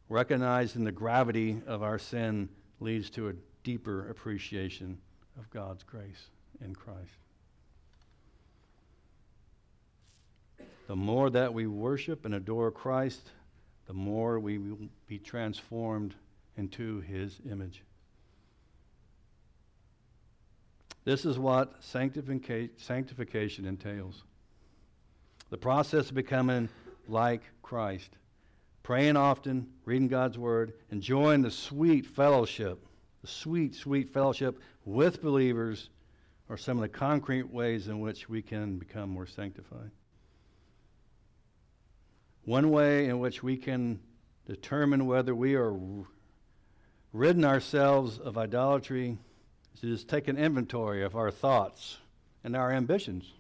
Recognizing 0.10 0.84
the 0.84 0.92
gravity 0.92 1.62
of 1.68 1.84
our 1.84 2.00
sin 2.00 2.50
leads 2.80 3.10
to 3.12 3.30
a 3.30 3.34
deeper 3.64 4.10
appreciation 4.10 4.98
of 5.38 5.50
God's 5.52 5.84
grace 5.84 6.30
in 6.60 6.76
Christ. 6.76 6.98
The 10.88 10.96
more 10.96 11.30
that 11.30 11.54
we 11.54 11.68
worship 11.68 12.26
and 12.26 12.34
adore 12.34 12.72
Christ, 12.72 13.30
the 13.86 13.94
more 13.94 14.40
we 14.40 14.58
will 14.58 14.90
be 15.06 15.20
transformed 15.20 16.16
into 16.58 17.02
his 17.02 17.40
image. 17.50 17.84
This 21.06 21.26
is 21.26 21.38
what 21.38 21.76
sanctification 21.84 23.66
entails 23.66 24.24
the 25.50 25.58
process 25.58 26.10
of 26.10 26.16
becoming 26.16 26.70
like 27.10 27.42
Christ. 27.62 28.12
Praying 28.84 29.18
often, 29.18 29.68
reading 29.86 30.08
God's 30.08 30.38
Word, 30.38 30.74
enjoying 30.92 31.42
the 31.42 31.52
sweet 31.52 32.06
fellowship, 32.06 32.86
the 33.22 33.28
sweet, 33.28 33.76
sweet 33.76 34.10
fellowship 34.10 34.60
with 34.86 35.22
believers 35.22 35.90
are 36.50 36.58
some 36.58 36.78
of 36.78 36.82
the 36.82 36.90
concrete 36.90 37.52
ways 37.52 37.88
in 37.88 38.00
which 38.00 38.28
we 38.28 38.42
can 38.42 38.78
become 38.78 39.10
more 39.10 39.28
sanctified. 39.28 39.92
One 42.46 42.72
way 42.72 43.08
in 43.08 43.20
which 43.20 43.44
we 43.44 43.58
can 43.58 44.00
determine 44.48 45.06
whether 45.06 45.36
we 45.36 45.56
are 45.56 45.78
ridden 47.14 47.46
ourselves 47.46 48.18
of 48.18 48.38
idolatry 48.38 49.18
is 49.76 49.82
to 49.82 49.88
just 49.88 50.08
take 50.08 50.28
an 50.28 50.38
inventory 50.38 51.04
of 51.04 51.16
our 51.16 51.30
thoughts 51.30 51.98
and 52.44 52.56
our 52.56 52.72
ambitions. 52.72 53.32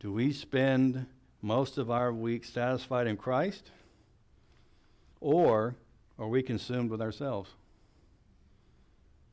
Do 0.00 0.12
we 0.12 0.32
spend 0.32 1.06
most 1.42 1.76
of 1.76 1.90
our 1.90 2.12
week 2.12 2.44
satisfied 2.44 3.06
in 3.06 3.16
Christ? 3.16 3.70
Or 5.20 5.74
are 6.18 6.28
we 6.28 6.42
consumed 6.42 6.90
with 6.90 7.02
ourselves? 7.02 7.50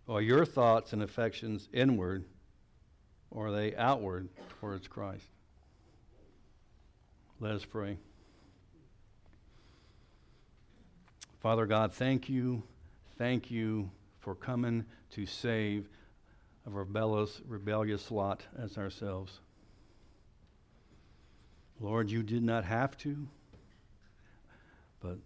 Are 0.08 0.22
your 0.22 0.44
thoughts 0.44 0.92
and 0.92 1.04
affections 1.04 1.70
inward, 1.72 2.26
or 3.30 3.48
are 3.48 3.52
they 3.52 3.76
outward 3.76 4.28
towards 4.60 4.88
Christ? 4.88 5.26
Let 7.40 7.54
us 7.54 7.64
pray. 7.64 7.98
Father 11.40 11.68
God, 11.68 11.94
thank 11.94 12.28
you, 12.28 12.64
thank 13.18 13.52
you 13.52 13.92
for 14.20 14.34
coming 14.34 14.84
to 15.12 15.26
save 15.26 15.88
a 16.66 16.70
rebellious, 16.70 17.42
rebellious 17.48 18.12
lot 18.12 18.42
as 18.58 18.78
ourselves. 18.78 19.40
Lord, 21.80 22.12
you 22.12 22.24
did 22.24 22.44
not 22.44 22.66
have 22.66 22.98
to, 23.00 23.28
but 25.00 25.18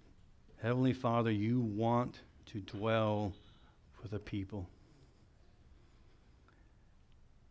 Heavenly 0.62 0.94
Father, 0.94 1.32
you 1.32 1.60
want 1.60 2.20
to 2.48 2.60
dwell 2.62 3.34
with 4.02 4.14
a 4.14 4.20
people. 4.20 4.68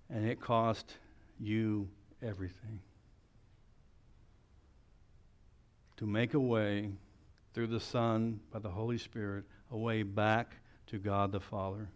And 0.09 0.28
it 0.28 0.40
cost 0.40 0.94
you 1.40 1.88
everything. 2.22 2.80
To 5.96 6.07
make 6.07 6.34
a 6.34 6.40
way 6.40 6.90
through 7.55 7.68
the 7.68 7.80
Son, 7.80 8.40
by 8.53 8.61
the 8.61 8.70
Holy 8.70 8.98
Spirit, 8.98 9.44
a 9.70 9.76
way 9.76 10.03
back 10.03 10.57
to 10.86 10.98
God 10.98 11.32
the 11.32 11.40
Father. 11.40 11.88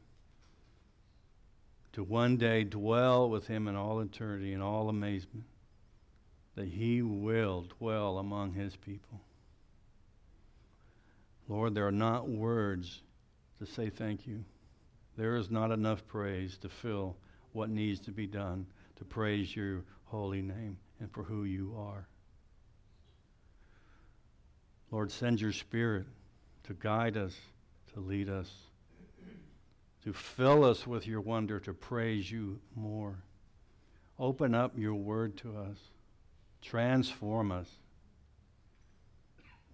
To 1.92 2.02
one 2.02 2.36
day 2.36 2.64
dwell 2.64 3.30
with 3.30 3.46
Him 3.46 3.68
in 3.68 3.76
all 3.76 4.00
eternity, 4.00 4.52
in 4.52 4.60
all 4.60 4.88
amazement, 4.88 5.44
that 6.56 6.66
He 6.66 7.02
will 7.02 7.66
dwell 7.78 8.18
among 8.18 8.54
His 8.54 8.74
people. 8.74 9.20
Lord, 11.48 11.74
there 11.74 11.86
are 11.86 11.92
not 11.92 12.28
words 12.28 13.02
to 13.60 13.66
say 13.66 13.88
thank 13.88 14.26
you. 14.26 14.44
There 15.16 15.36
is 15.36 15.50
not 15.50 15.70
enough 15.70 16.06
praise 16.06 16.58
to 16.58 16.68
fill 16.68 17.16
what 17.52 17.70
needs 17.70 18.00
to 18.00 18.10
be 18.10 18.26
done 18.26 18.66
to 18.96 19.04
praise 19.04 19.54
your 19.54 19.84
holy 20.06 20.42
name 20.42 20.78
and 21.00 21.10
for 21.12 21.22
who 21.22 21.44
you 21.44 21.74
are. 21.78 22.08
Lord, 24.90 25.10
send 25.10 25.40
your 25.40 25.52
spirit 25.52 26.06
to 26.64 26.74
guide 26.74 27.16
us, 27.16 27.34
to 27.94 28.00
lead 28.00 28.28
us, 28.28 28.50
to 30.04 30.12
fill 30.12 30.64
us 30.64 30.86
with 30.86 31.06
your 31.06 31.20
wonder, 31.20 31.60
to 31.60 31.72
praise 31.72 32.30
you 32.30 32.60
more. 32.74 33.16
Open 34.18 34.54
up 34.54 34.78
your 34.78 34.94
word 34.94 35.36
to 35.38 35.56
us, 35.56 35.76
transform 36.62 37.52
us. 37.52 37.68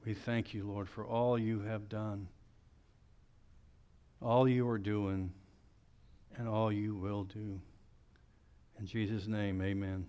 We 0.05 0.14
thank 0.14 0.53
you, 0.53 0.64
Lord, 0.64 0.89
for 0.89 1.07
all 1.07 1.39
you 1.39 1.61
have 1.61 1.89
done, 1.89 2.28
all 4.20 4.49
you 4.49 4.68
are 4.68 4.78
doing, 4.78 5.33
and 6.37 6.49
all 6.49 6.72
you 6.72 6.95
will 6.95 7.24
do. 7.24 7.61
In 8.78 8.87
Jesus' 8.87 9.26
name, 9.26 9.62
amen. 9.62 10.07